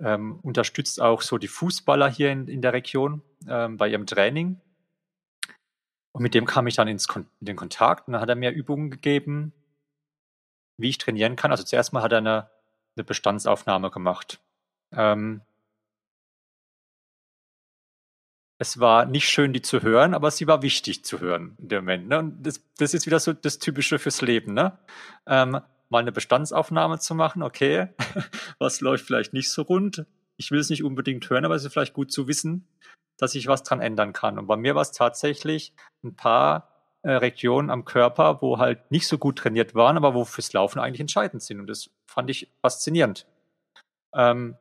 ähm, 0.00 0.40
unterstützt 0.42 1.00
auch 1.00 1.22
so 1.22 1.38
die 1.38 1.48
Fußballer 1.48 2.08
hier 2.10 2.32
in, 2.32 2.48
in 2.48 2.60
der 2.60 2.72
Region 2.72 3.22
ähm, 3.48 3.76
bei 3.76 3.88
ihrem 3.88 4.06
Training. 4.06 4.60
Und 6.12 6.22
mit 6.22 6.34
dem 6.34 6.44
kam 6.44 6.66
ich 6.66 6.74
dann 6.74 6.88
ins 6.88 7.08
Kon 7.08 7.26
in 7.40 7.46
den 7.46 7.56
Kontakt 7.56 8.08
und 8.08 8.12
dann 8.12 8.20
hat 8.20 8.28
er 8.28 8.34
mir 8.34 8.50
Übungen 8.50 8.90
gegeben, 8.90 9.52
wie 10.76 10.90
ich 10.90 10.98
trainieren 10.98 11.36
kann. 11.36 11.50
Also 11.50 11.64
zuerst 11.64 11.92
mal 11.92 12.02
hat 12.02 12.12
er 12.12 12.18
eine, 12.18 12.50
eine 12.96 13.04
Bestandsaufnahme 13.04 13.90
gemacht. 13.90 14.40
Ähm, 14.92 15.42
es 18.58 18.78
war 18.78 19.04
nicht 19.04 19.28
schön, 19.28 19.52
die 19.52 19.62
zu 19.62 19.82
hören, 19.82 20.14
aber 20.14 20.30
sie 20.30 20.46
war 20.46 20.62
wichtig 20.62 21.04
zu 21.04 21.20
hören 21.20 21.56
in 21.58 21.68
dem 21.68 21.84
Moment. 21.84 22.08
Ne? 22.08 22.18
Und 22.18 22.42
das, 22.42 22.62
das 22.78 22.94
ist 22.94 23.06
wieder 23.06 23.18
so 23.18 23.32
das 23.32 23.58
Typische 23.58 23.98
fürs 23.98 24.22
Leben. 24.22 24.54
Ne? 24.54 24.78
Ähm, 25.26 25.60
mal 25.88 25.98
eine 25.98 26.12
Bestandsaufnahme 26.12 26.98
zu 26.98 27.14
machen. 27.14 27.42
Okay, 27.42 27.88
was 28.58 28.80
läuft 28.80 29.06
vielleicht 29.06 29.32
nicht 29.32 29.50
so 29.50 29.62
rund? 29.62 30.06
Ich 30.36 30.50
will 30.50 30.60
es 30.60 30.70
nicht 30.70 30.84
unbedingt 30.84 31.28
hören, 31.30 31.44
aber 31.44 31.54
es 31.54 31.64
ist 31.64 31.72
vielleicht 31.72 31.94
gut 31.94 32.12
zu 32.12 32.26
wissen, 32.26 32.66
dass 33.18 33.34
ich 33.34 33.46
was 33.46 33.62
dran 33.62 33.80
ändern 33.80 34.12
kann. 34.12 34.38
Und 34.38 34.46
bei 34.46 34.56
mir 34.56 34.74
war 34.74 34.82
es 34.82 34.92
tatsächlich 34.92 35.74
ein 36.02 36.16
paar 36.16 36.73
Regionen 37.10 37.70
am 37.70 37.84
Körper, 37.84 38.40
wo 38.40 38.58
halt 38.58 38.90
nicht 38.90 39.06
so 39.06 39.18
gut 39.18 39.38
trainiert 39.38 39.74
waren, 39.74 39.96
aber 39.96 40.14
wo 40.14 40.24
fürs 40.24 40.52
Laufen 40.52 40.78
eigentlich 40.78 41.00
entscheidend 41.00 41.42
sind. 41.42 41.60
Und 41.60 41.66
das 41.66 41.90
fand 42.06 42.30
ich 42.30 42.50
faszinierend. 42.62 43.26
Ähm, 44.14 44.56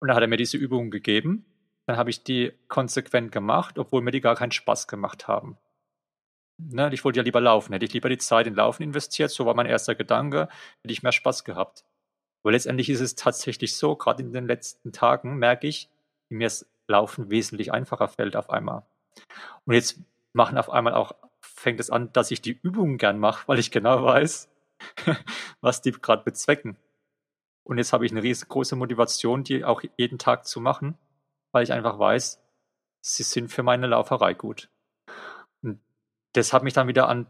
und 0.00 0.08
dann 0.08 0.16
hat 0.16 0.22
er 0.22 0.28
mir 0.28 0.36
diese 0.36 0.56
Übungen 0.56 0.90
gegeben. 0.90 1.44
Dann 1.86 1.96
habe 1.96 2.10
ich 2.10 2.22
die 2.22 2.52
konsequent 2.68 3.32
gemacht, 3.32 3.78
obwohl 3.78 4.02
mir 4.02 4.10
die 4.10 4.20
gar 4.20 4.36
keinen 4.36 4.52
Spaß 4.52 4.88
gemacht 4.88 5.28
haben. 5.28 5.58
Ne, 6.58 6.90
ich 6.92 7.04
wollte 7.04 7.18
ja 7.18 7.24
lieber 7.24 7.40
laufen. 7.40 7.72
Hätte 7.72 7.84
ich 7.84 7.92
lieber 7.92 8.08
die 8.08 8.18
Zeit 8.18 8.46
in 8.46 8.54
Laufen 8.54 8.82
investiert, 8.82 9.30
so 9.30 9.44
war 9.46 9.54
mein 9.54 9.66
erster 9.66 9.94
Gedanke, 9.94 10.48
hätte 10.82 10.92
ich 10.92 11.02
mehr 11.02 11.12
Spaß 11.12 11.44
gehabt. 11.44 11.84
Aber 12.42 12.52
letztendlich 12.52 12.90
ist 12.90 13.00
es 13.00 13.14
tatsächlich 13.14 13.76
so, 13.76 13.96
gerade 13.96 14.22
in 14.22 14.32
den 14.32 14.46
letzten 14.46 14.92
Tagen 14.92 15.36
merke 15.38 15.66
ich, 15.66 15.88
wie 16.28 16.36
mir 16.36 16.46
das 16.46 16.66
Laufen 16.86 17.30
wesentlich 17.30 17.72
einfacher 17.72 18.08
fällt 18.08 18.36
auf 18.36 18.50
einmal. 18.50 18.82
Und 19.64 19.74
jetzt 19.74 19.98
machen 20.34 20.58
auf 20.58 20.70
einmal 20.70 20.94
auch, 20.94 21.14
fängt 21.64 21.80
es 21.80 21.90
an, 21.90 22.12
dass 22.12 22.30
ich 22.30 22.40
die 22.40 22.58
Übungen 22.62 22.98
gern 22.98 23.18
mache, 23.18 23.48
weil 23.48 23.58
ich 23.58 23.70
genau 23.70 24.04
weiß, 24.04 24.48
was 25.60 25.82
die 25.82 25.92
gerade 25.92 26.22
bezwecken. 26.22 26.76
Und 27.64 27.78
jetzt 27.78 27.92
habe 27.92 28.06
ich 28.06 28.12
eine 28.12 28.22
riesengroße 28.22 28.76
Motivation, 28.76 29.42
die 29.42 29.64
auch 29.64 29.82
jeden 29.96 30.18
Tag 30.18 30.46
zu 30.46 30.60
machen, 30.60 30.98
weil 31.52 31.64
ich 31.64 31.72
einfach 31.72 31.98
weiß, 31.98 32.40
sie 33.00 33.22
sind 33.22 33.50
für 33.50 33.62
meine 33.62 33.86
Lauferei 33.86 34.34
gut 34.34 34.68
das 36.34 36.52
hat 36.52 36.62
mich 36.62 36.74
dann 36.74 36.88
wieder 36.88 37.08
an, 37.08 37.26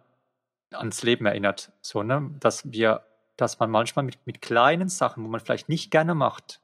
ans 0.72 1.03
Leben 1.03 1.26
erinnert. 1.26 1.72
So, 1.80 2.03
ne? 2.03 2.35
Dass 2.41 2.70
wir, 2.72 3.07
dass 3.37 3.61
man 3.61 3.70
manchmal 3.70 4.05
mit, 4.05 4.26
mit 4.26 4.43
kleinen 4.43 4.89
Sachen, 4.89 5.22
wo 5.24 5.28
man 5.28 5.41
vielleicht 5.41 5.68
nicht 5.68 5.91
gerne 5.91 6.14
macht, 6.14 6.61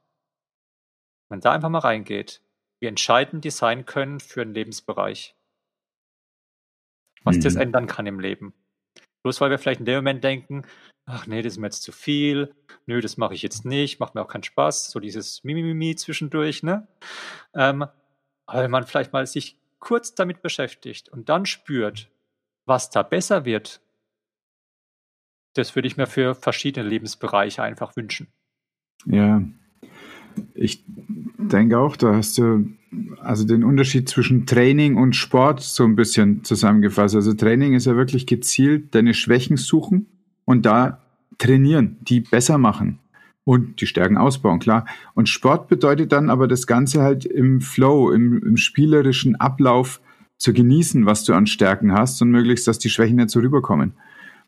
wenn 1.29 1.37
man 1.37 1.41
da 1.41 1.51
einfach 1.53 1.69
mal 1.69 1.79
reingeht, 1.79 2.41
wie 2.79 2.87
entscheidend 2.87 3.45
die 3.45 3.51
sein 3.51 3.85
können 3.85 4.19
für 4.19 4.41
einen 4.41 4.53
Lebensbereich. 4.53 5.35
Was 7.23 7.37
mhm. 7.37 7.41
das 7.41 7.55
ändern 7.55 7.87
kann 7.87 8.07
im 8.07 8.19
Leben. 8.19 8.53
Bloß 9.23 9.39
weil 9.41 9.51
wir 9.51 9.59
vielleicht 9.59 9.79
in 9.79 9.85
dem 9.85 9.97
Moment 9.97 10.23
denken, 10.23 10.63
ach 11.05 11.27
nee, 11.27 11.41
das 11.41 11.53
ist 11.53 11.59
mir 11.59 11.67
jetzt 11.67 11.83
zu 11.83 11.91
viel, 11.91 12.55
nö, 12.85 13.01
das 13.01 13.17
mache 13.17 13.33
ich 13.33 13.41
jetzt 13.41 13.65
nicht, 13.65 13.99
macht 13.99 14.15
mir 14.15 14.21
auch 14.21 14.27
keinen 14.27 14.43
Spaß, 14.43 14.91
so 14.91 14.99
dieses 14.99 15.43
Mimimi 15.43 15.95
zwischendurch, 15.95 16.63
ne? 16.63 16.87
Ähm, 17.53 17.85
aber 18.45 18.63
wenn 18.63 18.71
man 18.71 18.85
vielleicht 18.85 19.13
mal 19.13 19.25
sich 19.27 19.57
kurz 19.79 20.15
damit 20.15 20.41
beschäftigt 20.41 21.09
und 21.09 21.29
dann 21.29 21.45
spürt, 21.45 22.09
was 22.65 22.89
da 22.89 23.03
besser 23.03 23.45
wird, 23.45 23.81
das 25.53 25.75
würde 25.75 25.87
ich 25.87 25.97
mir 25.97 26.07
für 26.07 26.35
verschiedene 26.35 26.87
Lebensbereiche 26.87 27.61
einfach 27.61 27.95
wünschen. 27.95 28.31
Ja, 29.05 29.41
Ich 30.53 30.83
denke 31.37 31.79
auch, 31.79 31.95
da 31.95 32.15
hast 32.15 32.37
du 32.37 32.65
also 33.21 33.45
den 33.45 33.63
Unterschied 33.63 34.09
zwischen 34.09 34.45
Training 34.45 34.97
und 34.97 35.15
Sport 35.15 35.61
so 35.61 35.83
ein 35.83 35.95
bisschen 35.95 36.43
zusammengefasst. 36.43 37.15
Also 37.15 37.33
Training 37.33 37.73
ist 37.73 37.85
ja 37.85 37.95
wirklich 37.95 38.25
gezielt 38.27 38.93
deine 38.95 39.13
Schwächen 39.13 39.57
suchen 39.57 40.07
und 40.45 40.65
da 40.65 41.01
trainieren, 41.37 41.97
die 42.01 42.19
besser 42.19 42.57
machen 42.57 42.99
und 43.43 43.81
die 43.81 43.87
Stärken 43.87 44.17
ausbauen, 44.17 44.59
klar. 44.59 44.85
Und 45.13 45.29
Sport 45.29 45.67
bedeutet 45.67 46.11
dann 46.11 46.29
aber 46.29 46.47
das 46.47 46.67
Ganze 46.67 47.01
halt 47.01 47.25
im 47.25 47.61
Flow, 47.61 48.11
im, 48.11 48.41
im 48.43 48.57
spielerischen 48.57 49.35
Ablauf 49.37 50.01
zu 50.37 50.53
genießen, 50.53 51.05
was 51.05 51.23
du 51.23 51.33
an 51.33 51.47
Stärken 51.47 51.93
hast 51.93 52.21
und 52.21 52.31
möglichst, 52.31 52.67
dass 52.67 52.79
die 52.79 52.89
Schwächen 52.89 53.17
nicht 53.17 53.29
so 53.29 53.39
rüberkommen. 53.39 53.93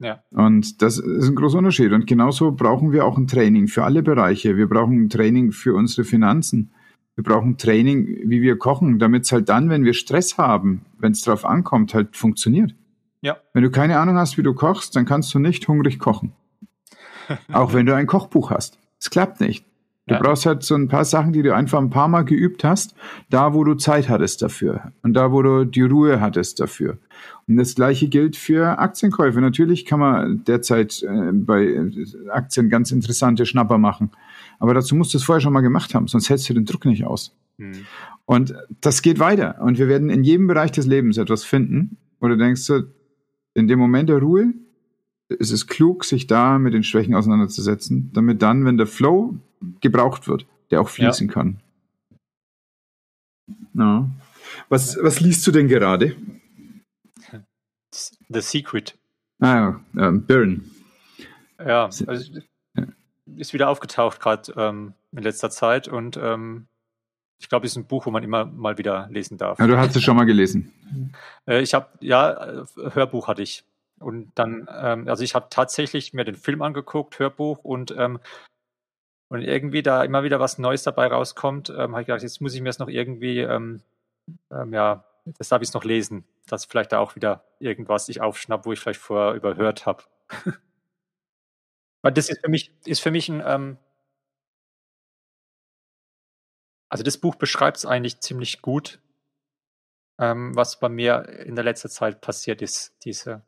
Ja. 0.04 0.22
Und 0.32 0.82
das 0.82 1.00
ist 1.00 1.30
ein 1.30 1.36
großer 1.36 1.58
Unterschied. 1.58 1.94
Und 1.94 2.06
genauso 2.06 2.52
brauchen 2.52 2.92
wir 2.92 3.06
auch 3.06 3.18
ein 3.18 3.28
Training 3.28 3.68
für 3.68 3.84
alle 3.84 4.04
Bereiche. 4.04 4.58
Wir 4.58 4.68
brauchen 4.68 5.06
ein 5.06 5.10
Training 5.10 5.52
für 5.52 5.74
unsere 5.74 6.04
Finanzen. 6.04 6.74
Wir 7.16 7.24
brauchen 7.24 7.58
Training, 7.58 8.06
wie 8.26 8.42
wir 8.42 8.58
kochen, 8.58 9.00
damit 9.00 9.24
es 9.24 9.32
halt 9.32 9.48
dann, 9.48 9.70
wenn 9.70 9.86
wir 9.86 9.94
Stress 9.94 10.38
haben, 10.38 10.86
wenn 11.00 11.14
es 11.14 11.22
drauf 11.22 11.46
ankommt, 11.46 11.94
halt 11.94 12.18
funktioniert. 12.18 12.76
Ja. 13.22 13.38
Wenn 13.54 13.64
du 13.64 13.72
keine 13.72 13.98
Ahnung 14.00 14.18
hast, 14.18 14.38
wie 14.38 14.44
du 14.44 14.54
kochst, 14.54 14.96
dann 14.96 15.06
kannst 15.06 15.34
du 15.34 15.40
nicht 15.40 15.68
hungrig 15.68 16.00
kochen. 16.00 16.34
auch 17.54 17.74
wenn 17.74 17.86
du 17.86 17.96
ein 17.96 18.08
Kochbuch 18.08 18.52
hast. 18.52 18.80
Es 19.00 19.10
klappt 19.10 19.40
nicht. 19.40 19.66
Du 20.06 20.16
ja. 20.16 20.20
brauchst 20.20 20.46
halt 20.46 20.64
so 20.64 20.76
ein 20.76 20.90
paar 20.90 21.06
Sachen, 21.06 21.32
die 21.32 21.44
du 21.44 21.56
einfach 21.56 21.80
ein 21.80 21.90
paar 21.90 22.10
Mal 22.10 22.24
geübt 22.24 22.66
hast, 22.66 22.94
da 23.30 23.54
wo 23.54 23.64
du 23.64 23.76
Zeit 23.76 24.10
hattest 24.10 24.42
dafür 24.42 24.92
und 25.02 25.14
da 25.14 25.32
wo 25.32 25.42
du 25.42 25.64
die 25.64 25.82
Ruhe 25.82 26.20
hattest 26.20 26.60
dafür. 26.60 26.98
Und 27.48 27.56
das 27.56 27.76
gleiche 27.76 28.10
gilt 28.10 28.36
für 28.36 28.80
Aktienkäufe. 28.80 29.40
Natürlich 29.40 29.86
kann 29.86 30.02
man 30.02 30.44
derzeit 30.44 31.04
äh, 31.04 31.32
bei 31.32 31.80
Aktien 32.30 32.70
ganz 32.70 32.92
interessante 32.92 33.46
Schnapper 33.46 33.78
machen, 33.78 34.12
aber 34.60 34.74
dazu 34.74 34.94
musst 34.96 35.14
du 35.14 35.18
es 35.18 35.24
vorher 35.24 35.40
schon 35.40 35.54
mal 35.54 35.62
gemacht 35.62 35.96
haben, 35.96 36.08
sonst 36.08 36.30
hältst 36.30 36.50
du 36.50 36.54
den 36.54 36.66
Druck 36.66 36.84
nicht 36.86 37.06
aus. 37.06 37.34
Mhm. 37.58 37.86
Und 38.26 38.54
das 38.82 39.04
geht 39.04 39.20
weiter 39.20 39.62
und 39.62 39.78
wir 39.78 39.88
werden 39.88 40.10
in 40.10 40.26
jedem 40.26 40.48
Bereich 40.48 40.72
des 40.72 40.86
Lebens 40.86 41.18
etwas 41.18 41.46
finden, 41.46 41.98
wo 42.20 42.28
du 42.28 42.36
denkst, 42.36 42.70
in 43.54 43.68
dem 43.70 43.80
Moment 43.80 44.10
der 44.10 44.18
Ruhe 44.18 44.54
ist 45.30 45.52
es 45.52 45.68
klug, 45.68 46.04
sich 46.04 46.28
da 46.28 46.60
mit 46.60 46.74
den 46.74 46.84
Schwächen 46.84 47.16
auseinanderzusetzen, 47.16 48.12
damit 48.14 48.42
dann, 48.42 48.66
wenn 48.66 48.78
der 48.78 48.88
Flow 48.88 49.38
gebraucht 49.82 50.28
wird, 50.28 50.46
der 50.72 50.82
auch 50.82 50.90
fließen 50.90 51.28
ja. 51.28 51.34
kann. 51.34 51.60
Ja. 53.74 54.10
Was, 54.70 54.98
was 55.02 55.20
liest 55.20 55.46
du 55.48 55.52
denn 55.52 55.68
gerade? 55.68 56.16
The 58.30 58.42
Secret. 58.42 58.98
Ah, 59.40 59.56
ja, 59.56 60.08
ähm, 60.08 60.26
Burn. 60.26 60.72
Ja, 61.60 61.86
also 61.86 62.40
ist 63.38 63.54
wieder 63.54 63.70
aufgetaucht 63.70 64.20
gerade 64.20 64.52
ähm, 64.58 64.94
in 65.12 65.24
letzter 65.24 65.50
Zeit 65.50 65.88
und 65.88 66.18
ähm, 66.18 66.68
ich 67.40 67.50
glaube, 67.50 67.66
es 67.66 67.74
ist 67.74 67.78
ein 67.78 67.88
Buch, 67.88 68.06
wo 68.06 68.12
man 68.12 68.24
immer 68.24 68.46
mal 68.46 68.78
wieder 68.78 69.08
lesen 69.12 69.38
darf. 69.38 69.60
Ja, 69.60 69.68
du 69.68 69.78
hast 69.78 69.96
es 69.96 70.04
schon 70.04 70.16
mal 70.16 70.26
gelesen. 70.26 70.72
Äh, 71.46 71.62
ich 71.62 71.74
habe, 71.74 71.88
ja, 72.00 72.66
Hörbuch 72.76 73.28
hatte 73.28 73.42
ich. 73.42 73.66
Und 74.00 74.32
dann, 74.36 74.68
ähm, 74.70 75.08
also 75.08 75.24
ich 75.24 75.36
habe 75.36 75.48
tatsächlich 75.50 76.14
mir 76.14 76.24
den 76.26 76.36
Film 76.36 76.62
angeguckt, 76.62 77.20
Hörbuch 77.20 77.60
und 77.64 77.94
ähm, 77.98 78.20
und 79.34 79.42
irgendwie 79.42 79.82
da 79.82 80.04
immer 80.04 80.22
wieder 80.22 80.40
was 80.40 80.60
Neues 80.60 80.84
dabei 80.84 81.08
rauskommt, 81.08 81.70
ähm, 81.72 81.94
habe 81.94 82.02
ich 82.02 82.06
gedacht, 82.06 82.22
jetzt 82.22 82.40
muss 82.40 82.54
ich 82.54 82.62
mir 82.62 82.70
das 82.70 82.78
noch 82.78 82.88
irgendwie, 82.88 83.40
ähm, 83.40 83.82
ähm, 84.52 84.72
ja, 84.72 85.06
das 85.26 85.50
darf 85.50 85.64
ich 85.64 85.70
es 85.70 85.74
noch 85.74 85.84
lesen, 85.84 86.24
dass 86.46 86.66
vielleicht 86.66 86.92
da 86.92 87.00
auch 87.00 87.16
wieder 87.16 87.44
irgendwas 87.58 88.08
ich 88.10 88.22
aufschnapp, 88.22 88.68
wo 88.68 88.74
ich 88.74 88.80
vielleicht 88.80 89.00
vorher 89.00 89.34
überhört 89.34 89.88
habe. 89.88 90.04
Weil 92.04 92.12
das 92.12 92.30
ist 92.30 92.42
für 92.42 92.50
mich, 92.52 92.72
ist 92.86 93.00
für 93.02 93.10
mich 93.10 93.28
ein, 93.28 93.42
ähm, 93.44 93.78
also 96.90 97.04
das 97.04 97.18
Buch 97.18 97.34
beschreibt 97.34 97.78
es 97.78 97.88
eigentlich 97.88 98.20
ziemlich 98.20 98.62
gut, 98.62 99.00
ähm, 100.20 100.56
was 100.56 100.80
bei 100.80 100.90
mir 100.90 101.28
in 101.28 101.56
der 101.56 101.64
letzten 101.64 101.90
Zeit 101.90 102.22
passiert 102.22 102.62
ist. 102.62 103.04
Diese, 103.04 103.42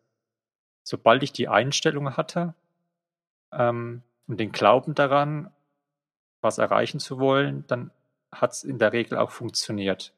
sobald 0.83 1.21
ich 1.21 1.31
die 1.31 1.47
Einstellung 1.47 2.17
hatte 2.17 2.55
ähm, 3.51 4.01
und 4.25 4.39
den 4.39 4.51
Glauben 4.51 4.95
daran, 4.95 5.51
was 6.46 6.58
erreichen 6.60 7.00
zu 7.00 7.20
wollen, 7.20 7.66
dann 7.68 7.91
hat 8.32 8.54
es 8.54 8.64
in 8.64 8.80
der 8.80 8.93
Regel 8.93 9.18
auch 9.18 9.32
funktioniert. 9.32 10.14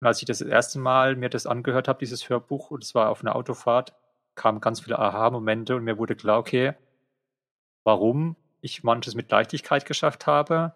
Und 0.00 0.06
als 0.06 0.20
ich 0.20 0.26
das, 0.26 0.40
erste 0.40 0.78
Mal 0.78 1.16
mir 1.16 1.28
das 1.28 1.46
angehört 1.46 1.88
habe, 1.88 1.98
dieses 1.98 2.28
Hörbuch, 2.28 2.70
und 2.70 2.82
es 2.82 2.94
war 2.94 3.10
auf 3.10 3.20
einer 3.20 3.36
Autofahrt, 3.36 3.94
kamen 4.34 4.60
ganz 4.60 4.80
viele 4.80 4.98
Aha-Momente 4.98 5.76
und 5.76 5.84
mir 5.84 5.98
wurde 5.98 6.16
klar, 6.16 6.38
okay, 6.38 6.74
warum 7.84 8.36
ich 8.60 8.82
manches 8.82 9.14
mit 9.14 9.30
Leichtigkeit 9.30 9.84
geschafft 9.84 10.26
habe, 10.26 10.74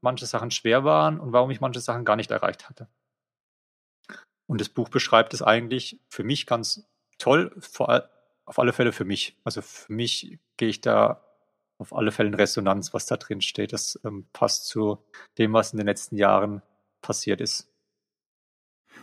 manche 0.00 0.26
Sachen 0.26 0.50
schwer 0.50 0.84
waren 0.84 1.20
und 1.20 1.32
warum 1.32 1.50
ich 1.50 1.60
manche 1.60 1.80
Sachen 1.80 2.04
gar 2.04 2.16
nicht 2.16 2.30
erreicht 2.30 2.68
hatte. 2.68 2.88
Und 4.46 4.60
das 4.60 4.68
Buch 4.68 4.88
beschreibt 4.88 5.32
es 5.32 5.42
eigentlich 5.42 6.00
für 6.08 6.24
mich 6.24 6.46
ganz 6.46 6.90
toll, 7.18 7.54
vor, 7.60 8.10
auf 8.44 8.58
alle 8.58 8.72
Fälle 8.72 8.92
für 8.92 9.04
mich. 9.04 9.38
Also 9.44 9.62
für 9.62 9.92
mich 9.92 10.38
gehe 10.56 10.68
ich 10.68 10.80
da 10.80 11.24
auf 11.80 11.96
alle 11.96 12.12
Fälle 12.12 12.28
in 12.28 12.34
Resonanz, 12.34 12.92
was 12.92 13.06
da 13.06 13.16
drin 13.16 13.40
steht. 13.40 13.72
Das 13.72 13.98
ähm, 14.04 14.26
passt 14.32 14.66
zu 14.66 14.98
dem, 15.38 15.54
was 15.54 15.72
in 15.72 15.78
den 15.78 15.86
letzten 15.86 16.16
Jahren 16.16 16.60
passiert 17.00 17.40
ist. 17.40 17.68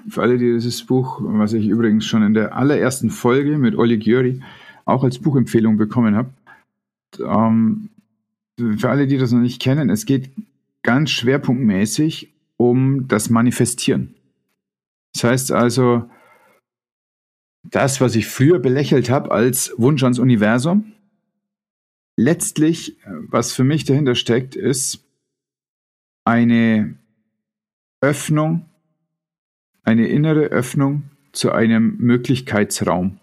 Für 0.07 0.21
alle, 0.21 0.38
die 0.38 0.53
dieses 0.53 0.86
Buch, 0.86 1.19
was 1.21 1.53
ich 1.53 1.67
übrigens 1.67 2.05
schon 2.05 2.21
in 2.21 2.36
der 2.36 2.55
allerersten 2.55 3.09
Folge 3.09 3.57
mit 3.57 3.75
Olli 3.75 3.97
Györi 3.97 4.43
auch 4.86 5.03
als 5.03 5.17
Buchempfehlung 5.17 5.78
bekommen 5.78 6.15
habe, 6.15 6.30
ähm, 7.19 7.89
für 8.78 8.89
alle, 8.89 9.07
die 9.07 9.17
das 9.17 9.32
noch 9.32 9.39
nicht 9.39 9.61
kennen, 9.61 9.89
es 9.89 10.05
geht 10.05 10.32
ganz 10.84 11.09
schwerpunktmäßig 11.09 12.34
um 12.57 13.07
das 13.07 13.30
Manifestieren. 13.32 14.13
Das 15.13 15.23
heißt 15.23 15.51
also, 15.51 16.09
das, 17.63 18.01
was 18.01 18.15
ich 18.15 18.28
früher 18.28 18.59
belächelt 18.59 19.09
habe 19.09 19.32
als 19.32 19.73
Wunsch 19.78 20.03
ans 20.03 20.19
Universum, 20.19 20.93
letztlich, 22.18 22.97
was 23.05 23.53
für 23.53 23.63
mich 23.63 23.86
dahinter 23.86 24.15
steckt, 24.15 24.55
ist 24.55 25.05
eine 26.26 26.95
Öffnung, 28.01 28.65
eine 29.84 30.07
innere 30.07 30.47
Öffnung 30.47 31.03
zu 31.32 31.51
einem 31.51 31.95
Möglichkeitsraum. 31.99 33.20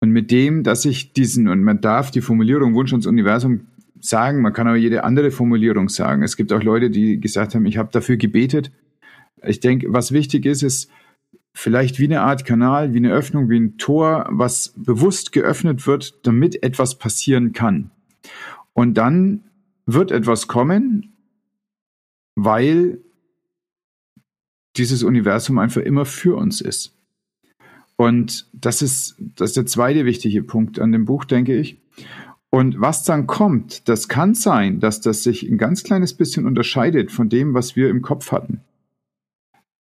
Und 0.00 0.10
mit 0.10 0.30
dem, 0.30 0.64
dass 0.64 0.84
ich 0.84 1.12
diesen, 1.12 1.48
und 1.48 1.62
man 1.62 1.80
darf 1.80 2.10
die 2.10 2.20
Formulierung 2.20 2.74
Wunsch 2.74 2.92
ans 2.92 3.06
Universum 3.06 3.68
sagen, 4.00 4.42
man 4.42 4.52
kann 4.52 4.66
aber 4.66 4.76
jede 4.76 5.04
andere 5.04 5.30
Formulierung 5.30 5.88
sagen. 5.88 6.24
Es 6.24 6.36
gibt 6.36 6.52
auch 6.52 6.62
Leute, 6.62 6.90
die 6.90 7.20
gesagt 7.20 7.54
haben, 7.54 7.64
ich 7.66 7.78
habe 7.78 7.90
dafür 7.92 8.16
gebetet. 8.16 8.72
Ich 9.44 9.60
denke, 9.60 9.92
was 9.92 10.10
wichtig 10.10 10.44
ist, 10.44 10.62
ist, 10.62 10.90
vielleicht 11.54 11.98
wie 11.98 12.04
eine 12.04 12.22
Art 12.22 12.44
Kanal, 12.44 12.94
wie 12.94 12.98
eine 12.98 13.12
Öffnung, 13.12 13.48
wie 13.50 13.60
ein 13.60 13.76
Tor, 13.78 14.26
was 14.30 14.72
bewusst 14.76 15.32
geöffnet 15.32 15.86
wird, 15.86 16.26
damit 16.26 16.62
etwas 16.62 16.98
passieren 16.98 17.52
kann. 17.52 17.90
Und 18.72 18.94
dann 18.94 19.44
wird 19.86 20.10
etwas 20.10 20.48
kommen, 20.48 21.12
weil 22.34 22.98
dieses 24.76 25.02
Universum 25.02 25.58
einfach 25.58 25.82
immer 25.82 26.06
für 26.06 26.36
uns 26.36 26.60
ist. 26.60 26.96
Und 27.96 28.48
das 28.54 28.80
ist, 28.80 29.16
das 29.18 29.50
ist 29.50 29.56
der 29.56 29.66
zweite 29.66 30.06
wichtige 30.06 30.42
Punkt 30.42 30.78
an 30.80 30.92
dem 30.92 31.04
Buch, 31.04 31.24
denke 31.26 31.56
ich. 31.56 31.78
Und 32.48 32.80
was 32.80 33.04
dann 33.04 33.26
kommt, 33.26 33.88
das 33.88 34.08
kann 34.08 34.34
sein, 34.34 34.80
dass 34.80 35.00
das 35.00 35.22
sich 35.22 35.42
ein 35.42 35.58
ganz 35.58 35.84
kleines 35.84 36.14
bisschen 36.14 36.46
unterscheidet 36.46 37.12
von 37.12 37.28
dem, 37.28 37.54
was 37.54 37.76
wir 37.76 37.90
im 37.90 38.02
Kopf 38.02 38.32
hatten 38.32 38.62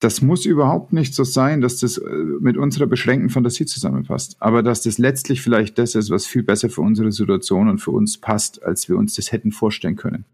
das 0.06 0.22
muss 0.22 0.46
überhaupt 0.46 0.92
nicht 0.92 1.14
so 1.16 1.24
sein, 1.24 1.60
dass 1.60 1.80
das 1.80 1.98
äh, 1.98 2.08
mit 2.38 2.56
unserer 2.56 2.86
beschränkten 2.86 3.28
Fantasie 3.28 3.66
zusammenpasst. 3.66 4.36
Aber 4.38 4.62
dass 4.62 4.82
das 4.82 4.98
letztlich 4.98 5.42
vielleicht 5.42 5.78
das 5.78 5.96
ist, 5.96 6.10
was 6.10 6.26
viel 6.26 6.44
besser 6.44 6.70
für 6.70 6.82
unsere 6.82 7.10
Situation 7.10 7.68
und 7.68 7.78
für 7.78 7.90
uns 7.90 8.16
passt, 8.16 8.62
als 8.62 8.88
wir 8.88 8.96
uns 8.98 9.16
das 9.16 9.32
hätten 9.32 9.50
vorstellen 9.50 9.96
können. 9.96 10.24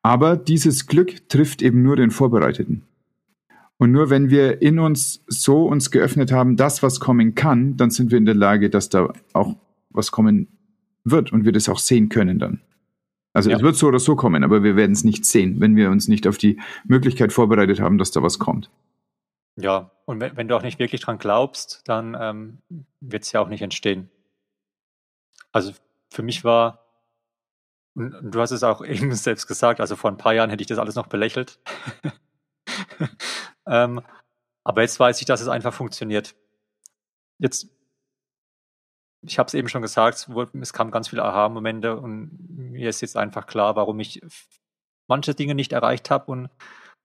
Aber 0.00 0.36
dieses 0.36 0.86
Glück 0.86 1.28
trifft 1.28 1.60
eben 1.60 1.82
nur 1.82 1.96
den 1.96 2.12
Vorbereiteten. 2.12 2.82
Und 3.78 3.90
nur 3.90 4.10
wenn 4.10 4.30
wir 4.30 4.62
in 4.62 4.78
uns 4.78 5.24
so 5.26 5.66
uns 5.66 5.90
geöffnet 5.90 6.30
haben, 6.30 6.56
das, 6.56 6.84
was 6.84 7.00
kommen 7.00 7.34
kann, 7.34 7.76
dann 7.76 7.90
sind 7.90 8.12
wir 8.12 8.18
in 8.18 8.26
der 8.26 8.36
Lage, 8.36 8.70
dass 8.70 8.88
da 8.88 9.12
auch 9.32 9.56
was 9.90 10.12
kommen 10.12 10.46
wird 11.02 11.32
und 11.32 11.44
wir 11.44 11.50
das 11.50 11.68
auch 11.68 11.80
sehen 11.80 12.10
können 12.10 12.38
dann. 12.38 12.60
Also 13.32 13.50
ja. 13.50 13.56
es 13.56 13.62
wird 13.62 13.76
so 13.76 13.88
oder 13.88 13.98
so 13.98 14.14
kommen, 14.14 14.44
aber 14.44 14.62
wir 14.62 14.76
werden 14.76 14.92
es 14.92 15.04
nicht 15.04 15.24
sehen, 15.24 15.60
wenn 15.60 15.74
wir 15.76 15.90
uns 15.90 16.08
nicht 16.08 16.26
auf 16.26 16.38
die 16.38 16.60
Möglichkeit 16.84 17.32
vorbereitet 17.32 17.80
haben, 17.80 17.98
dass 17.98 18.10
da 18.10 18.22
was 18.22 18.38
kommt. 18.38 18.70
Ja, 19.56 19.90
und 20.06 20.20
wenn, 20.20 20.36
wenn 20.36 20.48
du 20.48 20.56
auch 20.56 20.62
nicht 20.62 20.78
wirklich 20.78 21.00
dran 21.00 21.18
glaubst, 21.18 21.82
dann 21.86 22.16
ähm, 22.18 22.58
wird 23.00 23.24
es 23.24 23.32
ja 23.32 23.40
auch 23.40 23.48
nicht 23.48 23.62
entstehen. 23.62 24.10
Also 25.50 25.72
für 26.10 26.22
mich 26.22 26.44
war, 26.44 26.86
und, 27.94 28.34
du 28.34 28.40
hast 28.40 28.50
es 28.50 28.62
auch 28.62 28.84
eben 28.84 29.14
selbst 29.14 29.46
gesagt, 29.46 29.80
also 29.80 29.96
vor 29.96 30.10
ein 30.10 30.16
paar 30.16 30.34
Jahren 30.34 30.50
hätte 30.50 30.62
ich 30.62 30.68
das 30.68 30.78
alles 30.78 30.94
noch 30.94 31.06
belächelt. 31.06 31.58
ähm, 33.66 34.00
aber 34.64 34.82
jetzt 34.82 34.98
weiß 34.98 35.20
ich, 35.20 35.26
dass 35.26 35.40
es 35.40 35.48
einfach 35.48 35.74
funktioniert. 35.74 36.34
Jetzt 37.38 37.68
ich 39.24 39.38
habe 39.38 39.46
es 39.46 39.54
eben 39.54 39.68
schon 39.68 39.82
gesagt, 39.82 40.28
es 40.60 40.72
kamen 40.72 40.90
ganz 40.90 41.08
viele 41.08 41.24
Aha-Momente 41.24 41.96
und 41.96 42.30
mir 42.72 42.88
ist 42.88 43.00
jetzt 43.00 43.16
einfach 43.16 43.46
klar, 43.46 43.76
warum 43.76 44.00
ich 44.00 44.20
manche 45.08 45.34
Dinge 45.34 45.54
nicht 45.54 45.72
erreicht 45.72 46.10
habe 46.10 46.30
und 46.30 46.50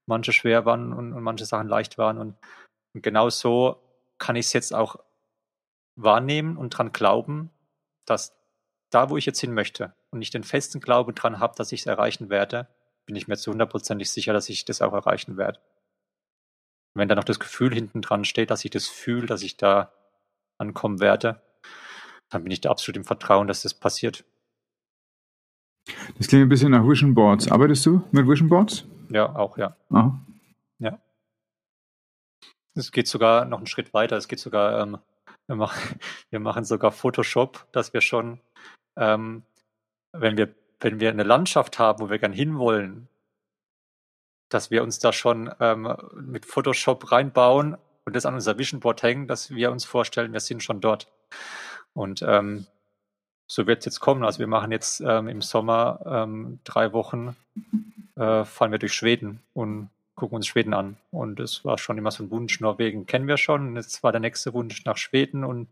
manche 0.08 0.34
schwer 0.34 0.66
waren 0.66 0.94
und, 0.94 1.14
und 1.14 1.24
manche 1.24 1.46
Sachen 1.46 1.68
leicht 1.68 1.98
waren. 1.98 2.18
Und, 2.18 2.36
und 2.94 3.04
genau 3.04 3.30
so 3.30 3.82
kann 4.18 4.36
ich 4.36 4.48
es 4.48 4.54
jetzt 4.54 4.74
auch 4.74 4.98
wahrnehmen 5.96 6.58
und 6.58 6.72
dran 6.72 6.92
glauben, 6.92 7.52
dass 8.06 8.34
da, 8.90 9.10
wo 9.10 9.18
ich 9.18 9.26
jetzt 9.26 9.42
hin 9.42 9.54
möchte 9.54 9.94
und 10.12 10.22
ich 10.22 10.32
den 10.32 10.44
festen 10.44 10.80
Glauben 10.80 11.14
dran 11.14 11.40
habe, 11.40 11.56
dass 11.56 11.72
ich 11.72 11.82
es 11.82 11.86
erreichen 11.86 12.30
werde, 12.30 12.68
bin 13.06 13.16
ich 13.16 13.28
mir 13.28 13.38
zu 13.38 13.52
hundertprozentig 13.52 14.10
sicher, 14.10 14.34
dass 14.34 14.50
ich 14.50 14.66
das 14.66 14.82
auch 14.82 14.94
erreichen 14.94 15.38
werde. 15.38 15.60
Wenn 16.96 17.10
da 17.10 17.16
noch 17.16 17.24
das 17.24 17.40
Gefühl 17.40 17.74
hinten 17.74 18.02
dran 18.02 18.26
steht, 18.26 18.50
dass 18.50 18.66
ich 18.66 18.72
das 18.72 18.88
fühle, 18.88 19.28
dass 19.28 19.44
ich 19.44 19.58
da 19.58 19.94
ankommen 20.58 21.00
werde, 21.00 21.42
dann 22.30 22.44
bin 22.44 22.52
ich 22.52 22.62
da 22.62 22.70
absolut 22.70 22.98
im 22.98 23.06
Vertrauen, 23.06 23.48
dass 23.48 23.62
das 23.62 23.74
passiert. 23.74 24.26
Das 26.18 26.28
klingt 26.28 26.44
ein 26.44 26.50
bisschen 26.50 26.72
nach 26.72 26.88
Vision 26.88 27.14
Boards. 27.14 27.50
Arbeitest 27.50 27.86
du 27.86 28.04
mit 28.12 28.28
Vision 28.28 28.50
Boards? 28.50 28.86
Ja, 29.10 29.34
auch, 29.36 29.58
ja. 29.58 29.76
Aha. 29.90 30.20
Ja. 30.80 31.00
Es 32.76 32.92
geht 32.92 33.08
sogar 33.08 33.46
noch 33.46 33.58
einen 33.58 33.68
Schritt 33.68 33.94
weiter. 33.94 34.18
Es 34.18 34.28
geht 34.28 34.40
sogar, 34.40 34.82
ähm, 34.82 34.98
wir, 35.48 35.56
machen, 35.56 36.00
wir 36.30 36.40
machen 36.40 36.66
sogar 36.66 36.92
Photoshop, 36.92 37.66
dass 37.72 37.94
wir 37.94 38.02
schon, 38.02 38.42
ähm, 38.98 39.44
wenn 40.12 40.38
wir, 40.38 40.54
wenn 40.80 41.00
wir 41.00 41.10
eine 41.10 41.24
Landschaft 41.24 41.80
haben, 41.80 42.02
wo 42.02 42.10
wir 42.10 42.20
gern 42.20 42.34
hinwollen, 42.34 43.08
dass 44.50 44.72
wir 44.72 44.84
uns 44.84 45.00
da 45.00 45.12
schon 45.12 45.52
ähm, 45.60 45.96
mit 46.16 46.46
Photoshop 46.46 47.12
reinbauen 47.12 47.78
und 48.06 48.16
das 48.16 48.26
an 48.26 48.36
unser 48.36 48.58
Vision 48.58 48.80
Board 48.80 49.04
hängen, 49.04 49.28
dass 49.28 49.52
wir 49.52 49.72
uns 49.72 49.86
vorstellen, 49.86 50.34
wir 50.34 50.40
sind 50.40 50.64
schon 50.64 50.80
dort. 50.80 51.12
Und 51.98 52.22
ähm, 52.22 52.68
so 53.48 53.66
wird 53.66 53.80
es 53.80 53.86
jetzt 53.86 54.00
kommen. 54.00 54.24
Also 54.24 54.40
wir 54.40 54.48
machen 54.48 54.72
jetzt 54.72 55.02
ähm, 55.02 55.28
im 55.28 55.42
Sommer 55.42 56.00
ähm, 56.06 56.60
drei 56.64 56.94
Wochen, 56.94 57.36
äh, 58.16 58.46
fahren 58.46 58.72
wir 58.72 58.78
durch 58.78 58.94
Schweden 58.94 59.42
und 59.54 59.90
gucken 60.16 60.36
uns 60.36 60.48
Schweden 60.48 60.74
an. 60.74 60.98
Und 61.12 61.40
es 61.40 61.66
war 61.66 61.78
schon 61.78 61.98
immer 61.98 62.12
so 62.12 62.24
ein 62.24 62.32
Wunsch. 62.32 62.60
Norwegen 62.60 63.06
kennen 63.08 63.28
wir 63.28 63.38
schon. 63.38 63.70
Und 63.70 63.76
jetzt 63.78 64.04
war 64.04 64.12
der 64.12 64.22
nächste 64.22 64.54
Wunsch 64.54 64.86
nach 64.86 64.98
Schweden 64.98 65.44
und 65.44 65.68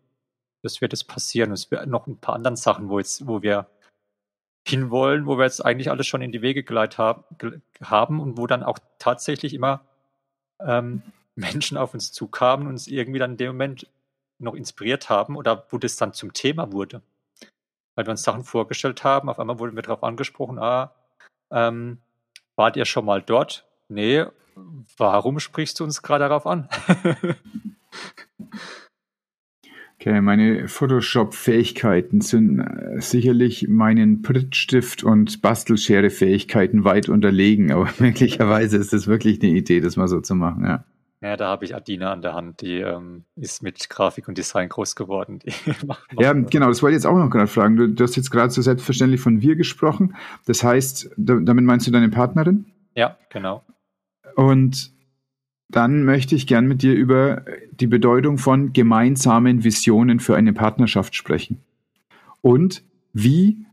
das 0.64 0.82
wird 0.82 0.94
jetzt 0.94 1.08
passieren. 1.08 1.52
Es 1.52 1.70
wird 1.70 1.86
noch 1.86 2.08
ein 2.08 2.18
paar 2.18 2.36
andere 2.36 2.58
Sachen, 2.58 2.90
wo 2.90 2.98
jetzt, 2.98 3.28
wo 3.28 3.44
wir 3.44 3.68
hinwollen, 4.68 5.28
wo 5.28 5.38
wir 5.38 5.44
jetzt 5.44 5.64
eigentlich 5.64 5.92
alles 5.92 6.08
schon 6.08 6.24
in 6.24 6.32
die 6.32 6.42
Wege 6.42 6.64
geleitet 6.64 6.98
haben 6.98 8.20
und 8.20 8.38
wo 8.38 8.48
dann 8.48 8.64
auch 8.64 8.80
tatsächlich 8.98 9.54
immer 9.54 9.82
ähm, 10.60 11.04
Menschen 11.36 11.78
auf 11.78 11.94
uns 11.94 12.12
zukamen 12.12 12.66
und 12.66 12.74
uns 12.74 12.88
irgendwie 12.88 13.20
dann 13.20 13.32
in 13.32 13.38
dem 13.38 13.48
Moment 13.50 13.88
noch 14.40 14.54
inspiriert 14.54 15.10
haben 15.10 15.36
oder 15.36 15.66
wo 15.70 15.78
das 15.78 15.96
dann 15.96 16.14
zum 16.14 16.34
Thema 16.34 16.72
wurde 16.72 17.02
weil 17.96 18.06
wir 18.06 18.12
uns 18.12 18.24
Sachen 18.24 18.44
vorgestellt 18.44 19.04
haben. 19.04 19.30
Auf 19.30 19.40
einmal 19.40 19.58
wurden 19.60 19.76
wir 19.76 19.82
darauf 19.82 20.04
angesprochen, 20.04 20.60
ah, 20.60 20.94
ähm, 21.52 21.98
wart 22.56 22.78
ihr 22.78 22.86
schon 22.86 23.06
mal 23.06 23.22
dort? 23.22 23.66
Nee, 23.88 24.26
warum 24.98 25.40
sprichst 25.40 25.80
du 25.80 25.84
uns 25.84 26.02
gerade 26.02 26.26
darauf 26.26 26.46
an? 26.48 26.68
okay, 30.00 30.22
meine 30.22 30.68
Photoshop-Fähigkeiten 30.68 32.22
sind 32.22 32.60
äh, 32.60 33.00
sicherlich 33.00 33.68
meinen 33.68 34.22
Prittstift- 34.22 35.04
und 35.04 35.42
Bastelschere-Fähigkeiten 35.42 36.84
weit 36.84 37.10
unterlegen, 37.10 37.72
aber 37.72 37.90
möglicherweise 38.00 38.78
ist 38.78 38.94
das 38.94 39.08
wirklich 39.08 39.42
eine 39.42 39.52
Idee, 39.52 39.82
das 39.82 39.98
mal 39.98 40.08
so 40.08 40.20
zu 40.20 40.36
machen, 40.36 40.66
ja. 40.66 40.86
Ja, 41.26 41.38
da 41.38 41.48
habe 41.48 41.66
ich 41.66 41.74
Adina 41.74 42.12
an 42.12 42.22
der 42.22 42.36
Hand, 42.36 42.62
die 42.62 42.82
ähm, 42.82 43.24
ist 43.36 43.64
mit 43.64 43.90
Grafik 43.90 44.28
und 44.28 44.38
Design 44.38 44.70
groß 44.70 44.96
geworden. 44.96 45.40
ja, 46.20 46.34
genau, 46.34 46.68
das 46.68 46.84
wollte 46.84 46.94
ich 46.94 46.98
jetzt 46.98 47.08
auch 47.08 47.18
noch 47.18 47.32
gerade 47.32 47.48
fragen. 47.48 47.78
Du, 47.78 47.90
du, 47.90 48.04
hast 48.04 48.16
jetzt 48.16 48.30
gerade 48.30 48.52
so 48.52 48.62
selbstverständlich 48.62 49.20
von 49.20 49.42
wir 49.42 49.56
gesprochen. 49.56 50.16
Das 50.46 50.64
heißt, 50.64 51.10
damit 51.18 51.66
meinst 51.66 51.88
du 51.88 51.92
deine 51.92 52.10
Partnerin? 52.10 52.68
Ja, 52.94 53.18
genau. 53.32 53.64
Und 54.36 54.94
dann 55.68 56.04
möchte 56.04 56.36
ich 56.36 56.46
gern 56.46 56.68
mit 56.68 56.84
dir 56.84 56.94
über 56.94 57.44
die 57.72 57.88
Bedeutung 57.88 58.38
von 58.38 58.72
gemeinsamen 58.72 59.64
Visionen 59.64 60.20
für 60.20 60.36
eine 60.36 60.54
Partnerschaft 60.54 61.16
sprechen. 61.16 61.60
Und 62.42 62.84
wie 63.14 63.66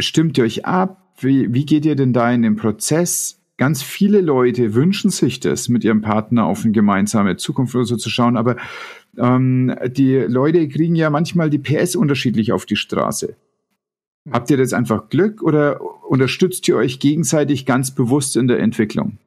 stimmt 0.00 0.38
ihr 0.38 0.44
euch 0.44 0.64
ab? 0.64 1.12
Wie, 1.18 1.52
wie 1.52 1.66
geht 1.66 1.84
ihr 1.84 1.96
denn 1.96 2.14
da 2.14 2.32
in 2.32 2.40
den 2.40 2.56
Prozess? 2.56 3.42
Ganz 3.58 3.82
viele 3.82 4.20
Leute 4.20 4.74
wünschen 4.74 5.10
sich 5.10 5.40
das, 5.40 5.68
mit 5.68 5.82
ihrem 5.82 6.00
Partner 6.00 6.46
auf 6.46 6.62
eine 6.62 6.72
gemeinsame 6.72 7.36
Zukunft 7.36 7.74
oder 7.74 7.84
so 7.84 7.96
zu 7.96 8.08
schauen, 8.08 8.36
aber 8.36 8.56
ähm, 9.16 9.76
die 9.88 10.14
Leute 10.14 10.68
kriegen 10.68 10.94
ja 10.94 11.10
manchmal 11.10 11.50
die 11.50 11.58
PS 11.58 11.96
unterschiedlich 11.96 12.52
auf 12.52 12.66
die 12.66 12.76
Straße. 12.76 13.36
Habt 14.30 14.50
ihr 14.50 14.56
das 14.58 14.72
einfach 14.72 15.08
Glück 15.08 15.42
oder 15.42 15.80
unterstützt 16.08 16.68
ihr 16.68 16.76
euch 16.76 17.00
gegenseitig 17.00 17.66
ganz 17.66 17.92
bewusst 17.92 18.36
in 18.36 18.46
der 18.46 18.60
Entwicklung? 18.60 19.18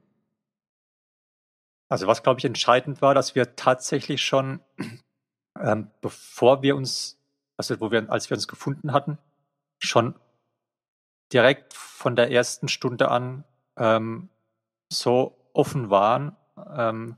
Also 1.90 2.08
was, 2.08 2.24
glaube 2.24 2.40
ich, 2.40 2.46
entscheidend 2.46 3.02
war, 3.02 3.14
dass 3.14 3.36
wir 3.36 3.58
tatsächlich 3.58 4.22
schon, 4.22 4.62
ähm, 5.60 5.92
bevor 6.00 6.62
wir 6.62 6.78
uns, 6.78 7.20
also 7.58 7.82
wo 7.82 7.92
wir, 7.92 8.10
als 8.10 8.30
wir 8.30 8.36
uns 8.38 8.48
gefunden 8.48 8.94
hatten, 8.94 9.18
schon 9.80 10.16
direkt 11.34 11.74
von 11.74 12.16
der 12.16 12.32
ersten 12.32 12.70
Stunde 12.70 13.12
an 13.12 13.44
ähm, 13.82 14.30
so 14.90 15.36
offen 15.54 15.90
waren, 15.90 16.38
ähm, 16.78 17.18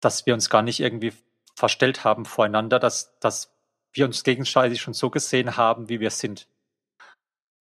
dass 0.00 0.26
wir 0.26 0.34
uns 0.34 0.48
gar 0.48 0.62
nicht 0.62 0.80
irgendwie 0.80 1.12
verstellt 1.56 2.04
haben 2.04 2.24
voreinander, 2.24 2.78
dass, 2.78 3.18
dass 3.18 3.52
wir 3.92 4.06
uns 4.06 4.22
gegenseitig 4.24 4.80
schon 4.80 4.94
so 4.94 5.10
gesehen 5.10 5.56
haben, 5.56 5.88
wie 5.88 6.00
wir 6.00 6.10
sind. 6.10 6.48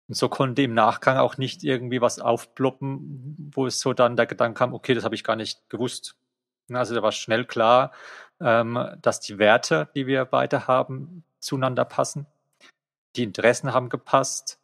Und 0.07 0.15
so 0.15 0.29
konnte 0.29 0.61
im 0.61 0.73
Nachgang 0.73 1.17
auch 1.17 1.37
nicht 1.37 1.63
irgendwie 1.63 2.01
was 2.01 2.19
aufploppen, 2.19 3.51
wo 3.53 3.65
es 3.65 3.79
so 3.79 3.93
dann 3.93 4.15
der 4.15 4.27
Gedanke 4.27 4.59
kam, 4.59 4.73
okay, 4.73 4.93
das 4.93 5.03
habe 5.03 5.15
ich 5.15 5.23
gar 5.23 5.35
nicht 5.35 5.69
gewusst. 5.69 6.15
Also 6.71 6.95
da 6.95 7.01
war 7.01 7.11
schnell 7.11 7.45
klar, 7.45 7.91
ähm, 8.39 8.97
dass 9.01 9.19
die 9.19 9.39
Werte, 9.39 9.89
die 9.95 10.07
wir 10.07 10.25
beide 10.25 10.67
haben, 10.67 11.23
zueinander 11.39 11.85
passen. 11.85 12.27
Die 13.15 13.23
Interessen 13.23 13.73
haben 13.73 13.89
gepasst. 13.89 14.60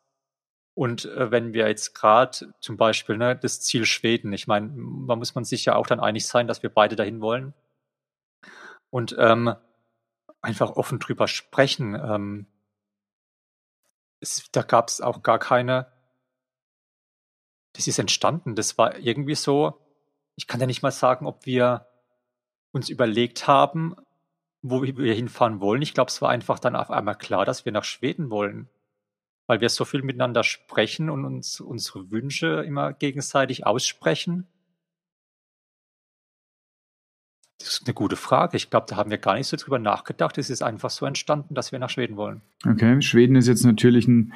Und 0.78 1.06
äh, 1.06 1.32
wenn 1.32 1.54
wir 1.54 1.68
jetzt 1.68 1.96
gerade 1.96 2.54
zum 2.60 2.78
Beispiel 2.78 3.18
ne, 3.18 3.36
das 3.36 3.62
Ziel 3.62 3.84
Schweden, 3.84 4.32
ich 4.32 4.46
meine, 4.46 4.68
da 5.08 5.16
muss 5.16 5.34
man 5.34 5.44
sich 5.44 5.66
ja 5.66 5.76
auch 5.76 5.88
dann 5.88 6.00
einig 6.00 6.28
sein, 6.28 6.46
dass 6.46 6.62
wir 6.62 6.70
beide 6.70 6.96
dahin 6.96 7.20
wollen. 7.20 7.56
Und 8.92 9.16
ähm, 9.18 9.56
einfach 10.40 10.70
offen 10.70 11.00
drüber 11.00 11.28
sprechen. 11.28 11.96
Ähm, 11.96 12.46
es, 14.20 14.52
da 14.52 14.62
gab 14.62 14.90
es 14.90 15.02
auch 15.02 15.24
gar 15.24 15.40
keine. 15.40 15.92
Das 17.74 17.88
ist 17.88 17.98
entstanden. 17.98 18.54
Das 18.54 18.78
war 18.78 19.00
irgendwie 19.00 19.34
so. 19.34 19.82
Ich 20.36 20.46
kann 20.46 20.60
ja 20.60 20.68
nicht 20.68 20.84
mal 20.84 20.92
sagen, 20.92 21.26
ob 21.26 21.48
wir 21.48 21.88
uns 22.72 22.90
überlegt 22.90 23.48
haben, 23.48 23.96
wo 24.62 24.84
wir 24.84 25.16
hinfahren 25.16 25.60
wollen. 25.60 25.82
Ich 25.82 25.96
glaube, 25.96 26.10
es 26.10 26.22
war 26.22 26.30
einfach 26.30 26.60
dann 26.60 26.76
auf 26.76 26.92
einmal 26.92 27.16
klar, 27.16 27.46
dass 27.46 27.66
wir 27.66 27.72
nach 27.72 27.84
Schweden 27.84 28.30
wollen 28.30 28.70
weil 29.48 29.62
wir 29.62 29.70
so 29.70 29.86
viel 29.86 30.04
miteinander 30.04 30.44
sprechen 30.44 31.10
und 31.10 31.26
uns 31.26 31.60
unsere 31.60 32.12
Wünsche 32.12 32.64
immer 32.66 32.94
gegenseitig 32.94 33.66
aussprechen? 33.66 34.46
Das 37.60 37.70
ist 37.70 37.88
eine 37.88 37.94
gute 37.96 38.16
Frage. 38.16 38.56
Ich 38.56 38.70
glaube, 38.70 38.86
da 38.88 38.98
haben 38.98 39.10
wir 39.10 39.18
gar 39.18 39.34
nicht 39.34 39.48
so 39.48 39.58
drüber 39.58 39.80
nachgedacht. 39.80 40.38
Es 40.38 40.50
ist 40.50 40.62
einfach 40.62 40.92
so 40.92 41.06
entstanden, 41.06 41.56
dass 41.56 41.72
wir 41.72 41.80
nach 41.80 41.90
Schweden 41.90 42.16
wollen. 42.16 42.42
Okay, 42.66 43.02
Schweden 43.02 43.36
ist 43.36 43.48
jetzt 43.48 43.66
natürlich 43.66 44.08
ein, 44.08 44.34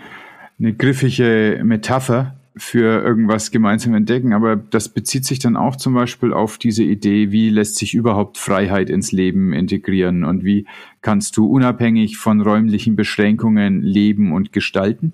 eine 0.57 0.73
griffige 0.73 1.61
Metapher 1.63 2.40
für 2.55 3.01
irgendwas 3.01 3.51
gemeinsam 3.51 3.93
entdecken, 3.93 4.33
aber 4.33 4.57
das 4.57 4.89
bezieht 4.89 5.25
sich 5.25 5.39
dann 5.39 5.55
auch 5.55 5.77
zum 5.77 5.93
Beispiel 5.93 6.33
auf 6.33 6.57
diese 6.57 6.83
Idee, 6.83 7.31
wie 7.31 7.49
lässt 7.49 7.77
sich 7.77 7.93
überhaupt 7.93 8.37
Freiheit 8.37 8.89
ins 8.89 9.11
Leben 9.11 9.53
integrieren 9.53 10.25
und 10.25 10.43
wie 10.43 10.67
kannst 11.01 11.37
du 11.37 11.45
unabhängig 11.45 12.17
von 12.17 12.41
räumlichen 12.41 12.95
Beschränkungen 12.95 13.81
leben 13.81 14.33
und 14.33 14.51
gestalten? 14.51 15.13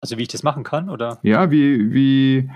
Also 0.00 0.18
wie 0.18 0.22
ich 0.22 0.28
das 0.28 0.42
machen 0.42 0.64
kann, 0.64 0.88
oder? 0.88 1.18
Ja, 1.22 1.50
wie, 1.50 1.92
wie, 1.92 2.50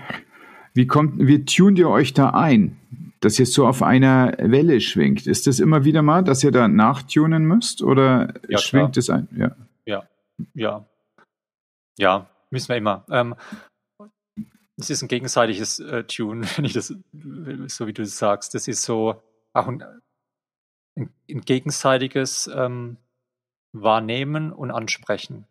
wie 0.73 0.87
kommt, 0.87 1.19
wie 1.19 1.45
tunt 1.45 1.77
ihr 1.77 1.89
euch 1.89 2.13
da 2.13 2.31
ein, 2.31 2.77
dass 3.21 3.39
ihr 3.39 3.45
so 3.45 3.67
auf 3.67 3.83
einer 3.83 4.35
Welle 4.39 4.81
schwingt? 4.81 5.27
Ist 5.27 5.45
das 5.45 5.59
immer 5.59 5.83
wieder 5.83 6.01
mal, 6.01 6.23
dass 6.23 6.43
ihr 6.43 6.51
da 6.51 6.67
nachtunen 6.67 7.45
müsst 7.45 7.83
oder 7.83 8.33
ja, 8.47 8.57
schwingt 8.57 8.97
es 8.97 9.09
ein? 9.09 9.27
Ja. 9.35 9.55
Ja, 9.85 10.03
ja, 10.53 10.85
ja, 11.99 12.27
müssen 12.49 12.69
wir 12.69 12.77
immer. 12.77 13.05
Ähm, 13.09 13.35
es 14.77 14.89
ist 14.89 15.01
ein 15.01 15.07
gegenseitiges 15.09 15.79
äh, 15.79 16.03
Tune, 16.05 16.47
wenn 16.55 16.65
ich 16.65 16.73
das, 16.73 16.93
so 17.67 17.87
wie 17.87 17.93
du 17.93 18.01
es 18.01 18.17
sagst. 18.17 18.55
Das 18.55 18.67
ist 18.67 18.81
so 18.83 19.21
auch 19.53 19.67
ein, 19.67 19.83
ein, 20.97 21.13
ein 21.29 21.41
gegenseitiges 21.41 22.47
ähm, 22.47 22.97
Wahrnehmen 23.73 24.51
und 24.51 24.71
Ansprechen. 24.71 25.45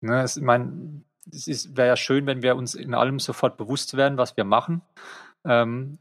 Ne, 0.00 0.22
es, 0.22 0.36
ich 0.36 0.42
meine, 0.42 1.02
es 1.30 1.76
wäre 1.76 1.88
ja 1.88 1.96
schön, 1.96 2.26
wenn 2.26 2.42
wir 2.42 2.56
uns 2.56 2.74
in 2.74 2.94
allem 2.94 3.18
sofort 3.18 3.56
bewusst 3.56 3.96
werden, 3.96 4.16
was 4.16 4.36
wir 4.36 4.44
machen. 4.44 4.82
Ähm, 5.44 5.98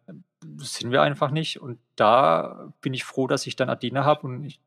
sind 0.58 0.92
wir 0.92 1.02
einfach 1.02 1.32
nicht. 1.32 1.60
Und 1.60 1.80
da 1.96 2.72
bin 2.82 2.94
ich 2.94 3.04
froh, 3.04 3.28
dass 3.28 3.48
ich 3.48 3.56
dann 3.56 3.70
Adina 3.70 4.06
habe 4.06 4.28
und 4.28 4.44
ich 4.44 4.60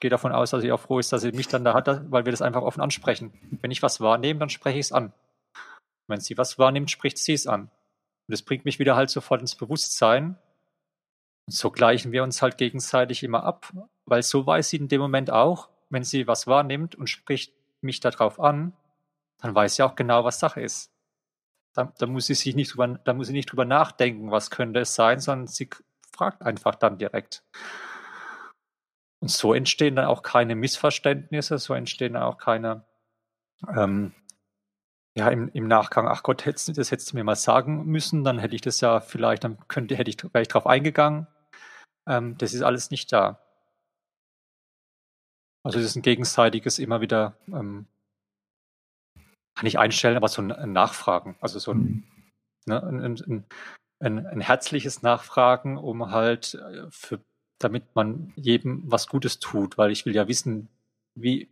gehe 0.00 0.10
davon 0.10 0.32
aus, 0.32 0.50
dass 0.50 0.62
sie 0.62 0.72
auch 0.72 0.80
froh 0.80 0.98
ist, 0.98 1.12
dass 1.12 1.22
sie 1.22 1.32
mich 1.32 1.48
dann 1.48 1.64
da 1.64 1.74
hat, 1.74 2.10
weil 2.10 2.24
wir 2.24 2.32
das 2.32 2.42
einfach 2.42 2.62
offen 2.62 2.80
ansprechen. 2.80 3.32
Wenn 3.60 3.70
ich 3.70 3.82
was 3.82 4.00
wahrnehme, 4.00 4.40
dann 4.40 4.50
spreche 4.50 4.78
ich 4.78 4.86
es 4.86 4.92
an. 4.92 5.12
Wenn 6.06 6.20
sie 6.20 6.38
was 6.38 6.58
wahrnimmt, 6.58 6.90
spricht 6.90 7.18
sie 7.18 7.34
es 7.34 7.46
an. 7.46 7.62
Und 7.62 7.70
das 8.32 8.42
bringt 8.42 8.64
mich 8.64 8.78
wieder 8.78 8.96
halt 8.96 9.10
sofort 9.10 9.40
ins 9.40 9.54
Bewusstsein. 9.54 10.38
Und 11.46 11.52
so 11.52 11.70
gleichen 11.70 12.12
wir 12.12 12.22
uns 12.22 12.42
halt 12.42 12.58
gegenseitig 12.58 13.22
immer 13.22 13.42
ab, 13.44 13.72
weil 14.06 14.22
so 14.22 14.46
weiß 14.46 14.70
sie 14.70 14.76
in 14.76 14.88
dem 14.88 15.00
Moment 15.00 15.30
auch, 15.30 15.68
wenn 15.90 16.04
sie 16.04 16.26
was 16.26 16.46
wahrnimmt 16.46 16.94
und 16.94 17.08
spricht 17.08 17.54
mich 17.80 18.00
darauf 18.00 18.40
an, 18.40 18.72
dann 19.40 19.54
weiß 19.54 19.76
sie 19.76 19.82
auch 19.82 19.96
genau, 19.96 20.24
was 20.24 20.40
Sache 20.40 20.60
ist. 20.60 20.92
Da, 21.74 21.92
da 21.98 22.06
muss 22.06 22.26
sie 22.26 22.34
sich 22.34 22.54
nicht 22.54 22.72
drüber, 22.72 22.88
da 22.88 23.14
muss 23.14 23.28
sie 23.28 23.32
nicht 23.32 23.50
drüber 23.50 23.64
nachdenken, 23.64 24.30
was 24.30 24.50
könnte 24.50 24.80
es 24.80 24.94
sein, 24.94 25.20
sondern 25.20 25.46
sie 25.46 25.70
fragt 26.12 26.42
einfach 26.42 26.74
dann 26.74 26.98
direkt. 26.98 27.42
Und 29.20 29.30
so 29.30 29.52
entstehen 29.52 29.96
dann 29.96 30.06
auch 30.06 30.22
keine 30.22 30.54
Missverständnisse, 30.54 31.58
so 31.58 31.74
entstehen 31.74 32.14
dann 32.14 32.22
auch 32.22 32.38
keine, 32.38 32.84
ähm, 33.74 34.14
ja, 35.16 35.28
im, 35.30 35.50
im 35.52 35.66
Nachgang, 35.66 36.06
ach 36.06 36.22
Gott, 36.22 36.46
hättest, 36.46 36.78
das 36.78 36.90
hättest 36.92 37.12
du 37.12 37.16
mir 37.16 37.24
mal 37.24 37.34
sagen 37.34 37.86
müssen, 37.86 38.22
dann 38.22 38.38
hätte 38.38 38.54
ich 38.54 38.60
das 38.60 38.80
ja 38.80 39.00
vielleicht, 39.00 39.42
dann 39.42 39.58
könnte, 39.66 39.96
hätte 39.96 40.10
ich, 40.10 40.22
wäre 40.22 40.42
ich 40.42 40.48
drauf 40.48 40.66
eingegangen. 40.66 41.26
Ähm, 42.06 42.38
das 42.38 42.54
ist 42.54 42.62
alles 42.62 42.90
nicht 42.90 43.12
da. 43.12 43.40
Also 45.64 45.80
es 45.80 45.84
ist 45.84 45.96
ein 45.96 46.02
gegenseitiges 46.02 46.78
immer 46.78 47.00
wieder, 47.00 47.36
ähm, 47.48 47.86
kann 49.56 49.66
ich 49.66 49.78
einstellen, 49.78 50.16
aber 50.16 50.28
so 50.28 50.40
ein, 50.40 50.72
Nachfragen, 50.72 51.36
also 51.40 51.58
so 51.58 51.72
ein, 51.72 51.78
mhm. 51.78 52.04
ne, 52.66 52.82
ein, 52.82 53.00
ein, 53.02 53.44
ein, 53.98 54.26
ein 54.26 54.40
herzliches 54.40 55.02
Nachfragen, 55.02 55.76
um 55.76 56.12
halt 56.12 56.54
äh, 56.54 56.86
für 56.90 57.20
damit 57.58 57.94
man 57.94 58.32
jedem 58.36 58.82
was 58.90 59.08
Gutes 59.08 59.38
tut, 59.38 59.78
weil 59.78 59.90
ich 59.90 60.06
will 60.06 60.14
ja 60.14 60.28
wissen, 60.28 60.68
wie, 61.14 61.48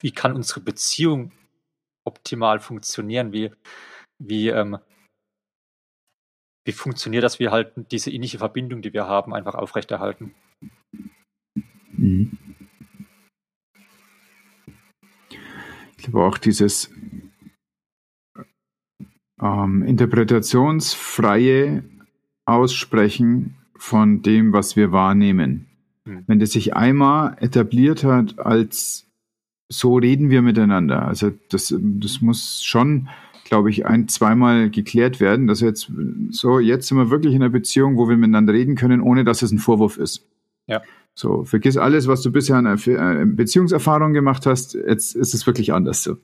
wie 0.00 0.12
kann 0.12 0.34
unsere 0.34 0.60
Beziehung 0.60 1.32
optimal 2.06 2.60
funktionieren, 2.60 3.32
wie, 3.32 3.50
wie, 4.18 4.48
ähm, 4.48 4.78
wie 6.66 6.72
funktioniert, 6.72 7.24
dass 7.24 7.38
wir 7.38 7.50
halt 7.50 7.72
diese 7.90 8.10
ähnliche 8.10 8.38
Verbindung, 8.38 8.82
die 8.82 8.92
wir 8.92 9.06
haben, 9.06 9.34
einfach 9.34 9.54
aufrechterhalten. 9.54 10.34
Ich 15.96 15.98
glaube 15.98 16.24
auch 16.24 16.38
dieses 16.38 16.90
ähm, 19.40 19.82
interpretationsfreie 19.82 21.84
Aussprechen 22.46 23.63
von 23.84 24.22
dem, 24.22 24.54
was 24.54 24.76
wir 24.76 24.92
wahrnehmen. 24.92 25.66
Mhm. 26.06 26.24
Wenn 26.26 26.38
das 26.38 26.52
sich 26.52 26.74
einmal 26.74 27.36
etabliert 27.38 28.02
hat 28.02 28.38
als 28.38 29.06
so 29.68 29.96
reden 29.96 30.30
wir 30.30 30.40
miteinander. 30.40 31.06
Also 31.06 31.32
das, 31.50 31.74
das 31.78 32.22
muss 32.22 32.62
schon, 32.64 33.08
glaube 33.44 33.68
ich, 33.68 33.84
ein, 33.84 34.08
zweimal 34.08 34.70
geklärt 34.70 35.20
werden, 35.20 35.46
dass 35.46 35.60
jetzt 35.60 35.92
so, 36.30 36.60
jetzt 36.60 36.88
sind 36.88 36.96
wir 36.96 37.10
wirklich 37.10 37.34
in 37.34 37.42
einer 37.42 37.50
Beziehung, 37.50 37.98
wo 37.98 38.08
wir 38.08 38.16
miteinander 38.16 38.54
reden 38.54 38.74
können, 38.74 39.02
ohne 39.02 39.22
dass 39.22 39.42
es 39.42 39.52
ein 39.52 39.58
Vorwurf 39.58 39.98
ist. 39.98 40.26
Ja. 40.66 40.80
So, 41.14 41.44
vergiss 41.44 41.76
alles, 41.76 42.08
was 42.08 42.22
du 42.22 42.32
bisher 42.32 42.56
an 42.56 42.66
äh, 42.66 43.26
Beziehungserfahrung 43.26 44.14
gemacht 44.14 44.46
hast. 44.46 44.74
Jetzt 44.74 45.14
ist 45.14 45.34
es 45.34 45.46
wirklich 45.46 45.74
anders 45.74 46.02
so. 46.02 46.16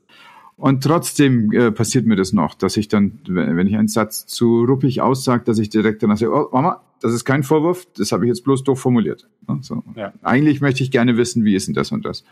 Und 0.55 0.83
trotzdem 0.83 1.51
äh, 1.51 1.71
passiert 1.71 2.07
mir 2.07 2.15
das 2.15 2.33
noch, 2.33 2.55
dass 2.55 2.75
ich 2.75 2.87
dann, 2.87 3.19
wenn 3.27 3.67
ich 3.67 3.75
einen 3.75 3.87
Satz 3.87 4.25
zu 4.25 4.63
ruppig 4.63 5.01
aussage, 5.01 5.43
dass 5.43 5.59
ich 5.59 5.69
direkt 5.69 6.01
danach 6.03 6.17
sage, 6.17 6.33
oh 6.33 6.49
Mama, 6.51 6.81
das 7.01 7.13
ist 7.13 7.25
kein 7.25 7.43
Vorwurf, 7.43 7.87
das 7.97 8.11
habe 8.11 8.25
ich 8.25 8.29
jetzt 8.29 8.43
bloß 8.43 8.63
doof 8.63 8.79
formuliert. 8.79 9.27
So. 9.61 9.83
Ja. 9.95 10.13
Eigentlich 10.21 10.61
möchte 10.61 10.83
ich 10.83 10.91
gerne 10.91 11.17
wissen, 11.17 11.43
wie 11.43 11.55
ist 11.55 11.67
denn 11.67 11.73
das 11.73 11.91
und 11.91 12.05
das. 12.05 12.23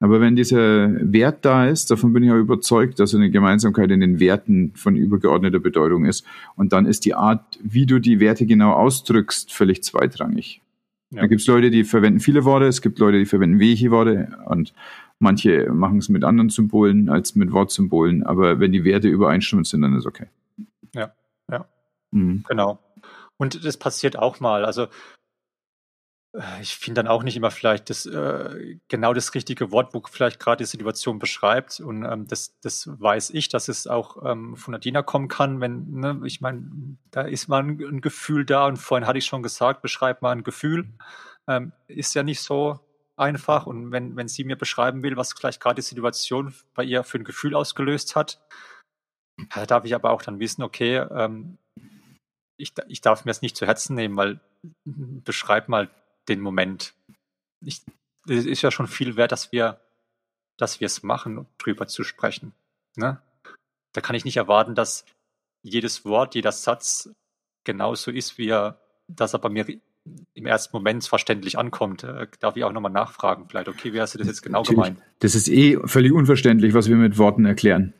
Aber 0.00 0.20
wenn 0.20 0.34
dieser 0.34 0.90
Wert 1.12 1.44
da 1.44 1.66
ist, 1.66 1.90
davon 1.90 2.12
bin 2.12 2.24
ich 2.24 2.30
auch 2.30 2.36
überzeugt, 2.36 2.98
dass 2.98 3.14
eine 3.14 3.30
Gemeinsamkeit 3.30 3.90
in 3.90 4.00
den 4.00 4.18
Werten 4.18 4.72
von 4.74 4.96
übergeordneter 4.96 5.60
Bedeutung 5.60 6.04
ist. 6.04 6.24
Und 6.56 6.72
dann 6.72 6.84
ist 6.86 7.04
die 7.04 7.14
Art, 7.14 7.58
wie 7.62 7.86
du 7.86 8.00
die 8.00 8.18
Werte 8.18 8.44
genau 8.46 8.72
ausdrückst, 8.72 9.52
völlig 9.52 9.82
zweitrangig. 9.84 10.60
Ja. 11.10 11.22
Da 11.22 11.26
gibt 11.28 11.42
es 11.42 11.46
Leute, 11.46 11.70
die 11.70 11.84
verwenden 11.84 12.18
viele 12.18 12.44
Worte, 12.44 12.66
es 12.66 12.82
gibt 12.82 12.98
Leute, 12.98 13.18
die 13.18 13.26
verwenden 13.26 13.60
wenige 13.60 13.90
Worte 13.92 14.36
und 14.46 14.74
Manche 15.18 15.70
machen 15.72 15.98
es 15.98 16.08
mit 16.08 16.24
anderen 16.24 16.50
Symbolen 16.50 17.08
als 17.08 17.34
mit 17.34 17.52
Wortsymbolen, 17.52 18.24
aber 18.24 18.60
wenn 18.60 18.72
die 18.72 18.84
Werte 18.84 19.08
übereinstimmend 19.08 19.66
sind, 19.66 19.82
dann 19.82 19.96
ist 19.96 20.06
okay. 20.06 20.26
Ja, 20.92 21.12
ja. 21.50 21.66
Mhm. 22.10 22.44
Genau. 22.48 22.78
Und 23.36 23.64
das 23.64 23.76
passiert 23.76 24.16
auch 24.18 24.40
mal. 24.40 24.64
Also 24.64 24.88
äh, 26.34 26.60
ich 26.60 26.76
finde 26.76 27.02
dann 27.02 27.08
auch 27.08 27.22
nicht 27.22 27.36
immer 27.36 27.50
vielleicht 27.50 27.90
das 27.90 28.06
äh, 28.06 28.78
genau 28.88 29.14
das 29.14 29.34
richtige 29.34 29.70
Wort, 29.70 29.94
wo 29.94 30.02
vielleicht 30.08 30.40
gerade 30.40 30.64
die 30.64 30.68
Situation 30.68 31.18
beschreibt. 31.18 31.80
Und 31.80 32.04
ähm, 32.04 32.26
das, 32.26 32.58
das 32.60 32.88
weiß 32.88 33.30
ich, 33.30 33.48
dass 33.48 33.68
es 33.68 33.86
auch 33.86 34.24
ähm, 34.24 34.56
von 34.56 34.72
Nadina 34.72 35.02
kommen 35.02 35.28
kann, 35.28 35.60
wenn, 35.60 35.90
ne, 35.90 36.20
ich 36.24 36.40
meine, 36.40 36.70
da 37.10 37.22
ist 37.22 37.48
mal 37.48 37.62
ein, 37.62 37.80
ein, 37.80 38.00
Gefühl 38.00 38.44
da 38.44 38.66
und 38.66 38.76
vorhin 38.76 39.06
hatte 39.06 39.18
ich 39.18 39.26
schon 39.26 39.42
gesagt, 39.42 39.82
beschreib 39.82 40.22
mal 40.22 40.32
ein 40.32 40.44
Gefühl. 40.44 40.88
Ähm, 41.46 41.72
ist 41.86 42.14
ja 42.14 42.22
nicht 42.22 42.40
so 42.40 42.80
einfach. 43.16 43.66
Und 43.66 43.92
wenn, 43.92 44.16
wenn 44.16 44.28
sie 44.28 44.44
mir 44.44 44.56
beschreiben 44.56 45.02
will, 45.02 45.16
was 45.16 45.32
vielleicht 45.32 45.60
gerade 45.60 45.76
die 45.76 45.82
Situation 45.82 46.54
bei 46.74 46.84
ihr 46.84 47.04
für 47.04 47.18
ein 47.18 47.24
Gefühl 47.24 47.54
ausgelöst 47.54 48.16
hat, 48.16 48.40
da 49.54 49.66
darf 49.66 49.84
ich 49.84 49.94
aber 49.94 50.10
auch 50.10 50.22
dann 50.22 50.40
wissen, 50.40 50.62
okay, 50.62 50.96
ähm, 50.96 51.58
ich, 52.56 52.72
ich 52.88 53.00
darf 53.00 53.24
mir 53.24 53.30
das 53.30 53.42
nicht 53.42 53.56
zu 53.56 53.66
Herzen 53.66 53.94
nehmen, 53.94 54.16
weil 54.16 54.40
beschreib 54.84 55.68
mal 55.68 55.90
den 56.28 56.40
Moment. 56.40 56.94
Ich, 57.64 57.82
es 58.28 58.46
ist 58.46 58.62
ja 58.62 58.70
schon 58.70 58.86
viel 58.86 59.16
wert, 59.16 59.32
dass 59.32 59.52
wir, 59.52 59.80
dass 60.56 60.80
wir 60.80 60.86
es 60.86 61.02
machen, 61.02 61.46
drüber 61.58 61.86
zu 61.86 62.04
sprechen. 62.04 62.52
Ne? 62.96 63.20
Da 63.92 64.00
kann 64.00 64.16
ich 64.16 64.24
nicht 64.24 64.36
erwarten, 64.36 64.74
dass 64.74 65.04
jedes 65.62 66.04
Wort, 66.04 66.34
jeder 66.34 66.52
Satz 66.52 67.10
genauso 67.64 68.10
ist, 68.10 68.38
wie 68.38 68.48
er, 68.48 68.80
dass 69.08 69.32
er 69.32 69.38
bei 69.38 69.48
mir 69.48 69.66
im 70.34 70.46
ersten 70.46 70.76
Moment 70.76 71.06
verständlich 71.06 71.58
ankommt. 71.58 72.04
Äh, 72.04 72.26
darf 72.40 72.56
ich 72.56 72.64
auch 72.64 72.72
nochmal 72.72 72.92
nachfragen, 72.92 73.46
vielleicht, 73.48 73.68
okay, 73.68 73.92
wie 73.92 74.00
hast 74.00 74.14
du 74.14 74.18
das 74.18 74.26
jetzt 74.26 74.42
genau 74.42 74.60
Natürlich. 74.60 74.84
gemeint? 74.84 75.02
Das 75.20 75.34
ist 75.34 75.48
eh 75.48 75.78
völlig 75.84 76.12
unverständlich, 76.12 76.74
was 76.74 76.88
wir 76.88 76.96
mit 76.96 77.16
Worten 77.16 77.46
erklären. 77.46 77.94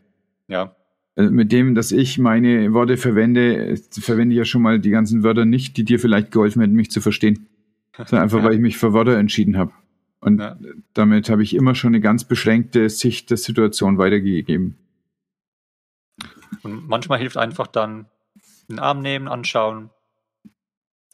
Ja. 0.48 0.76
Also 1.16 1.30
mit 1.30 1.52
dem, 1.52 1.74
dass 1.74 1.92
ich 1.92 2.18
meine 2.18 2.72
Worte 2.72 2.96
verwende, 2.96 3.76
verwende 3.90 4.34
ich 4.34 4.38
ja 4.38 4.44
schon 4.44 4.62
mal 4.62 4.80
die 4.80 4.90
ganzen 4.90 5.22
Wörter 5.22 5.44
nicht, 5.44 5.76
die 5.76 5.84
dir 5.84 6.00
vielleicht 6.00 6.32
geholfen 6.32 6.60
hätten, 6.60 6.74
mich 6.74 6.90
zu 6.90 7.00
verstehen. 7.00 7.46
Sondern 7.96 8.22
einfach, 8.22 8.38
ja. 8.38 8.44
weil 8.44 8.54
ich 8.54 8.60
mich 8.60 8.76
für 8.76 8.92
Wörter 8.92 9.16
entschieden 9.16 9.56
habe. 9.56 9.72
Und 10.20 10.40
ja. 10.40 10.56
damit 10.94 11.28
habe 11.28 11.42
ich 11.42 11.54
immer 11.54 11.74
schon 11.74 11.88
eine 11.88 12.00
ganz 12.00 12.24
beschränkte 12.24 12.88
Sicht 12.88 13.30
der 13.30 13.36
Situation 13.36 13.98
weitergegeben. 13.98 14.76
Und 16.62 16.88
manchmal 16.88 17.18
hilft 17.18 17.36
einfach 17.36 17.66
dann 17.66 18.06
den 18.68 18.78
Arm 18.78 19.00
nehmen, 19.00 19.28
anschauen, 19.28 19.90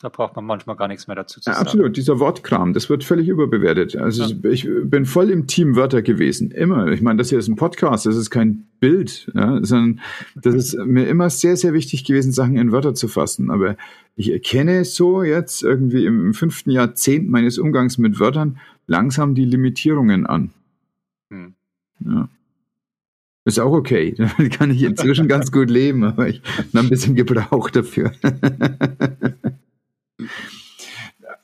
da 0.01 0.09
braucht 0.09 0.35
man 0.35 0.47
manchmal 0.47 0.77
gar 0.77 0.89
nichts 0.89 1.07
mehr 1.09 1.15
dazu 1.15 1.41
zu 1.41 1.45
sagen. 1.45 1.59
absolut, 1.59 1.97
dieser 1.97 2.19
Wortkram, 2.19 2.73
das 2.73 2.89
wird 2.89 3.05
völlig 3.05 3.29
überbewertet. 3.29 3.97
Also 3.97 4.25
ja. 4.25 4.51
ich 4.51 4.67
bin 4.85 5.05
voll 5.05 5.29
im 5.29 5.47
Team 5.47 5.77
Wörter 5.77 6.01
gewesen, 6.01 6.51
immer. 6.51 6.89
Ich 6.89 7.03
meine, 7.03 7.19
das 7.19 7.29
hier 7.29 7.39
ist 7.39 7.49
ein 7.49 7.57
Podcast, 7.57 8.07
das 8.07 8.17
ist 8.17 8.31
kein 8.31 8.67
Bild, 8.81 9.31
ja, 9.35 9.63
sondern 9.63 10.01
das 10.37 10.55
ist 10.55 10.79
mir 10.79 11.07
immer 11.07 11.29
sehr, 11.29 11.57
sehr 11.57 11.75
wichtig 11.75 12.05
gewesen, 12.05 12.33
Sachen 12.33 12.57
in 12.57 12.73
Wörter 12.73 12.95
zu 12.95 13.09
fassen. 13.09 13.51
Aber 13.51 13.77
ich 14.17 14.33
erkenne 14.33 14.87
so 14.87 15.23
jetzt 15.23 15.63
irgendwie 15.63 16.07
im 16.07 16.33
fünften 16.33 16.71
Jahrzehnt 16.71 17.29
meines 17.29 17.59
Umgangs 17.59 17.99
mit 17.99 18.19
Wörtern 18.19 18.59
langsam 18.87 19.35
die 19.35 19.45
Limitierungen 19.45 20.25
an. 20.27 20.51
Hm. 21.31 21.55
Ja. 22.07 22.29
Ist 23.45 23.59
auch 23.59 23.73
okay. 23.73 24.15
Damit 24.17 24.53
kann 24.59 24.71
ich 24.71 24.83
inzwischen 24.83 25.29
ganz 25.29 25.53
gut 25.53 25.69
leben, 25.69 26.05
aber 26.05 26.29
ich 26.29 26.41
habe 26.75 26.87
ein 26.87 26.89
bisschen 26.89 27.15
gebraucht 27.15 27.77
dafür. 27.77 28.13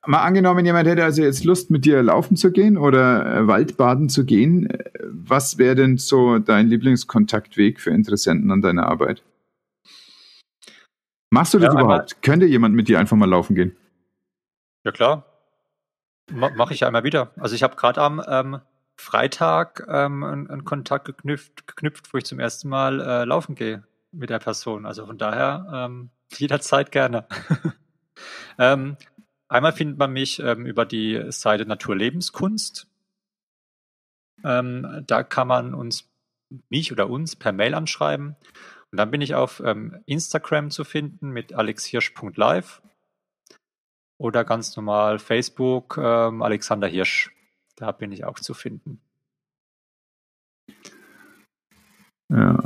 Mal 0.06 0.22
angenommen, 0.22 0.64
jemand 0.64 0.88
hätte 0.88 1.04
also 1.04 1.22
jetzt 1.22 1.44
Lust, 1.44 1.70
mit 1.70 1.84
dir 1.84 2.02
laufen 2.02 2.36
zu 2.36 2.52
gehen 2.52 2.76
oder 2.76 3.26
äh, 3.26 3.46
Waldbaden 3.46 4.08
zu 4.08 4.24
gehen. 4.24 4.68
Was 5.04 5.58
wäre 5.58 5.74
denn 5.74 5.98
so 5.98 6.38
dein 6.38 6.68
Lieblingskontaktweg 6.68 7.80
für 7.80 7.90
Interessenten 7.90 8.50
an 8.50 8.62
deiner 8.62 8.86
Arbeit? 8.86 9.22
Machst 11.30 11.54
du 11.54 11.58
das 11.58 11.74
ja, 11.74 11.80
überhaupt? 11.80 12.12
Einmal. 12.12 12.22
Könnte 12.22 12.46
jemand 12.46 12.74
mit 12.74 12.88
dir 12.88 12.98
einfach 12.98 13.16
mal 13.16 13.28
laufen 13.28 13.54
gehen? 13.54 13.76
Ja, 14.84 14.92
klar. 14.92 15.24
Mache 16.30 16.74
ich 16.74 16.80
ja 16.80 16.88
immer 16.88 17.04
wieder. 17.04 17.32
Also 17.36 17.54
ich 17.54 17.62
habe 17.62 17.76
gerade 17.76 18.00
am 18.00 18.22
ähm, 18.26 18.60
Freitag 18.96 19.86
ähm, 19.88 20.24
einen, 20.24 20.50
einen, 20.50 20.64
Kontakt 20.64 21.04
geknüpft, 21.04 21.66
geknüpft, 21.66 22.12
wo 22.12 22.18
ich 22.18 22.24
zum 22.24 22.40
ersten 22.40 22.68
Mal 22.68 23.00
äh, 23.00 23.24
laufen 23.24 23.54
gehe 23.54 23.84
mit 24.12 24.30
der 24.30 24.38
Person. 24.38 24.86
Also 24.86 25.06
von 25.06 25.18
daher 25.18 25.66
ähm, 25.72 26.10
jederzeit 26.32 26.92
gerne. 26.92 27.26
Ähm, 28.58 28.96
einmal 29.48 29.72
findet 29.72 29.98
man 29.98 30.12
mich 30.12 30.40
ähm, 30.40 30.66
über 30.66 30.84
die 30.84 31.30
Seite 31.30 31.66
Naturlebenskunst. 31.66 32.88
Ähm, 34.44 35.04
da 35.06 35.22
kann 35.22 35.48
man 35.48 35.74
uns, 35.74 36.08
mich 36.68 36.92
oder 36.92 37.08
uns 37.08 37.36
per 37.36 37.52
Mail 37.52 37.74
anschreiben. 37.74 38.36
Und 38.92 38.98
dann 38.98 39.10
bin 39.10 39.20
ich 39.20 39.34
auf 39.34 39.60
ähm, 39.64 40.02
Instagram 40.06 40.70
zu 40.70 40.84
finden 40.84 41.30
mit 41.30 41.52
alexhirsch.live. 41.52 42.82
Oder 44.18 44.44
ganz 44.44 44.74
normal 44.76 45.18
Facebook, 45.18 45.98
ähm, 45.98 46.42
Alexander 46.42 46.86
Hirsch. 46.86 47.30
Da 47.76 47.92
bin 47.92 48.12
ich 48.12 48.24
auch 48.24 48.38
zu 48.38 48.54
finden. 48.54 49.00
Ja. 52.32 52.58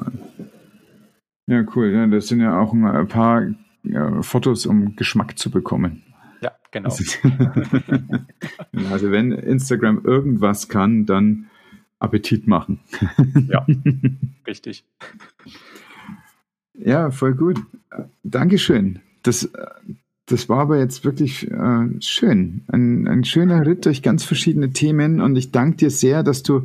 Ja, 1.47 1.65
cool. 1.75 1.91
Ja, 1.91 2.07
das 2.07 2.29
sind 2.29 2.41
ja 2.41 2.61
auch 2.61 2.73
ein 2.73 3.09
paar 3.09 3.49
ja, 3.83 4.23
Fotos, 4.23 4.67
um 4.67 4.95
Geschmack 4.95 5.37
zu 5.37 5.51
bekommen. 5.51 6.05
Ja, 6.41 6.53
genau. 6.71 6.89
also 8.91 9.11
wenn 9.11 9.33
Instagram 9.33 10.05
irgendwas 10.05 10.69
kann, 10.69 11.07
dann 11.07 11.51
Appetit 11.99 12.47
machen. 12.47 12.81
ja, 13.49 13.67
richtig. 14.47 14.85
Ja, 16.75 17.11
voll 17.11 17.35
gut. 17.35 17.61
Dankeschön. 18.23 19.01
Das, 19.23 19.51
das 20.27 20.49
war 20.49 20.61
aber 20.61 20.79
jetzt 20.79 21.05
wirklich 21.05 21.51
äh, 21.51 22.01
schön. 22.01 22.65
Ein, 22.69 23.07
ein 23.07 23.25
schöner 23.25 23.67
Ritt 23.67 23.85
durch 23.85 24.03
ganz 24.03 24.25
verschiedene 24.25 24.73
Themen 24.73 25.21
und 25.21 25.37
ich 25.37 25.53
danke 25.53 25.77
dir 25.77 25.91
sehr, 25.91 26.23
dass 26.23 26.43
du 26.43 26.65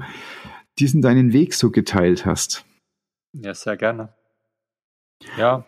diesen 0.80 1.01
deinen 1.01 1.34
Weg 1.34 1.53
so 1.53 1.71
geteilt 1.71 2.26
hast. 2.26 2.65
Ja, 3.34 3.53
sehr 3.53 3.76
gerne. 3.76 4.13
Ja, 5.38 5.65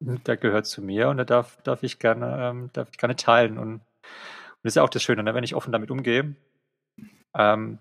der 0.00 0.36
gehört 0.36 0.66
zu 0.66 0.82
mir 0.82 1.08
und 1.08 1.16
da 1.16 1.24
darf, 1.24 1.60
darf 1.62 1.82
ich 1.82 1.98
gerne, 1.98 2.36
ähm, 2.40 2.70
darf 2.72 2.88
ich 2.90 2.98
gerne 2.98 3.16
teilen. 3.16 3.58
Und, 3.58 3.74
und 3.74 3.80
das 4.62 4.72
ist 4.72 4.76
ja 4.76 4.82
auch 4.82 4.90
das 4.90 5.02
Schöne, 5.02 5.22
ne? 5.22 5.34
wenn 5.34 5.44
ich 5.44 5.54
offen 5.54 5.72
damit 5.72 5.90
umgehe. 5.90 6.34
Ähm, 7.34 7.78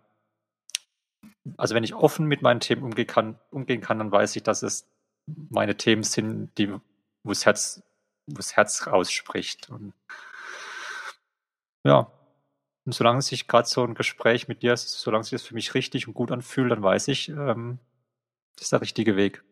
also 1.58 1.76
wenn 1.76 1.84
ich 1.84 1.94
offen 1.94 2.26
mit 2.26 2.42
meinen 2.42 2.60
Themen 2.60 2.84
umgehen 2.84 3.08
kann, 3.08 3.40
umgehen 3.52 3.82
kann, 3.82 4.00
dann 4.00 4.12
weiß 4.12 4.36
ich, 4.36 4.44
dass 4.44 4.64
es 4.64 4.88
meine 5.28 5.76
Themen 5.76 6.04
sind, 6.04 6.58
die, 6.58 6.72
wo 7.24 7.30
das 7.30 7.46
Herz, 7.46 7.84
wo 8.28 8.36
das 8.38 8.56
Herz 8.56 8.88
rausspricht. 8.88 9.70
Und 9.70 9.94
ja, 11.84 12.12
und 12.86 12.94
solange 12.94 13.22
sich 13.22 13.48
gerade 13.48 13.68
so 13.68 13.84
ein 13.84 13.96
Gespräch 13.96 14.48
mit 14.48 14.62
dir, 14.62 14.78
solange 14.78 15.24
sich 15.24 15.32
das 15.32 15.44
für 15.44 15.56
mich 15.56 15.74
richtig 15.74 16.08
und 16.08 16.14
gut 16.14 16.32
anfühlt, 16.32 16.72
dann 16.72 16.84
weiß 16.84 17.08
ich, 17.08 17.30
ähm, 17.30 17.80
das 18.56 18.66
ist 18.66 18.72
der 18.72 18.82
richtige 18.82 19.16
Weg. 19.16 19.44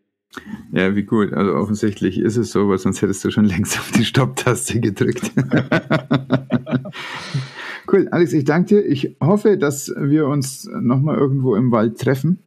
Ja, 0.71 0.95
wie 0.95 1.03
gut. 1.03 1.34
Also 1.34 1.53
offensichtlich 1.53 2.19
ist 2.19 2.38
es 2.38 2.51
so, 2.51 2.67
weil 2.67 2.79
sonst 2.79 3.01
hättest 3.01 3.23
du 3.23 3.31
schon 3.31 3.45
längst 3.45 3.77
auf 3.77 3.91
die 3.91 4.05
Stopptaste 4.05 4.79
gedrückt. 4.79 5.31
cool, 7.91 8.07
Alex, 8.09 8.34
ich 8.34 8.43
danke 8.43 8.75
dir. 8.75 8.86
Ich 8.86 9.15
hoffe, 9.21 9.57
dass 9.57 9.93
wir 9.95 10.27
uns 10.27 10.65
nochmal 10.65 11.17
irgendwo 11.17 11.55
im 11.55 11.71
Wald 11.71 11.99
treffen. 11.99 12.39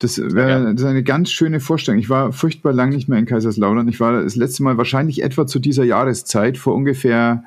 Das 0.00 0.18
wäre 0.18 0.74
ja. 0.76 0.88
eine 0.88 1.02
ganz 1.02 1.30
schöne 1.30 1.60
Vorstellung. 1.60 1.98
Ich 1.98 2.08
war 2.08 2.32
furchtbar 2.32 2.72
lang 2.72 2.90
nicht 2.90 3.08
mehr 3.08 3.18
in 3.18 3.26
Kaiserslautern. 3.26 3.88
Ich 3.88 3.98
war 3.98 4.22
das 4.22 4.36
letzte 4.36 4.62
Mal 4.62 4.76
wahrscheinlich 4.76 5.22
etwa 5.22 5.46
zu 5.46 5.58
dieser 5.58 5.84
Jahreszeit, 5.84 6.56
vor 6.56 6.74
ungefähr 6.74 7.44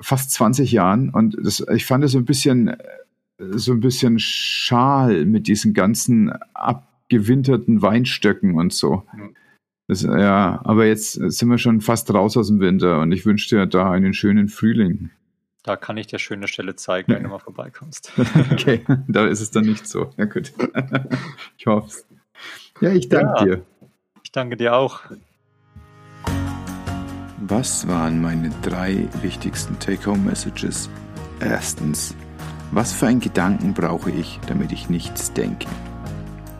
fast 0.00 0.30
20 0.32 0.72
Jahren. 0.72 1.10
Und 1.10 1.36
das, 1.42 1.64
ich 1.74 1.86
fand 1.86 2.04
es 2.04 2.12
so 2.12 2.18
ein 2.18 2.26
bisschen, 2.26 2.76
so 3.38 3.72
ein 3.72 3.80
bisschen 3.80 4.18
schal 4.18 5.24
mit 5.24 5.46
diesen 5.46 5.72
ganzen 5.72 6.32
abgewinterten 7.12 7.82
Weinstöcken 7.82 8.54
und 8.54 8.72
so. 8.72 9.04
Das, 9.86 10.02
ja, 10.02 10.60
aber 10.64 10.86
jetzt 10.86 11.12
sind 11.12 11.48
wir 11.48 11.58
schon 11.58 11.80
fast 11.80 12.12
raus 12.14 12.36
aus 12.36 12.48
dem 12.48 12.60
Winter 12.60 13.00
und 13.00 13.12
ich 13.12 13.26
wünsche 13.26 13.48
dir 13.48 13.66
da 13.66 13.90
einen 13.90 14.14
schönen 14.14 14.48
Frühling. 14.48 15.10
Da 15.62 15.76
kann 15.76 15.96
ich 15.96 16.06
dir 16.06 16.18
schöne 16.18 16.48
Stelle 16.48 16.74
zeigen, 16.74 17.12
wenn 17.12 17.22
du 17.22 17.28
mal 17.28 17.38
vorbeikommst. 17.38 18.12
okay, 18.52 18.82
da 19.06 19.26
ist 19.26 19.40
es 19.40 19.50
dann 19.50 19.64
nicht 19.64 19.86
so. 19.86 20.10
Ja, 20.16 20.24
gut. 20.24 20.52
ich 21.58 21.66
hoffe 21.66 21.88
es. 21.88 22.06
Ja, 22.80 22.90
ich 22.90 23.08
danke 23.08 23.32
ja, 23.38 23.44
dir. 23.44 23.66
Ich 24.24 24.32
danke 24.32 24.56
dir 24.56 24.74
auch. 24.74 25.02
Was 27.38 27.86
waren 27.86 28.22
meine 28.22 28.50
drei 28.62 29.08
wichtigsten 29.20 29.78
Take-Home-Messages? 29.78 30.88
Erstens, 31.40 32.16
was 32.70 32.92
für 32.92 33.06
einen 33.06 33.20
Gedanken 33.20 33.74
brauche 33.74 34.10
ich, 34.10 34.40
damit 34.46 34.72
ich 34.72 34.88
nichts 34.88 35.32
denke? 35.32 35.68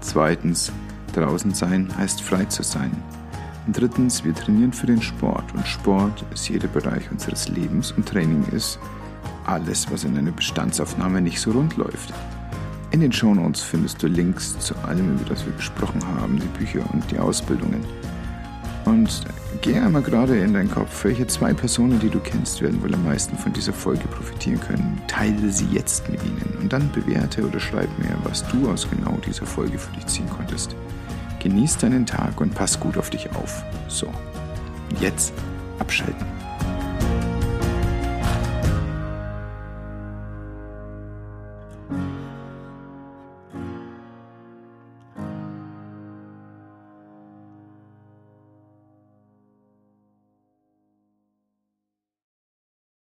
Zweitens, 0.03 0.73
draußen 1.15 1.55
sein 1.55 1.89
heißt 1.97 2.23
frei 2.23 2.45
zu 2.47 2.63
sein. 2.63 2.91
Und 3.67 3.81
drittens, 3.81 4.25
wir 4.25 4.35
trainieren 4.35 4.73
für 4.73 4.87
den 4.87 5.01
Sport 5.01 5.55
und 5.55 5.67
Sport 5.67 6.25
ist 6.35 6.49
jeder 6.49 6.69
Bereich 6.69 7.11
unseres 7.11 7.49
Lebens 7.49 7.93
und 7.93 8.07
Training 8.07 8.45
ist 8.53 8.79
alles, 9.47 9.91
was 9.91 10.05
in 10.05 10.19
einer 10.19 10.33
Bestandsaufnahme 10.33 11.21
nicht 11.21 11.41
so 11.41 11.53
rund 11.53 11.77
läuft. 11.77 12.13
In 12.91 13.01
den 13.01 13.13
Shownotes 13.13 13.63
findest 13.63 14.03
du 14.03 14.09
Links 14.09 14.59
zu 14.59 14.75
allem, 14.85 15.15
über 15.15 15.25
das 15.31 15.47
wir 15.47 15.53
gesprochen 15.55 16.03
haben, 16.21 16.39
die 16.39 16.59
Bücher 16.59 16.83
und 16.93 17.09
die 17.11 17.19
Ausbildungen. 17.19 17.85
Und 18.85 19.25
geh 19.61 19.75
einmal 19.77 20.03
gerade 20.03 20.39
in 20.39 20.55
deinen 20.55 20.71
Kopf, 20.71 21.05
welche 21.05 21.27
zwei 21.27 21.53
Personen, 21.53 21.99
die 22.01 22.09
du 22.09 22.21
kennst, 22.21 22.63
werden 22.63 22.83
wohl 22.83 22.95
am 22.95 23.05
meisten 23.05 23.37
von 23.37 23.53
dieser 23.53 23.73
Folge 23.73 24.07
profitieren 24.09 24.61
können. 24.61 25.01
Teile 25.07 25.51
sie 25.51 25.67
jetzt 25.67 26.09
mit 26.09 26.23
ihnen 26.25 26.57
und 26.61 26.73
dann 26.73 26.91
bewerte 26.93 27.47
oder 27.47 27.61
schreib 27.61 27.89
mir, 27.99 28.17
was 28.25 28.47
du 28.49 28.71
aus 28.71 28.89
genau 28.89 29.19
dieser 29.27 29.47
Folge 29.47 29.79
für 29.79 29.93
dich 29.93 30.07
ziehen 30.07 30.29
konntest. 30.31 30.75
Genieß 31.41 31.79
deinen 31.79 32.07
Tag 32.07 32.41
und 32.41 32.55
pass 32.55 32.79
gut 32.79 32.97
auf 32.97 33.11
dich 33.11 33.29
auf. 33.35 33.65
So, 33.89 34.09
jetzt 35.01 35.33
abschalten. 35.79 36.42